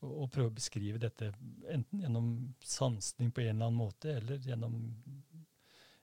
Og, 0.04 0.12
og 0.12 0.32
prøve 0.34 0.52
å 0.52 0.58
beskrive 0.58 1.00
dette 1.02 1.32
enten 1.72 2.04
gjennom 2.04 2.32
sansning 2.64 3.32
på 3.32 3.46
en 3.46 3.54
eller 3.54 3.70
annen 3.70 3.80
måte, 3.80 4.18
eller 4.20 4.44
gjennom, 4.44 4.76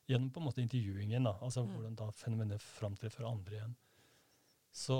gjennom 0.08 0.30
på 0.32 0.40
en 0.40 0.48
måte 0.48 0.64
intervjuingen. 0.64 1.28
Da. 1.28 1.36
Altså 1.44 1.64
mm. 1.64 1.74
hvordan 1.74 1.98
da 2.00 2.08
fenomenet 2.16 2.64
framtrer 2.64 3.12
for 3.12 3.28
andre 3.28 3.60
igjen. 3.60 3.76
Så 4.74 4.96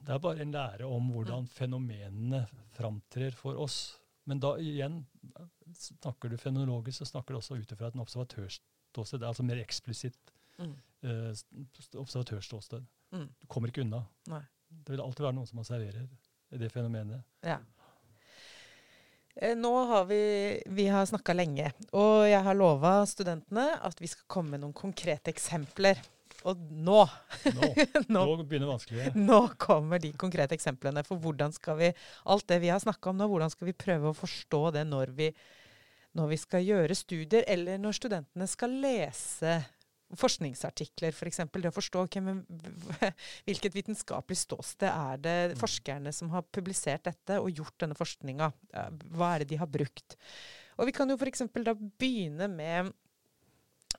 det 0.00 0.14
er 0.14 0.22
bare 0.24 0.40
en 0.40 0.54
lære 0.54 0.86
om 0.88 1.10
hvordan 1.12 1.44
mm. 1.44 1.50
fenomenene 1.52 2.44
framtrer 2.72 3.34
for 3.36 3.58
oss. 3.60 3.82
Men 4.30 4.40
da 4.42 4.54
igjen, 4.62 5.00
snakker 5.74 6.30
du 6.30 6.38
fenomenologisk, 6.38 7.02
så 7.02 7.08
snakker 7.14 7.34
du 7.34 7.40
også 7.40 7.58
ut 7.58 7.74
ifra 7.74 7.90
et 7.90 7.98
observatørståsted. 7.98 9.22
Er 9.22 9.30
altså 9.32 9.46
mer 9.46 9.60
eksplisitt 9.62 10.34
mm. 10.62 10.74
eh, 11.08 11.30
observatørståsted. 11.98 12.84
Mm. 13.16 13.28
Du 13.42 13.46
kommer 13.50 13.72
ikke 13.72 13.82
unna. 13.82 14.04
Nei. 14.30 14.42
Det 14.72 14.94
vil 14.94 15.02
alltid 15.04 15.26
være 15.26 15.36
noen 15.36 15.48
som 15.50 15.60
observerer 15.62 16.06
det 16.60 16.70
fenomenet. 16.72 17.24
Ja. 17.44 17.58
Eh, 19.34 19.56
nå 19.56 19.72
har 19.90 20.04
vi, 20.04 20.22
vi 20.66 20.86
har 20.92 21.06
snakka 21.08 21.34
lenge, 21.36 21.72
og 21.96 22.28
jeg 22.28 22.42
har 22.44 22.58
lova 22.58 23.00
studentene 23.08 23.70
at 23.80 24.00
vi 24.00 24.10
skal 24.12 24.28
komme 24.30 24.54
med 24.54 24.64
noen 24.64 24.76
konkrete 24.76 25.32
eksempler 25.32 26.00
Og 26.48 26.62
nå, 26.72 27.02
Nå, 27.54 27.68
nå, 28.14 28.22
nå 28.26 28.44
begynner 28.44 28.70
vanskelige. 28.72 29.12
nå 29.18 29.40
kommer 29.62 30.02
de 30.02 30.12
konkrete 30.18 30.56
eksemplene. 30.56 31.04
For 31.06 31.20
hvordan 31.22 31.54
skal 31.54 31.78
vi 31.78 31.92
Alt 32.32 32.48
det 32.50 32.58
vi 32.64 32.72
har 32.72 32.82
snakka 32.82 33.12
om 33.12 33.20
nå, 33.20 33.28
hvordan 33.30 33.52
skal 33.52 33.70
vi 33.70 33.76
prøve 33.76 34.10
å 34.10 34.16
forstå 34.16 34.62
det 34.78 34.86
når 34.88 35.14
vi, 35.18 35.28
når 36.18 36.32
vi 36.32 36.40
skal 36.40 36.66
gjøre 36.66 36.96
studier, 36.98 37.46
eller 37.46 37.78
når 37.82 38.00
studentene 38.00 38.48
skal 38.50 38.74
lese 38.82 39.60
forskningsartikler, 40.12 41.14
f.eks. 41.16 41.38
Det 41.48 41.70
å 41.70 41.72
forstå 41.72 42.02
ok, 42.04 42.18
men 42.24 42.42
hvilket 43.46 43.76
vitenskapelig 43.78 44.42
ståsted 44.42 44.90
er 44.90 45.22
det 45.24 45.36
forskerne 45.60 46.12
som 46.12 46.32
har 46.34 46.44
publisert 46.52 47.06
dette 47.08 47.38
og 47.40 47.48
gjort 47.56 47.78
denne 47.80 47.96
forskninga. 47.96 48.50
Hva 49.14 49.30
er 49.34 49.42
det 49.44 49.54
de 49.54 49.62
har 49.62 49.70
brukt? 49.72 50.18
Og 50.80 50.88
vi 50.88 50.94
kan 50.96 51.08
jo 51.08 51.16
f.eks. 51.16 51.46
da 51.64 51.74
begynne 51.76 52.48
med 52.52 52.92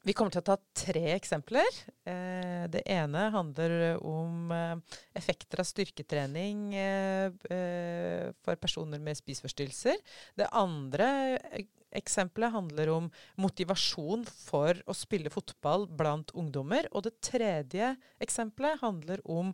Vi 0.01 0.13
kommer 0.17 0.33
til 0.33 0.41
å 0.41 0.47
ta 0.47 0.55
tre 0.75 1.03
eksempler. 1.13 1.77
Eh, 2.09 2.65
det 2.73 2.81
ene 2.89 3.27
handler 3.33 4.01
om 4.03 4.51
eh, 4.51 4.97
effekter 5.15 5.61
av 5.61 5.67
styrketrening 5.69 6.73
eh, 6.75 8.33
for 8.43 8.59
personer 8.59 8.99
med 9.03 9.19
spiseforstyrrelser. 9.19 10.01
Det 10.39 10.49
andre 10.49 11.07
eksempelet 11.93 12.55
handler 12.55 12.91
om 12.95 13.09
motivasjon 13.39 14.25
for 14.27 14.81
å 14.89 14.97
spille 14.97 15.31
fotball 15.31 15.87
blant 15.87 16.33
ungdommer. 16.35 16.89
Og 16.91 17.05
det 17.07 17.19
tredje 17.23 17.93
eksempelet 18.23 18.81
handler 18.83 19.23
om 19.29 19.53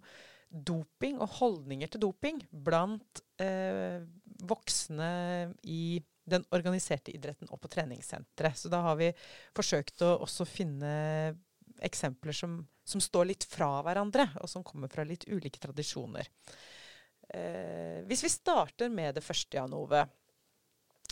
doping 0.50 1.20
og 1.22 1.36
holdninger 1.42 1.92
til 1.94 2.08
doping 2.08 2.40
blant 2.50 3.22
voksne 4.50 5.12
i 5.62 6.00
den 6.32 6.46
organiserte 6.56 7.14
idretten 7.16 7.50
og 7.50 7.62
på 7.64 7.72
treningssentre. 7.72 8.54
Så 8.56 8.72
da 8.72 8.82
har 8.88 9.00
vi 9.00 9.12
forsøkt 9.58 10.04
å 10.06 10.16
også 10.26 10.48
finne 10.48 10.92
eksempler 11.86 12.36
som, 12.36 12.60
som 12.84 13.02
står 13.02 13.30
litt 13.32 13.46
fra 13.48 13.80
hverandre, 13.86 14.28
og 14.42 14.50
som 14.52 14.66
kommer 14.66 14.92
fra 14.92 15.06
litt 15.08 15.28
ulike 15.30 15.62
tradisjoner. 15.64 16.28
Eh, 17.30 18.00
hvis 18.10 18.24
vi 18.26 18.32
starter 18.34 18.90
med 18.92 19.20
det 19.20 19.24
første, 19.26 19.58
Jan 19.58 19.76
Ove. 19.78 20.04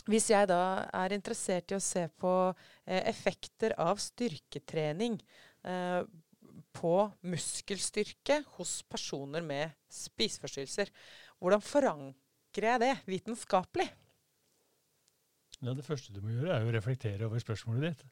Hvis 0.08 0.30
jeg 0.32 0.48
da 0.48 0.88
er 0.96 1.14
interessert 1.14 1.72
i 1.72 1.76
å 1.76 1.84
se 1.84 2.06
på 2.20 2.32
eh, 2.48 3.02
effekter 3.10 3.74
av 3.80 4.00
styrketrening 4.00 5.18
eh, 5.68 6.00
på 6.74 6.94
muskelstyrke 7.28 8.40
hos 8.56 8.80
personer 8.88 9.44
med 9.44 9.74
spiseforstyrrelser, 9.92 10.90
hvordan 11.38 11.64
forankrer 11.64 12.70
jeg 12.72 12.82
det 12.82 12.94
vitenskapelig? 13.06 13.88
Ja, 15.64 15.74
det 15.74 15.84
første 15.86 16.14
du 16.14 16.20
må 16.22 16.30
gjøre, 16.30 16.54
er 16.54 16.66
å 16.66 16.74
reflektere 16.74 17.26
over 17.26 17.42
spørsmålet 17.42 17.88
ditt. 17.88 18.04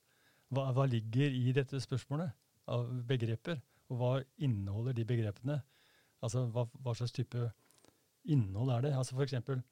Hva, 0.54 0.70
hva 0.74 0.86
ligger 0.90 1.34
i 1.34 1.52
dette 1.54 1.78
spørsmålet 1.82 2.34
av 2.74 2.88
begreper? 3.06 3.60
Og 3.90 4.00
hva 4.00 4.12
inneholder 4.42 4.96
de 4.96 5.06
begrepene? 5.06 5.60
Altså, 6.24 6.46
hva, 6.50 6.66
hva 6.82 6.94
slags 6.98 7.14
type 7.14 7.44
innhold 8.26 8.72
er 8.74 8.88
det? 8.88 8.92
Altså 8.98 9.14
For 9.14 9.26
eksempel 9.26 9.62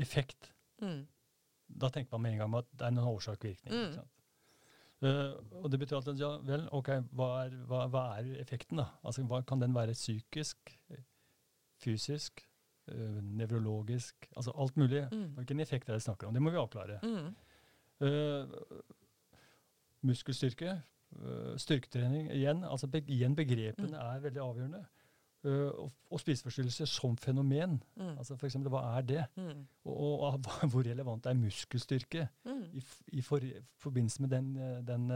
effekt. 0.00 0.52
Mm. 0.80 1.04
Da 1.68 1.90
tenker 1.92 2.16
man 2.16 2.24
med 2.24 2.34
en 2.34 2.44
gang 2.44 2.56
at 2.60 2.72
det 2.72 2.86
er 2.86 2.96
noen 2.96 3.12
årsak-virkning. 3.12 3.74
Mm. 3.74 4.10
Uh. 5.04 5.36
Og 5.60 5.68
det 5.72 5.80
betyr 5.82 5.98
at 5.98 6.20
ja, 6.20 6.30
vel, 6.46 6.64
ok, 6.72 6.90
hva 7.12 7.28
er, 7.44 7.56
hva, 7.68 7.84
hva 7.92 8.04
er 8.16 8.30
effekten, 8.40 8.80
da? 8.80 8.88
Altså, 9.04 9.26
hva, 9.28 9.42
kan 9.44 9.60
den 9.60 9.76
være 9.76 9.96
psykisk, 9.96 10.72
fysisk, 11.84 12.46
eh, 12.88 13.20
nevrologisk? 13.22 14.28
Altså 14.36 14.52
alt 14.58 14.76
mulig. 14.76 15.06
Mm. 15.12 15.60
Effekt 15.60 15.88
er 15.88 15.92
det 15.94 16.02
snakker 16.02 16.26
om? 16.28 16.34
Det 16.34 16.42
må 16.42 16.50
vi 16.50 16.56
avklare. 16.56 16.98
Mm. 17.02 17.34
Uh, 18.00 18.46
muskelstyrke, 20.04 20.80
uh, 21.16 21.54
styrketrening 21.56 22.30
igjen. 22.34 22.64
altså 22.64 22.86
beg 22.90 23.08
igjen 23.10 23.34
Begrepene 23.36 23.88
Mm. 23.88 23.94
er 23.94 24.20
veldig 24.20 24.40
avgjørende. 24.42 24.84
Og, 25.44 25.90
og 26.10 26.20
spiseforstyrrelser 26.20 26.86
som 26.88 27.16
fenomen. 27.20 27.82
Mm. 27.96 28.16
altså 28.18 28.36
for 28.36 28.46
eksempel, 28.46 28.70
Hva 28.72 28.96
er 28.98 29.02
det? 29.02 29.24
Mm. 29.36 29.66
Og, 29.84 29.96
og, 29.96 30.22
og 30.22 30.40
hvor 30.72 30.82
relevant 30.86 31.26
er 31.26 31.34
muskelstyrke 31.34 32.28
Mm. 32.44 32.62
i, 32.72 32.82
i 33.12 33.20
for, 33.20 33.40
forbindelse 33.76 34.22
med 34.22 34.30
den, 34.30 34.54
den, 34.86 35.10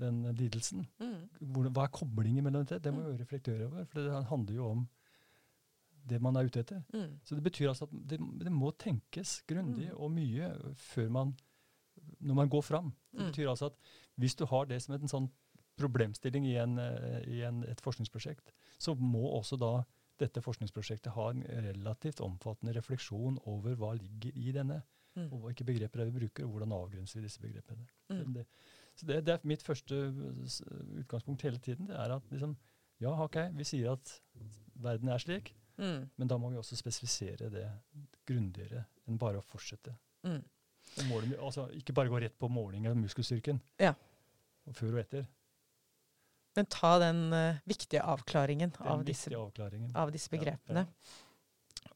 den 0.00 0.34
lidelsen? 0.34 0.86
Mm. 1.00 1.28
Hvor, 1.40 1.68
hva 1.70 1.82
er 1.86 1.94
koblingen 1.94 2.44
mellom 2.44 2.66
det? 2.66 2.82
Det 2.84 2.92
må 2.94 3.00
Mm. 3.00 3.12
vi 3.16 3.22
reflektere 3.22 3.66
over. 3.66 3.84
For 3.84 4.00
det 4.00 4.24
handler 4.26 4.54
jo 4.54 4.66
om 4.70 4.88
det 6.06 6.20
man 6.22 6.36
er 6.36 6.44
ute 6.48 6.60
etter. 6.60 6.82
Mm. 6.94 7.20
Så 7.24 7.34
det 7.34 7.42
betyr 7.44 7.68
altså 7.68 7.84
at 7.84 7.90
det, 8.08 8.18
det 8.40 8.52
må 8.52 8.70
tenkes 8.78 9.42
grundig 9.48 9.90
Mm. 9.92 10.00
og 10.00 10.10
mye 10.10 10.74
før 10.76 11.10
man 11.10 11.36
når 12.20 12.34
man 12.34 12.48
går 12.48 12.62
fram. 12.62 12.92
Det 13.12 13.20
Mm. 13.20 13.26
betyr 13.32 13.48
altså 13.50 13.66
at 13.66 13.76
hvis 14.18 14.34
du 14.36 14.44
har 14.46 14.64
det 14.66 14.82
som 14.82 14.94
en 14.94 15.08
sånn 15.08 15.30
problemstilling 15.76 16.46
i, 16.46 16.56
en, 16.56 16.78
eh, 16.78 17.22
i 17.28 17.42
en, 17.42 17.62
et 17.64 17.80
forskningsprosjekt, 17.80 18.52
så 18.78 18.94
må 18.98 19.22
også 19.38 19.56
da 19.58 19.84
dette 20.18 20.40
forskningsprosjektet 20.42 21.12
ha 21.12 21.30
en 21.30 21.42
relativt 21.42 22.20
omfattende 22.20 22.74
refleksjon 22.76 23.38
over 23.46 23.74
hva 23.76 23.94
ligger 23.98 24.32
i 24.36 24.52
denne, 24.52 24.82
Mm. 25.16 25.32
og 25.32 25.40
hvilke 25.42 25.64
begreper 25.64 26.00
er 26.00 26.10
vi 26.10 26.20
bruker, 26.20 26.44
og 26.44 26.50
hvordan 26.52 26.72
avgrenser 26.72 27.16
vi 27.20 27.22
disse 27.26 27.40
begrepene. 27.40 27.86
Så 28.10 28.24
Mm. 28.26 28.32
det, 28.34 28.46
så 28.94 29.06
det, 29.06 29.24
det 29.24 29.32
er 29.34 29.38
mitt 29.44 29.62
første 29.62 29.94
utgangspunkt 31.00 31.42
hele 31.42 31.58
tiden. 31.58 31.86
Det 31.88 31.96
er 31.96 32.14
at 32.14 32.22
liksom, 32.30 32.56
ja, 33.00 33.10
ok, 33.24 33.36
vi 33.56 33.64
sier 33.64 33.92
at 33.92 34.20
verden 34.76 35.08
er 35.08 35.18
slik, 35.18 35.54
Mm. 35.80 36.02
men 36.20 36.28
da 36.28 36.36
må 36.36 36.50
vi 36.52 36.58
også 36.60 36.76
spesifisere 36.76 37.48
det 37.52 37.66
grundigere 38.28 38.82
enn 39.08 39.16
bare 39.18 39.40
å 39.40 39.46
fortsette. 39.48 39.94
Mm. 40.28 40.42
Og 41.06 41.28
altså, 41.38 41.68
ikke 41.78 41.94
bare 41.96 42.10
gå 42.12 42.20
rett 42.20 42.36
på 42.38 42.50
måling 42.52 42.88
av 42.90 42.98
muskelstyrken. 42.98 43.60
Ja. 43.80 43.94
Og 44.68 44.76
før 44.76 44.96
og 44.98 45.00
etter. 45.04 45.24
Men 46.58 46.66
ta 46.66 46.96
den 46.98 47.20
uh, 47.32 47.60
viktige 47.70 48.02
avklaringen 48.02 48.72
Den 48.76 48.88
av 48.92 49.04
disse, 49.06 49.30
avklaringen. 49.38 49.92
av 49.96 50.10
disse 50.12 50.32
begrepene. 50.32 50.84
ja. 50.84 51.26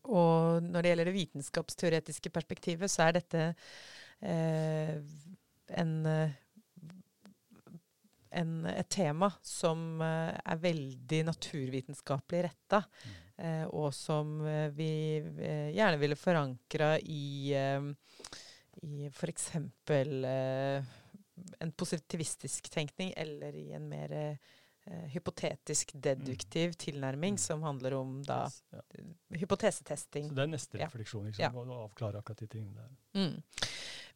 Og 0.05 0.63
når 0.63 0.83
det 0.85 0.91
gjelder 0.91 1.09
det 1.09 1.17
vitenskapsteoretiske 1.17 2.31
perspektivet, 2.33 2.93
så 2.93 3.07
er 3.07 3.17
dette 3.17 3.43
eh, 4.21 4.95
en, 5.81 5.93
eh, 6.07 6.35
en, 8.41 8.53
et 8.69 8.89
tema 8.93 9.31
som 9.45 10.01
eh, 10.05 10.33
er 10.45 10.63
veldig 10.65 11.23
naturvitenskapelig 11.33 12.47
retta, 12.51 12.85
Mm. 13.05 13.21
Eh, 13.39 13.65
og 13.67 13.93
som 13.95 14.41
eh, 14.47 14.69
vi 14.75 14.91
eh, 15.19 15.71
gjerne 15.75 15.99
ville 16.01 16.17
forankra 16.19 16.99
i, 17.01 17.55
i 18.83 19.07
f.eks. 19.11 19.51
En 21.59 21.73
positivistisk 21.75 22.69
tenkning, 22.71 23.13
eller 23.17 23.55
i 23.59 23.73
en 23.75 23.89
mer 23.91 24.13
hypotetisk 25.11 25.95
deduktiv 25.97 26.75
tilnærming, 26.77 27.35
Mm. 27.35 27.39
som 27.41 27.63
handler 27.65 27.95
om 27.97 28.23
da 28.23 28.43
ja. 28.71 28.83
hypotesetesting. 29.41 30.29
Så 30.29 30.35
det 30.37 30.43
er 30.45 30.51
neste 30.53 30.79
refleksjon. 30.79 31.25
liksom, 31.31 31.41
Ja. 31.43 31.49
Å 31.51 31.87
avklare 31.89 32.21
akkurat 32.21 32.39
de 32.39 32.47
tingene 32.53 32.77
der. 32.77 32.91
Mm. 33.17 33.43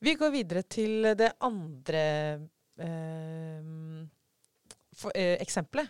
Vi 0.00 0.14
går 0.14 0.30
videre 0.30 0.62
til 0.68 1.08
det 1.16 1.32
andre 1.40 2.02
eh, 2.78 4.04
for, 4.94 5.10
eh, 5.16 5.38
eksempelet, 5.40 5.88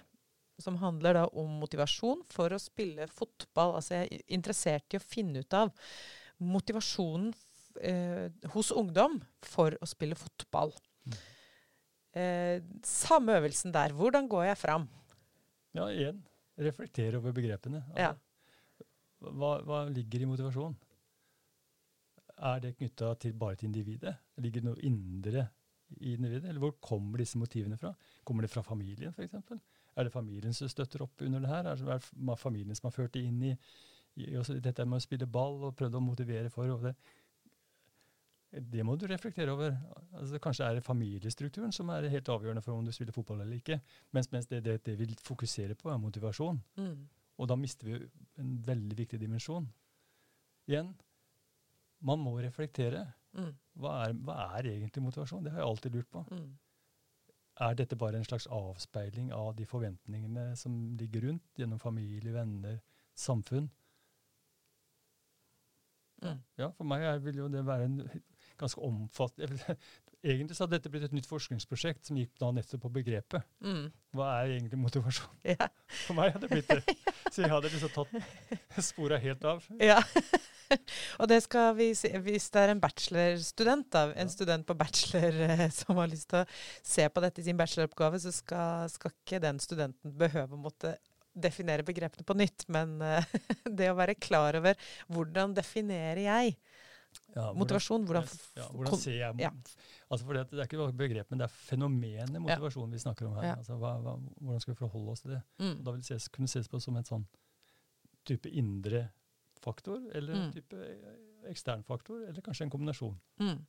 som 0.59 0.79
handler 0.83 1.21
da 1.21 1.25
om 1.39 1.59
motivasjon 1.63 2.25
for 2.31 2.55
å 2.55 2.61
spille 2.63 3.07
fotball. 3.11 3.77
Altså 3.79 4.01
jeg 4.01 4.09
er 4.11 4.25
interessert 4.39 4.95
i 4.95 5.01
å 5.01 5.05
finne 5.05 5.45
ut 5.45 5.57
av 5.57 5.73
motivasjonen 6.43 7.33
eh, 7.83 8.29
hos 8.55 8.73
ungdom 8.75 9.19
for 9.47 9.77
å 9.79 9.89
spille 9.89 10.19
fotball. 10.19 10.75
Mm. 11.07 11.19
Eh, 12.19 12.57
samme 12.87 13.39
øvelsen 13.39 13.75
der. 13.75 13.95
Hvordan 13.95 14.29
går 14.31 14.51
jeg 14.51 14.61
fram? 14.65 14.89
Ja, 15.77 15.89
igjen. 15.93 16.23
Reflektere 16.59 17.21
over 17.21 17.35
begrepene. 17.37 17.85
Ja. 17.95 18.15
Hva, 19.23 19.59
hva 19.67 19.85
ligger 19.91 20.25
i 20.25 20.31
motivasjon? 20.31 20.75
Er 22.39 22.61
det 22.63 22.77
knytta 22.79 23.15
bare 23.35 23.59
til 23.59 23.71
individet? 23.71 24.15
Ligger 24.39 24.63
det 24.63 24.71
noe 24.71 24.83
indre 24.87 25.49
i 25.97 26.15
individet? 26.15 26.49
Eller 26.49 26.63
hvor 26.63 26.77
kommer 26.85 27.23
disse 27.23 27.39
motivene 27.41 27.79
fra? 27.81 27.93
Kommer 28.25 28.45
det 28.45 28.53
fra 28.53 28.63
familien, 28.63 29.15
f.eks.? 29.15 29.35
Er 29.99 30.07
det 30.07 30.15
familien 30.15 30.55
som 30.55 30.71
støtter 30.71 31.03
opp 31.03 31.23
under 31.27 31.43
det 31.43 31.51
her? 31.51 31.71
Er 31.73 31.85
det 31.99 32.39
familien 32.39 32.77
som 32.77 32.91
har 32.91 32.95
ført 32.95 33.15
det 33.17 33.25
inn 33.27 33.41
i, 33.51 33.55
i 34.23 34.61
dette 34.63 34.87
med 34.87 35.01
å 35.01 35.03
spille 35.03 35.27
ball 35.27 35.65
og 35.67 35.77
prøvd 35.79 35.99
å 35.99 36.05
motivere 36.05 36.53
for? 36.55 36.71
Og 36.71 36.87
det, 36.87 36.95
det 38.49 38.85
må 38.87 38.95
du 38.97 39.07
reflektere 39.11 39.53
over. 39.53 39.75
Altså, 40.13 40.39
kanskje 40.43 40.69
er 40.69 40.79
det 40.79 40.87
familiestrukturen 40.87 41.75
som 41.75 41.91
er 41.93 42.09
helt 42.13 42.31
avgjørende 42.33 42.63
for 42.65 42.79
om 42.79 42.87
du 42.87 42.95
spiller 42.95 43.17
fotball 43.17 43.43
eller 43.43 43.59
ikke. 43.59 43.81
Mens, 44.17 44.31
mens 44.33 44.49
det, 44.49 44.63
det, 44.65 44.79
det 44.87 44.97
vi 45.01 45.11
fokuserer 45.25 45.77
på, 45.79 45.91
er 45.93 46.01
motivasjon. 46.01 46.63
Mm. 46.79 46.97
Og 47.39 47.51
da 47.51 47.59
mister 47.59 47.91
vi 47.91 47.99
en 48.41 48.57
veldig 48.67 48.97
viktig 48.99 49.21
dimensjon. 49.21 49.69
Igjen, 50.69 50.95
man 52.05 52.23
må 52.23 52.39
reflektere. 52.41 53.05
Mm. 53.37 53.53
Hva 53.83 53.93
er, 54.07 54.17
hva 54.25 54.39
er 54.59 54.71
egentlig 54.73 55.03
motivasjon? 55.05 55.45
Det 55.45 55.53
har 55.53 55.63
jeg 55.63 55.69
alltid 55.69 55.97
lurt 55.99 56.11
på. 56.15 56.25
Mm. 56.31 56.49
Er 57.67 57.75
dette 57.75 57.99
bare 57.99 58.21
en 58.21 58.27
slags 58.27 58.47
avspeiling 58.55 59.33
av 59.35 59.57
de 59.59 59.67
forventningene 59.67 60.53
som 60.57 60.79
ligger 60.99 61.27
rundt, 61.27 61.47
gjennom 61.59 61.81
familie, 61.83 62.33
venner, 62.35 62.79
samfunn? 63.19 63.69
Mm. 66.23 66.39
Ja, 66.59 66.71
for 66.75 66.87
meg 66.89 67.07
vil 67.23 67.43
jo 67.43 67.49
det 67.51 67.67
være 67.67 67.89
en 67.91 67.99
ganske 68.59 68.83
omfattende 68.83 69.77
egentlig 70.25 70.57
så 70.57 70.65
hadde 70.65 70.77
dette 70.79 70.91
blitt 70.93 71.05
et 71.09 71.13
nytt 71.15 71.29
forskningsprosjekt 71.31 72.09
som 72.09 72.17
gikk 72.19 72.33
da 72.41 72.51
nettopp 72.55 72.83
på 72.87 72.91
begrepet. 72.99 73.45
Mm. 73.65 73.89
Hva 74.19 74.29
er 74.43 74.55
egentlig 74.57 74.81
motivasjon? 74.83 75.31
Ja. 75.47 75.69
For 76.07 76.17
meg 76.19 76.33
hadde 76.35 76.49
det 76.49 76.53
blitt 76.57 76.69
det. 76.73 76.97
Så 77.33 77.43
jeg 77.45 77.51
hadde 77.53 77.71
liksom 77.71 77.93
tatt 77.95 78.83
spora 78.85 79.19
helt 79.23 79.45
av. 79.45 79.65
ja. 79.81 80.01
og 81.21 81.29
det 81.31 81.39
skal 81.47 81.71
vi 81.79 81.87
se, 81.97 82.11
Hvis 82.21 82.51
det 82.53 82.61
er 82.61 82.71
en 82.75 82.81
bachelorstudent, 82.83 83.87
da, 83.95 84.03
en 84.13 84.27
Ja. 84.29 84.33
student 84.35 84.67
på 84.69 84.75
bachelor 84.77 85.39
eh, 85.47 85.63
som 85.79 85.97
har 85.97 86.11
lyst 86.13 86.29
til 86.29 86.43
å 86.43 86.49
se 86.85 87.07
på 87.09 87.23
dette 87.25 87.41
i 87.41 87.47
sin 87.47 87.57
bacheloroppgave, 87.57 88.21
så 88.21 88.33
skal, 88.37 88.89
skal 88.93 89.15
ikke 89.15 89.41
den 89.41 89.61
studenten 89.65 90.13
behøve 90.21 90.59
å 90.59 90.61
måtte 90.61 90.97
definere 91.39 91.85
begrepene 91.87 92.27
på 92.27 92.37
nytt. 92.37 92.67
Men 92.69 92.99
eh, 93.01 93.25
det 93.65 93.89
å 93.93 93.97
være 93.97 94.19
klar 94.21 94.59
over 94.61 94.77
hvordan 95.09 95.55
definerer 95.57 96.25
jeg 96.27 96.57
Ja, 97.33 97.49
hvordan- 97.49 97.57
motivasjon, 97.63 98.05
hvordan, 98.09 98.29
ja, 98.61 98.67
hvordan 98.75 99.01
ser 99.01 99.17
jeg 99.23 99.41
ja. 99.47 99.51
Altså 100.11 100.25
for 100.27 100.33
Det 100.39 100.59
er 100.59 100.65
ikke 100.65 100.79
bare 100.81 100.93
begrep, 100.97 101.31
men 101.31 101.39
det 101.39 101.45
er 101.49 101.55
fenomenet 101.55 102.41
motivasjon 102.41 102.91
vi 102.93 102.99
snakker 102.99 103.27
om 103.29 103.35
her. 103.37 103.57
Altså, 103.57 103.77
hva, 103.77 103.95
hva, 104.01 104.17
hvordan 104.41 104.61
skal 104.65 104.75
vi 104.75 104.79
forholde 104.79 105.11
oss 105.13 105.21
til 105.25 105.31
det? 105.37 105.43
mm. 105.59 105.75
Og 105.79 105.85
da 105.85 105.91
vil 105.93 106.01
det 106.01 106.07
ses, 106.11 106.29
kunne 106.29 106.49
ses 106.49 106.69
på 106.69 106.81
som 106.81 106.97
en 106.97 107.05
sånn 107.05 107.27
type 108.29 108.49
indre 108.51 109.09
faktor, 109.59 110.01
eller 110.15 110.35
en 110.35 110.47
Mm. 110.49 110.53
type 110.53 110.77
eh, 110.77 111.51
ekstern 111.51 111.83
faktor, 111.85 112.23
eller 112.29 112.41
kanskje 112.43 112.65
en 112.67 112.71
kombinasjon. 112.71 113.17
Mm. 113.41 113.67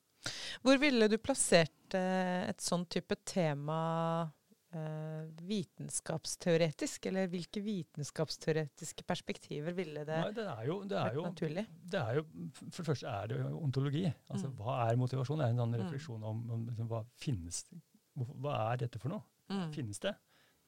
Hvor 0.63 0.77
ville 0.77 1.07
du 1.07 1.17
plassert 1.17 1.93
eh, 1.95 2.49
et 2.49 2.59
sånn 2.61 2.85
type 2.91 3.15
tema 3.25 4.31
vitenskapsteoretisk? 5.49 7.05
Eller 7.09 7.27
hvilke 7.31 7.61
vitenskapsteoretiske 7.65 9.03
perspektiver 9.07 9.73
ville 9.77 10.03
det 10.07 10.19
Nei, 10.19 10.31
det 10.35 10.45
er 10.45 10.63
jo, 10.69 10.77
det 10.89 10.97
er 10.99 11.13
jo, 11.17 11.23
naturlig? 11.25 11.65
det 11.89 11.99
er 12.01 12.19
jo 12.19 12.23
For 12.69 12.81
det 12.83 12.87
første 12.91 13.07
er 13.13 13.27
det 13.31 13.39
jo 13.41 13.59
ontologi. 13.65 14.05
Altså, 14.29 14.47
Mm. 14.49 14.55
Hva 14.59 14.75
er 14.91 14.95
motivasjon? 14.97 15.37
Det 15.39 15.45
er 15.45 15.49
en 15.49 15.57
sånn 15.63 15.73
Mm. 15.75 15.83
refleksjon 15.83 16.23
om, 16.23 16.51
om 16.51 16.65
liksom, 16.67 16.87
hva 16.87 17.03
finnes 17.15 17.65
Hva 18.17 18.71
er 18.73 18.77
dette 18.77 18.99
for 18.99 19.09
noe? 19.09 19.23
Mm. 19.49 19.71
Finnes 19.73 19.99
det? 19.99 20.15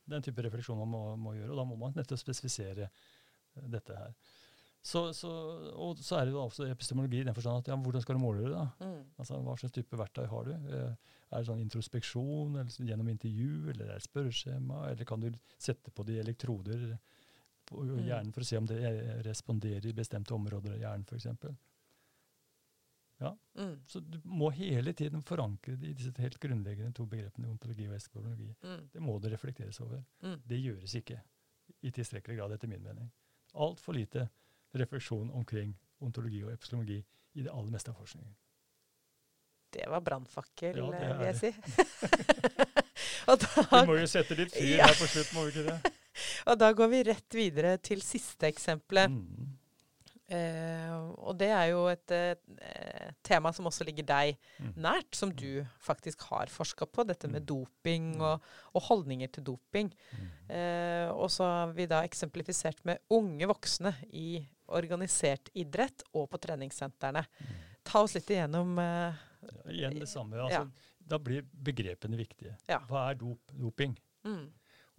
Den 0.07 0.21
type 0.21 0.41
refleksjon 0.41 0.77
man 0.77 0.87
må, 0.89 1.15
må 1.17 1.33
gjøre, 1.35 1.51
og 1.51 1.57
da 1.57 1.63
må 1.65 1.77
man 1.77 1.93
nettopp 1.93 2.17
spesifisere 2.19 2.89
eh, 2.89 3.67
dette 3.69 3.95
her. 3.95 4.13
Så, 4.83 5.13
så, 5.13 5.29
og 5.77 5.99
så 6.01 6.15
er 6.17 6.25
det 6.25 6.31
jo 6.33 6.39
også 6.41 6.65
epistemologi 6.71 7.19
i 7.21 7.25
den 7.27 7.35
forstand 7.37 7.59
at 7.61 7.67
ja, 7.69 7.75
hvordan 7.77 8.01
skal 8.01 8.15
du 8.17 8.21
måle 8.23 8.41
det? 8.47 8.51
da? 8.55 8.63
Mm. 8.81 9.03
Altså, 9.21 9.37
Hva 9.45 9.53
slags 9.61 9.75
type 9.75 9.97
verktøy 9.99 10.25
har 10.31 10.47
du? 10.47 10.53
Eh, 10.73 10.93
Er 11.31 11.37
det 11.43 11.47
sånn 11.47 11.61
introspeksjon, 11.63 12.55
eller 12.59 12.87
gjennom 12.89 13.07
intervju, 13.13 13.69
eller 13.71 13.85
er 13.93 13.99
det 14.01 14.03
spørreskjema? 14.07 14.79
Eller 14.89 15.05
kan 15.07 15.21
du 15.21 15.29
sette 15.61 15.91
på 15.95 16.03
de 16.03 16.17
elektroder 16.19 16.97
på 17.69 17.85
Mm. 17.85 18.01
hjernen 18.03 18.33
for 18.33 18.41
å 18.41 18.45
se 18.49 18.57
om 18.57 18.65
det 18.67 18.79
eh, 18.83 19.21
responderer 19.23 19.85
i 19.85 19.93
bestemte 19.93 20.33
områder 20.35 20.73
av 20.73 20.79
hjernen, 20.81 21.05
f.eks.? 21.07 21.27
Mm. 23.55 23.75
Så 23.85 23.99
du 24.01 24.17
må 24.25 24.49
hele 24.55 24.93
tiden 24.97 25.21
forankre 25.21 25.75
det 25.77 25.91
i 25.91 25.93
disse 25.93 26.11
helt 26.17 26.39
grunnleggende 26.41 26.93
to 26.97 27.05
begrepene 27.05 27.47
ontologi 27.51 27.85
og 27.87 27.95
eskologi. 27.99 28.49
Mm. 28.65 28.87
Det 28.93 29.01
må 29.03 29.19
det 29.21 29.31
reflekteres 29.35 29.77
over. 29.83 30.01
Mm. 30.25 30.39
Det 30.49 30.57
gjøres 30.63 30.95
ikke 30.97 31.19
i 31.85 31.91
tilstrekkelig 31.93 32.37
grad, 32.39 32.51
etter 32.57 32.67
min 32.71 32.81
mening. 32.83 33.11
Altfor 33.53 33.93
lite 33.93 34.25
refleksjon 34.73 35.29
omkring 35.35 35.73
ontologi 36.01 36.43
og 36.43 36.51
epistemologi 36.53 36.99
i 37.35 37.41
det 37.45 37.51
aller 37.51 37.71
meste 37.71 37.91
av 37.91 37.95
forskningen. 37.99 38.33
Det 39.71 39.85
var 39.87 40.01
brannfakkel, 40.03 40.75
Ja, 40.77 40.89
eh, 40.91 41.17
vil 41.17 41.27
jeg 41.31 41.35
si. 41.35 41.51
og, 43.31 43.39
Vi 43.71 43.85
må 43.87 43.95
jo 44.01 44.07
sette 44.11 44.35
litt 44.35 44.51
fyr 44.55 44.77
Ja. 44.77 44.89
her 44.89 44.97
på 44.99 45.07
slutt, 45.07 45.31
må 45.35 45.45
vi 45.47 45.53
ikke 45.55 45.67
det? 45.69 45.93
og 46.51 46.59
da 46.59 46.71
går 46.75 46.91
vi 46.91 47.03
rett 47.07 47.37
videre 47.37 47.77
til 47.79 48.01
siste 48.03 48.49
eksempelet. 48.51 49.09
Mm. 49.15 49.57
Eh, 50.31 50.91
og 51.27 51.35
det 51.39 51.49
er 51.51 51.65
jo 51.73 51.81
et 51.91 52.11
eh, 52.15 53.09
tema 53.27 53.51
som 53.55 53.65
også 53.67 53.83
ligger 53.87 54.05
deg 54.07 54.37
Mm. 54.61 54.73
nært, 54.77 55.15
som 55.15 55.31
du 55.31 55.65
faktisk 55.83 56.21
har 56.29 56.47
forska 56.47 56.85
på. 56.87 57.03
Dette 57.07 57.27
med 57.27 57.41
Mm. 57.41 57.45
doping 57.47 58.05
Mm. 58.15 58.21
og, 58.21 58.41
og 58.75 58.81
holdninger 58.81 59.27
til 59.31 59.43
doping. 59.43 59.91
Mm. 60.13 60.29
Eh, 60.55 61.09
og 61.11 61.29
så 61.31 61.43
har 61.43 61.73
vi 61.73 61.85
da 61.85 62.03
eksemplifisert 62.03 62.83
med 62.85 62.99
unge 63.09 63.47
voksne 63.47 63.95
i 64.13 64.47
organisert 64.77 65.49
idrett 65.53 66.03
og 66.13 66.29
på 66.31 66.39
treningssentrene. 66.41 67.23
Mm. 67.39 67.59
Ta 67.83 68.03
oss 68.05 68.15
litt 68.17 68.29
igjennom 68.29 68.77
eh, 68.79 69.19
Ja, 69.41 69.71
igjen 69.73 69.99
det 69.99 70.07
samme. 70.11 70.37
Ja. 70.37 70.47
Altså, 70.47 70.89
Da 71.11 71.17
blir 71.19 71.43
begrepene 71.51 72.17
viktige. 72.19 72.55
Ja. 72.69 72.79
Hva 72.89 73.07
er 73.11 73.15
dop, 73.19 73.51
doping? 73.57 73.95
mm, 74.23 74.45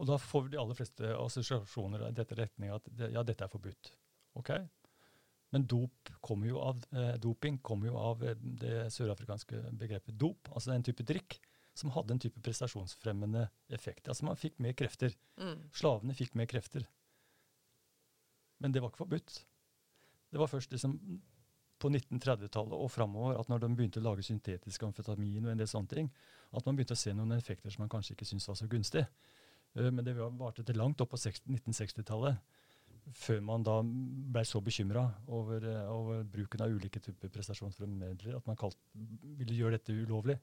Og 0.02 0.06
da 0.08 0.16
får 0.18 0.48
de 0.50 0.58
aller 0.58 0.74
fleste 0.74 1.12
assosiasjoner 1.14 2.08
i 2.08 2.12
dette 2.16 2.34
retning 2.36 2.72
at 2.74 2.88
det, 2.90 3.12
ja, 3.14 3.22
dette 3.22 3.44
er 3.46 3.52
forbudt. 3.52 3.92
Ok? 4.40 4.50
Men 5.52 5.66
dop 5.68 6.10
kommer 6.24 6.48
jo 6.48 6.58
av, 6.64 6.82
eh, 6.96 7.14
doping 7.20 7.58
kommer 7.62 7.90
jo 7.92 7.96
av 8.00 8.22
eh, 8.24 8.34
det 8.40 8.86
sørafrikanske 8.92 9.60
begrepet 9.78 10.16
dop, 10.18 10.48
altså 10.56 10.72
en 10.74 10.82
type 10.82 11.04
drikk 11.06 11.38
som 11.76 11.92
hadde 11.94 12.12
en 12.16 12.18
type 12.20 12.40
prestasjonsfremmende 12.44 13.46
effekt. 13.72 14.08
Altså 14.08 14.24
man 14.28 14.36
fikk 14.36 14.58
mer 14.60 14.72
krefter. 14.76 15.14
mm, 15.40 15.68
Slavene 15.72 16.16
fikk 16.16 16.34
mer 16.36 16.46
krefter. 16.50 16.84
Men 18.60 18.72
det 18.72 18.82
var 18.82 18.90
ikke 18.92 19.04
forbudt. 19.04 19.38
Det 20.32 20.40
var 20.40 20.50
først 20.50 20.72
liksom 20.72 20.96
på 21.82 21.90
1930-tallet 21.90 22.78
og 22.78 22.90
framover 22.90 23.38
at 23.40 23.48
når 23.50 23.64
de 23.64 23.70
begynte 23.76 24.00
å 24.00 24.06
lage 24.06 24.24
syntetisk 24.24 24.84
amfetamin 24.86 25.44
og 25.44 25.52
en 25.52 25.60
del 25.60 25.68
sånne 25.68 25.90
ting, 25.90 26.10
at 26.52 26.66
man 26.66 26.78
begynte 26.78 26.96
å 26.96 27.00
se 27.00 27.12
noen 27.16 27.34
effekter 27.36 27.72
som 27.72 27.82
man 27.82 27.90
kanskje 27.92 28.14
ikke 28.14 28.28
syntes 28.28 28.48
var 28.48 28.58
så 28.60 28.68
gunstig. 28.70 29.02
Eh, 29.74 29.90
men 29.90 30.04
det 30.04 30.14
var- 30.16 30.30
varte 30.30 30.64
til 30.64 30.76
langt 30.78 31.00
opp 31.00 31.10
på 31.10 31.18
1960-tallet 31.18 32.38
før 33.10 33.40
man 33.42 33.64
da 33.66 33.80
ble 33.82 34.44
så 34.46 34.60
bekymra 34.62 35.02
over, 35.26 35.64
eh, 35.64 35.90
over 35.90 36.22
bruken 36.22 36.60
av 36.62 36.70
ulike 36.70 37.00
typer 37.02 37.28
prestasjonsfremmedler 37.28 38.36
at 38.36 38.46
man 38.46 38.56
kalt, 38.56 38.76
ville 38.94 39.56
gjøre 39.58 39.78
dette 39.78 39.92
ulovlig. 39.92 40.38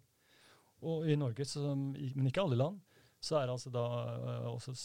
Og 0.82 1.08
i 1.08 1.16
Norge, 1.16 1.46
så, 1.46 1.76
men 1.76 2.28
ikke 2.28 2.44
alle 2.44 2.58
land, 2.58 2.80
så 3.20 3.40
er 3.40 3.48
det 3.48 3.56
altså 3.56 3.72
da 3.74 3.86
eh, 4.16 4.48
også 4.50 4.76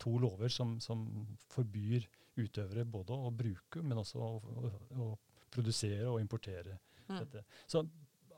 to 0.00 0.16
lover 0.20 0.52
som, 0.52 0.78
som 0.80 1.04
forbyr 1.52 2.06
utøvere 2.40 2.84
både 2.88 3.16
å 3.16 3.32
bruke, 3.34 3.82
men 3.82 4.00
også 4.00 4.20
å, 4.20 4.30
å, 4.40 4.70
å 5.04 5.08
produsere 5.52 6.06
og 6.08 6.20
importere 6.22 6.76
mm, 7.08 7.16
dette. 7.18 7.42
Så 7.68 7.82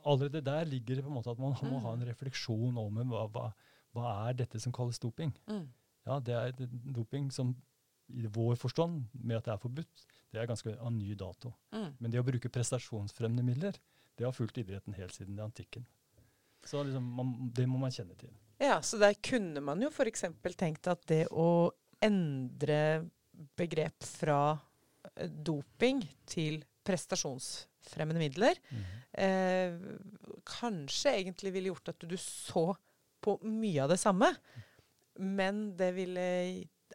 allerede 0.03 0.43
der 0.45 0.67
ligger 0.67 0.99
det 0.99 1.05
på 1.05 1.13
en 1.13 1.19
måte 1.19 1.35
at 1.35 1.43
man 1.43 1.55
må 1.69 1.83
ha 1.85 1.95
en 1.97 2.07
refleksjon 2.09 2.79
om 2.81 3.03
hva, 3.13 3.27
hva, 3.35 3.51
hva 3.95 4.15
er 4.29 4.41
dette 4.43 4.61
som 4.63 4.75
kalles 4.75 5.01
doping. 5.03 5.35
mm, 5.51 5.67
Ja, 6.09 6.19
det 6.19 6.35
er 6.35 6.73
doping 6.97 7.31
som 7.31 7.55
i 8.13 8.27
vår 8.27 8.57
forstand, 8.61 9.05
med 9.15 9.39
at 9.39 9.47
det 9.47 9.53
er 9.55 9.61
forbudt, 9.63 10.07
det 10.33 10.41
er 10.41 10.49
ganske 10.51 10.75
av 10.75 10.93
ny 10.93 11.15
dato. 11.15 11.53
mm. 11.73 11.91
Men 12.01 12.11
det 12.13 12.21
å 12.21 12.27
bruke 12.27 12.51
prestasjonsfremmende 12.53 13.45
midler, 13.47 13.79
det 14.19 14.27
har 14.27 14.35
fulgt 14.37 14.59
idretten 14.61 14.97
helt 14.99 15.15
siden 15.15 15.37
det 15.39 15.45
antikken. 15.45 15.87
Så 16.65 16.83
liksom, 16.85 17.07
man, 17.17 17.33
det 17.55 17.67
må 17.69 17.79
man 17.81 17.95
kjenne 17.95 18.15
til. 18.19 18.33
Ja, 18.63 18.79
så 18.85 18.99
der 19.01 19.17
kunne 19.19 19.63
man 19.65 19.83
jo 19.83 19.91
f.eks. 19.91 20.25
tenkt 20.59 20.87
at 20.91 21.03
det 21.11 21.25
å 21.31 21.73
endre 22.03 23.09
begrep 23.59 24.05
fra 24.07 24.55
eh, 25.17 25.27
doping 25.27 26.03
til 26.29 26.61
prestasjonsfremmende 26.87 28.23
midler 28.23 28.59
eh, 29.19 29.75
kanskje 30.47 31.17
egentlig 31.21 31.53
ville 31.55 31.73
gjort 31.73 31.93
at 31.95 32.07
du 32.09 32.17
så 32.21 32.71
på 33.23 33.37
mye 33.47 33.85
av 33.85 33.93
det 33.93 34.01
samme, 34.03 34.33
men 35.23 35.69
det 35.79 35.93
ville 35.95 36.25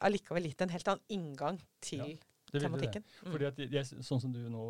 allikevel 0.03 0.49
gitt 0.49 0.63
en 0.65 0.73
helt 0.73 0.89
annen 0.91 1.13
inngang 1.13 1.59
til 1.83 2.03
Ja, 2.03 2.17
ville 2.51 2.79
det. 2.79 3.01
Mm. 3.23 3.31
Fordi 3.31 3.47
at 3.47 3.61
jeg, 3.63 4.03
Sånn 4.05 4.21
som 4.23 4.33
du 4.33 4.41
nå 4.51 4.65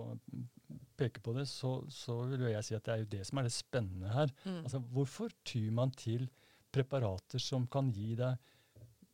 peker 0.98 1.22
på 1.24 1.34
det, 1.38 1.48
så, 1.50 1.80
så 1.94 2.20
vil 2.30 2.48
jeg 2.52 2.66
si 2.66 2.78
at 2.78 2.86
det 2.86 2.94
er 2.94 3.02
jo 3.04 3.10
det 3.12 3.24
som 3.30 3.42
er 3.42 3.48
det 3.48 3.54
spennende 3.54 4.14
her. 4.14 4.34
Mm. 4.46 4.62
Altså, 4.64 4.82
Hvorfor 4.94 5.34
tyr 5.46 5.70
man 5.74 5.94
til 5.98 6.26
preparater 6.78 7.42
som 7.42 7.66
kan 7.74 7.90
gi 7.96 8.14
deg 8.20 8.38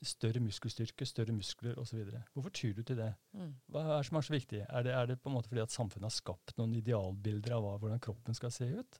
større 0.03 0.41
muskelstyrke, 0.43 1.05
større 1.07 1.32
muskler 1.36 1.78
osv.? 1.80 2.01
Hvorfor 2.36 2.51
tyr 2.51 2.74
du 2.76 2.84
til 2.84 2.99
det? 2.99 3.14
Mm. 3.32 3.53
Hva 3.72 3.86
er 3.86 3.91
det 4.01 4.07
som 4.09 4.20
er 4.20 4.26
så 4.28 4.34
viktig? 4.36 4.59
Er 4.68 4.84
det, 4.84 4.93
er 4.99 5.07
det 5.14 5.18
på 5.24 5.32
en 5.32 5.38
måte 5.38 5.47
fordi 5.51 5.64
at 5.64 5.72
samfunnet 5.72 6.09
har 6.09 6.16
skapt 6.18 6.57
noen 6.59 6.76
idealbilder 6.76 7.55
av 7.55 7.70
hvordan 7.80 8.03
kroppen 8.03 8.36
skal 8.36 8.51
se 8.51 8.68
ut? 8.82 8.99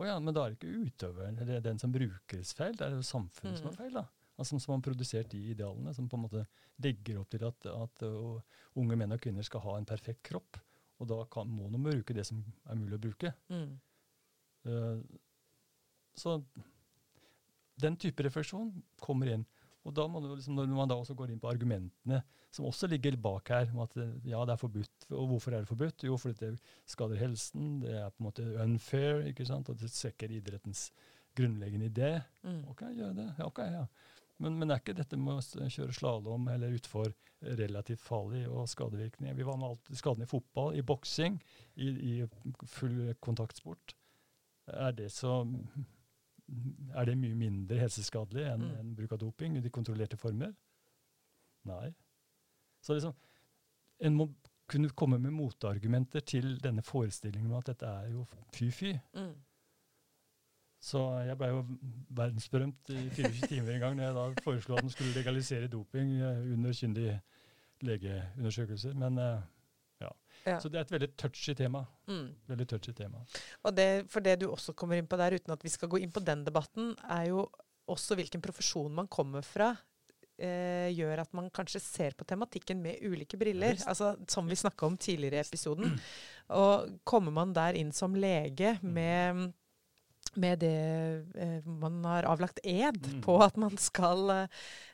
Å 0.00 0.06
ja, 0.08 0.16
men 0.24 0.32
da 0.32 0.46
er 0.46 0.54
det 0.54 0.56
ikke 0.56 0.86
utøveren 0.88 1.36
eller 1.44 1.60
den 1.60 1.78
som 1.78 1.92
brukes 1.92 2.54
feil, 2.56 2.72
det 2.78 2.86
er 2.86 2.94
jo 2.96 3.04
samfunnet 3.04 3.60
som 3.60 3.68
Mm. 3.68 3.72
er 3.74 3.76
feil. 3.82 3.92
da. 4.00 4.06
Altså, 4.40 4.58
som 4.58 4.72
har 4.72 4.80
produsert 4.86 5.28
de 5.30 5.38
idealene, 5.52 5.92
som 5.94 6.08
på 6.08 6.16
en 6.16 6.22
måte 6.24 6.46
legger 6.80 7.18
opp 7.20 7.28
til 7.30 7.44
at, 7.44 7.66
at 7.68 8.02
uh, 8.08 8.40
unge 8.80 8.96
menn 8.96 9.12
og 9.12 9.20
kvinner 9.20 9.44
skal 9.44 9.60
ha 9.60 9.76
en 9.76 9.84
perfekt 9.86 10.22
kropp. 10.24 10.56
Og 10.98 11.08
da 11.10 11.18
kan, 11.28 11.46
må 11.52 11.68
de 11.68 11.78
bruke 11.84 12.14
det 12.16 12.24
som 12.26 12.40
er 12.64 12.80
mulig 12.80 12.96
å 12.96 13.02
bruke. 13.04 13.34
Mm. 13.52 13.76
Uh, 14.64 15.02
så 16.16 16.38
den 17.82 17.98
type 18.00 18.24
refleksjon 18.26 18.70
kommer 19.02 19.34
inn. 19.34 19.44
Og 19.82 19.94
da 19.96 20.04
må 20.06 20.20
du, 20.22 20.28
liksom, 20.36 20.54
når 20.54 20.70
man 20.76 20.90
da 20.90 20.96
også 21.00 21.16
går 21.18 21.32
inn 21.32 21.40
på 21.42 21.50
argumentene 21.50 22.20
som 22.54 22.68
også 22.68 22.86
ligger 22.90 23.16
bak 23.18 23.50
her, 23.50 23.70
om 23.72 23.82
at 23.82 23.96
ja, 24.28 24.42
det 24.46 24.54
er 24.54 24.60
forbudt. 24.60 25.06
Og 25.10 25.32
hvorfor 25.32 25.54
er 25.54 25.64
det 25.64 25.70
forbudt? 25.70 26.04
Jo, 26.06 26.18
fordi 26.20 26.38
det 26.38 26.52
skader 26.90 27.18
helsen, 27.18 27.80
det 27.82 27.96
er 27.98 28.12
på 28.12 28.22
en 28.22 28.28
måte 28.28 28.46
unfair, 28.62 29.24
ikke 29.30 29.46
sant? 29.48 29.70
og 29.72 29.80
det 29.80 29.90
svekker 29.90 30.30
idrettens 30.36 30.90
grunnleggende 31.38 31.88
idé. 31.88 32.12
Mm. 32.46 32.60
Ok, 32.70 32.84
gjør 32.94 33.16
det. 33.16 33.28
Ja, 33.38 33.48
ok, 33.48 33.62
ja. 33.72 33.86
Men, 34.42 34.58
men 34.58 34.70
er 34.70 34.82
ikke 34.82 34.96
dette 34.98 35.18
med 35.18 35.38
å 35.38 35.70
kjøre 35.70 35.94
slalåm 35.96 36.48
eller 36.50 36.74
utfor 36.76 37.12
relativt 37.58 38.02
farlig 38.02 38.44
og 38.50 38.68
skadevirkninger? 38.70 39.34
Vi 39.38 39.46
var 39.46 39.58
med 39.58 39.72
alt 39.72 39.90
skadene 39.98 40.26
i 40.26 40.30
fotball, 40.30 40.76
i 40.78 40.84
boksing, 40.86 41.40
i, 41.74 41.88
i 41.88 42.14
full 42.70 43.14
kontaktsport. 43.22 43.96
er 44.66 44.92
det 44.98 45.10
så 45.12 45.42
er 46.94 47.04
det 47.08 47.18
mye 47.18 47.34
mindre 47.38 47.78
helseskadelig 47.80 48.44
enn 48.52 48.60
Mm. 48.66 48.78
en 48.80 48.94
bruk 48.96 49.12
av 49.12 49.18
doping 49.18 49.56
i 49.56 49.60
de 49.60 49.70
kontrollerte 49.70 50.16
former? 50.16 50.52
Nei. 51.64 51.92
Så 52.82 52.94
liksom, 52.94 53.14
en 54.00 54.14
må 54.14 54.28
kunne 54.68 54.88
komme 54.90 55.18
med 55.18 55.32
motargumenter 55.32 56.20
til 56.20 56.58
denne 56.58 56.82
forestillingen 56.82 57.50
om 57.50 57.58
at 57.58 57.66
dette 57.66 57.86
er 57.86 58.10
jo 58.10 58.26
fy-fy. 58.52 58.92
Mm. 59.14 59.34
Så 60.82 60.98
jeg 61.26 61.38
ble 61.38 61.46
jo 61.52 61.60
verdensberømt 62.10 62.90
i 62.90 63.08
24 63.14 63.46
timer 63.48 63.74
en 63.76 63.80
gang 63.80 63.96
når 63.96 64.04
jeg 64.04 64.14
da 64.16 64.42
foreslo 64.42 64.74
at 64.76 64.82
man 64.82 64.90
skulle 64.90 65.14
legalisere 65.14 65.68
doping 65.70 66.16
eh, 66.20 66.52
under 66.52 66.72
kyndig 66.72 67.20
legeundersøkelser. 67.86 68.94
Men 68.94 69.18
eh, 69.18 69.42
ja. 70.44 70.58
Så 70.60 70.68
det 70.68 70.78
er 70.80 70.86
et 70.86 70.90
veldig 70.94 71.10
touchy 71.16 71.54
tema. 71.54 71.84
Mm. 72.08 72.34
Veldig 72.48 72.66
touchy 72.72 72.92
tema. 72.92 73.20
Og 73.64 73.74
det, 73.76 73.88
for 74.10 74.20
det 74.24 74.38
du 74.40 74.48
også 74.50 74.74
kommer 74.74 74.96
inn 74.98 75.06
på 75.06 75.16
der, 75.20 75.36
uten 75.38 75.52
at 75.54 75.62
vi 75.64 75.68
skal 75.70 75.88
gå 75.92 76.00
inn 76.02 76.10
på 76.12 76.22
den 76.24 76.44
debatten, 76.44 76.94
er 77.08 77.28
jo 77.30 77.46
også 77.92 78.14
hvilken 78.18 78.42
profesjon 78.42 78.92
man 78.94 79.06
kommer 79.08 79.42
fra. 79.46 79.72
Eh, 80.42 80.88
gjør 80.96 81.20
at 81.22 81.32
man 81.36 81.50
kanskje 81.54 81.78
ser 81.84 82.14
på 82.18 82.24
tematikken 82.26 82.80
med 82.82 82.98
ulike 83.06 83.36
briller. 83.38 83.76
altså 83.86 84.16
Som 84.28 84.48
vi 84.48 84.56
snakka 84.58 84.86
om 84.86 84.96
tidligere 84.98 85.38
i 85.38 85.44
episoden. 85.46 85.98
Og 86.50 86.98
kommer 87.04 87.30
man 87.32 87.52
der 87.54 87.74
inn 87.78 87.92
som 87.92 88.14
lege 88.14 88.78
Mm. 88.82 88.92
med, 88.92 89.52
med 90.36 90.58
det 90.58 91.26
eh, 91.36 91.60
man 91.66 92.02
har 92.04 92.24
avlagt 92.24 92.58
ed 92.64 92.98
Mm. 93.06 93.20
på 93.22 93.36
at 93.44 93.56
man 93.56 93.76
skal 93.78 94.30
eh, 94.30 94.48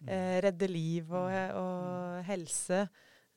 eh, 0.09 0.40
redde 0.42 0.68
liv 0.68 1.09
og, 1.12 1.30
og 1.55 2.24
helse. 2.24 2.88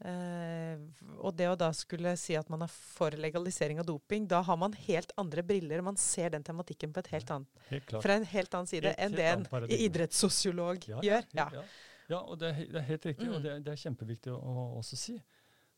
Eh, 0.01 0.79
og 1.21 1.35
det 1.37 1.45
å 1.51 1.57
da 1.59 1.67
skulle 1.77 2.15
si 2.17 2.33
at 2.39 2.49
man 2.49 2.63
er 2.65 2.71
for 2.73 3.13
legalisering 3.13 3.79
av 3.81 3.85
doping, 3.85 4.25
da 4.27 4.39
har 4.47 4.57
man 4.57 4.73
helt 4.87 5.11
andre 5.21 5.43
briller. 5.45 5.83
Man 5.85 5.97
ser 6.01 6.31
den 6.33 6.43
tematikken 6.47 6.93
på 6.95 7.03
et 7.03 7.11
helt 7.13 7.29
annet, 7.35 7.47
Helt 7.69 7.93
fra 8.01 8.15
en 8.17 8.25
helt 8.25 8.53
annen 8.57 8.67
side 8.71 8.89
Helt- 8.89 8.97
enn 8.99 9.13
helt 9.19 9.49
det 9.51 9.61
en 9.61 9.77
idrettssosiolog 9.85 10.87
Ja, 10.89 11.01
gjør. 11.05 11.27
Ja, 11.37 11.49
Ja. 11.53 11.63
ja. 12.09 12.19
og 12.23 12.39
det 12.39 12.49
er, 12.49 12.65
det 12.65 12.75
er 12.81 12.87
helt 12.89 13.05
riktig, 13.05 13.27
Mm. 13.27 13.35
og 13.35 13.43
det 13.43 13.51
er, 13.51 13.59
det 13.59 13.71
er 13.73 13.83
kjempeviktig 13.89 14.31
å, 14.33 14.39
å 14.41 14.77
også 14.79 14.97
si. 14.97 15.21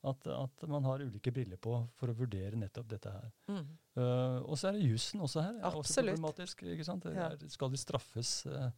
At, 0.06 0.26
at 0.28 0.64
man 0.68 0.84
har 0.84 1.00
ulike 1.00 1.32
briller 1.32 1.56
på 1.58 1.78
for 1.96 2.08
å 2.12 2.14
vurdere 2.18 2.58
nettopp 2.60 2.88
dette 2.90 3.10
her. 3.12 3.30
Mm. 3.48 3.68
Uh, 3.96 4.40
og 4.52 4.58
så 4.60 4.68
er 4.68 4.74
det 4.74 4.82
jussen 4.90 5.22
også 5.24 5.42
her. 5.46 5.54
er 5.64 5.78
også 5.80 6.02
problematisk, 6.04 6.64
ikke 6.64 6.84
sant? 6.84 7.06
Er, 7.06 7.38
skal 7.48 7.70
de 7.72 7.78
straffes? 7.80 8.46
eh, 8.48 8.70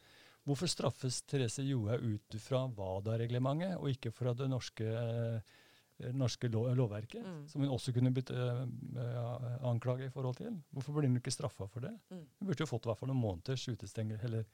hvorfor 0.46 0.68
straffes 0.70 1.22
Therese 1.26 1.64
Johaug 1.66 2.04
ut 2.16 2.36
fra 2.40 2.66
WADA-reglementet, 2.68 3.78
og 3.80 3.90
ikke 3.90 4.12
fra 4.14 4.34
det 4.38 4.48
norske, 4.52 4.86
eh, 4.86 6.12
norske 6.14 6.50
lov, 6.52 6.70
lovverket? 6.78 7.24
Mm. 7.26 7.48
Som 7.50 7.62
hun 7.66 7.72
også 7.76 7.94
kunne 7.96 8.14
blitt 8.14 8.30
eh, 8.32 8.64
eh, 8.66 9.66
anklaget 9.66 10.08
i 10.10 10.14
forhold 10.14 10.36
til. 10.38 10.62
Hvorfor 10.74 10.94
blir 11.00 11.08
hun 11.10 11.18
ikke 11.22 11.34
straffa 11.34 11.68
for 11.68 11.80
det? 11.88 11.94
Mm. 12.12 12.26
Hun 12.40 12.48
burde 12.50 12.60
jo 12.66 12.70
fått 12.70 12.86
i 12.86 12.90
hvert 12.92 13.00
fall 13.00 13.10
noen 13.14 13.22
måneders 13.24 13.68
utestenger, 13.72 14.24
eller 14.24 14.46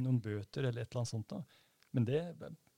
noen 0.00 0.20
bøter, 0.20 0.64
eller 0.70 0.82
et 0.82 0.88
eller 0.90 1.02
annet 1.04 1.12
sånt. 1.12 1.28
da. 1.28 1.42
Men 1.92 2.04
det 2.08 2.22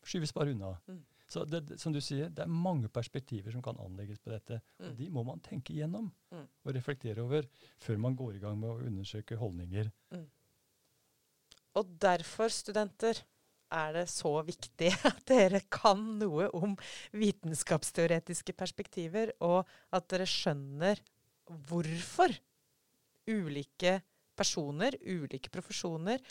skyves 0.07 0.33
bare 0.37 0.51
unna. 0.53 0.75
Mm. 0.89 1.05
Så 1.29 1.43
det, 1.51 1.79
som 1.81 1.93
du 1.93 1.99
sier, 2.01 2.29
det 2.31 2.45
er 2.45 2.47
mange 2.53 2.87
perspektiver 2.89 3.51
som 3.51 3.63
kan 3.63 3.75
anlegges 3.83 4.21
på 4.23 4.31
dette. 4.31 4.61
Og 4.79 4.93
Mm. 4.93 4.97
de 4.97 5.09
må 5.11 5.25
man 5.27 5.41
tenke 5.41 5.73
igjennom 5.75 6.13
Mm. 6.33 6.47
og 6.65 6.75
reflektere 6.75 7.19
over 7.19 7.43
før 7.81 7.99
man 7.99 8.15
går 8.15 8.37
i 8.37 8.39
gang 8.39 8.59
med 8.61 8.69
å 8.71 8.87
undersøke 8.87 9.37
holdninger. 9.37 9.91
Og 11.77 11.97
derfor, 12.01 12.53
studenter, 12.53 13.21
er 13.73 13.93
det 13.97 14.07
så 14.13 14.31
viktig 14.47 14.93
at 15.11 15.23
dere 15.29 15.61
kan 15.73 16.03
noe 16.21 16.49
om 16.57 16.77
vitenskapsteoretiske 17.19 18.55
perspektiver, 18.57 19.35
og 19.43 19.67
at 19.95 20.07
dere 20.13 20.29
skjønner 20.31 21.03
hvorfor 21.69 22.35
ulike 23.27 24.01
personer, 24.37 24.97
ulike 25.03 25.51
profesjoner, 25.51 26.23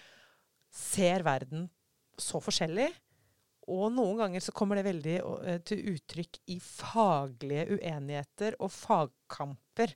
ser 0.71 1.23
verden 1.25 1.67
så 2.19 2.39
forskjellig. 2.43 2.87
Og 3.71 3.89
noen 3.95 4.19
ganger 4.19 4.43
så 4.43 4.53
kommer 4.55 4.77
det 4.77 4.85
veldig 4.85 5.15
eh, 5.17 5.59
til 5.65 5.95
uttrykk 5.95 6.39
i 6.53 6.59
faglige 6.61 7.79
uenigheter 7.79 8.57
og 8.61 8.69
fagkamper. 8.71 9.95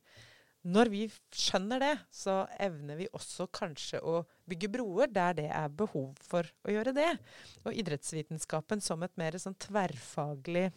Når 0.67 0.89
vi 0.91 1.05
skjønner 1.31 1.79
det, 1.79 1.93
så 2.11 2.41
evner 2.59 2.99
vi 2.99 3.07
også 3.15 3.47
kanskje 3.55 4.01
å 4.03 4.17
bygge 4.49 4.67
broer 4.73 5.07
der 5.11 5.37
det 5.37 5.47
er 5.55 5.71
behov 5.71 6.17
for 6.19 6.47
å 6.67 6.73
gjøre 6.73 6.91
det. 6.97 7.13
Og 7.63 7.77
idrettsvitenskapen 7.79 8.83
som 8.83 9.05
et 9.07 9.15
mer 9.19 9.37
sånn 9.39 9.55
tverrfaglig 9.55 10.67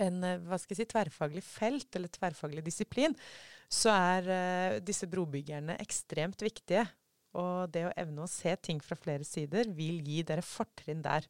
en 0.00 0.24
eh, 0.24 0.40
hva 0.48 0.58
skal 0.60 0.74
jeg 0.74 0.82
si, 0.82 0.90
tverrfaglig 0.92 1.42
felt, 1.44 1.90
eller 1.98 2.12
tverrfaglig 2.12 2.64
disiplin, 2.64 3.14
så 3.72 3.92
er 3.92 4.28
uh, 4.28 4.80
disse 4.84 5.08
brobyggerne 5.08 5.78
ekstremt 5.80 6.42
viktige. 6.44 6.84
Og 7.40 7.70
det 7.72 7.86
å 7.88 7.94
evne 7.96 8.26
å 8.26 8.28
se 8.28 8.52
ting 8.60 8.82
fra 8.84 8.98
flere 9.00 9.24
sider 9.24 9.70
vil 9.72 10.02
gi 10.04 10.20
dere 10.28 10.44
fortrinn 10.44 11.00
der. 11.04 11.28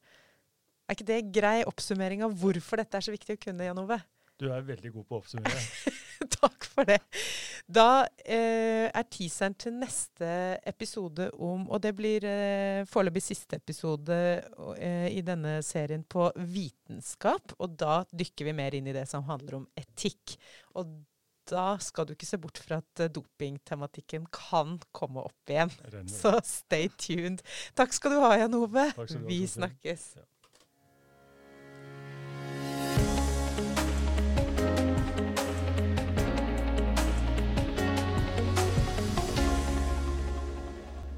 Er 0.90 0.96
ikke 0.96 1.06
det 1.06 1.20
grei 1.34 1.60
oppsummering 1.68 2.24
av 2.26 2.34
hvorfor 2.40 2.82
dette 2.82 2.98
er 2.98 3.06
så 3.06 3.14
viktig 3.14 3.38
å 3.38 3.42
kunne, 3.44 3.68
Jan 3.68 3.82
Ove? 3.84 4.00
Du 4.42 4.48
er 4.50 4.66
veldig 4.66 4.90
god 4.96 5.06
på 5.06 5.18
å 5.18 5.22
oppsummere. 5.22 5.62
Takk 6.40 6.66
for 6.70 6.88
det. 6.88 6.98
Da 7.66 8.04
eh, 8.24 8.88
er 8.88 9.06
teaseren 9.10 9.54
til 9.58 9.76
neste 9.78 10.28
episode 10.68 11.28
om 11.38 11.68
Og 11.70 11.82
det 11.84 11.94
blir 11.98 12.26
eh, 12.28 12.82
foreløpig 12.88 13.22
siste 13.24 13.58
episode 13.60 14.18
eh, 14.76 15.08
i 15.12 15.22
denne 15.26 15.60
serien 15.66 16.04
på 16.04 16.28
vitenskap. 16.36 17.54
Og 17.58 17.78
da 17.80 18.02
dykker 18.10 18.50
vi 18.50 18.58
mer 18.58 18.76
inn 18.76 18.90
i 18.90 18.96
det 18.96 19.06
som 19.10 19.26
handler 19.28 19.62
om 19.62 19.70
etikk. 19.78 20.36
Og 20.78 20.90
da 21.50 21.76
skal 21.82 22.06
du 22.06 22.14
ikke 22.14 22.28
se 22.28 22.38
bort 22.40 22.60
fra 22.62 22.78
at 22.82 23.02
eh, 23.02 23.10
dopingtematikken 23.12 24.28
kan 24.34 24.76
komme 24.94 25.24
opp 25.26 25.50
igjen. 25.50 25.72
Så 26.10 26.36
stay 26.46 26.90
tuned. 26.98 27.42
Takk 27.78 27.94
skal 27.96 28.14
du 28.14 28.20
ha, 28.22 28.34
Jan 28.38 28.58
Ove. 28.58 28.86
Vi 29.26 29.42
snakkes. 29.50 30.12
Ja. 30.20 30.28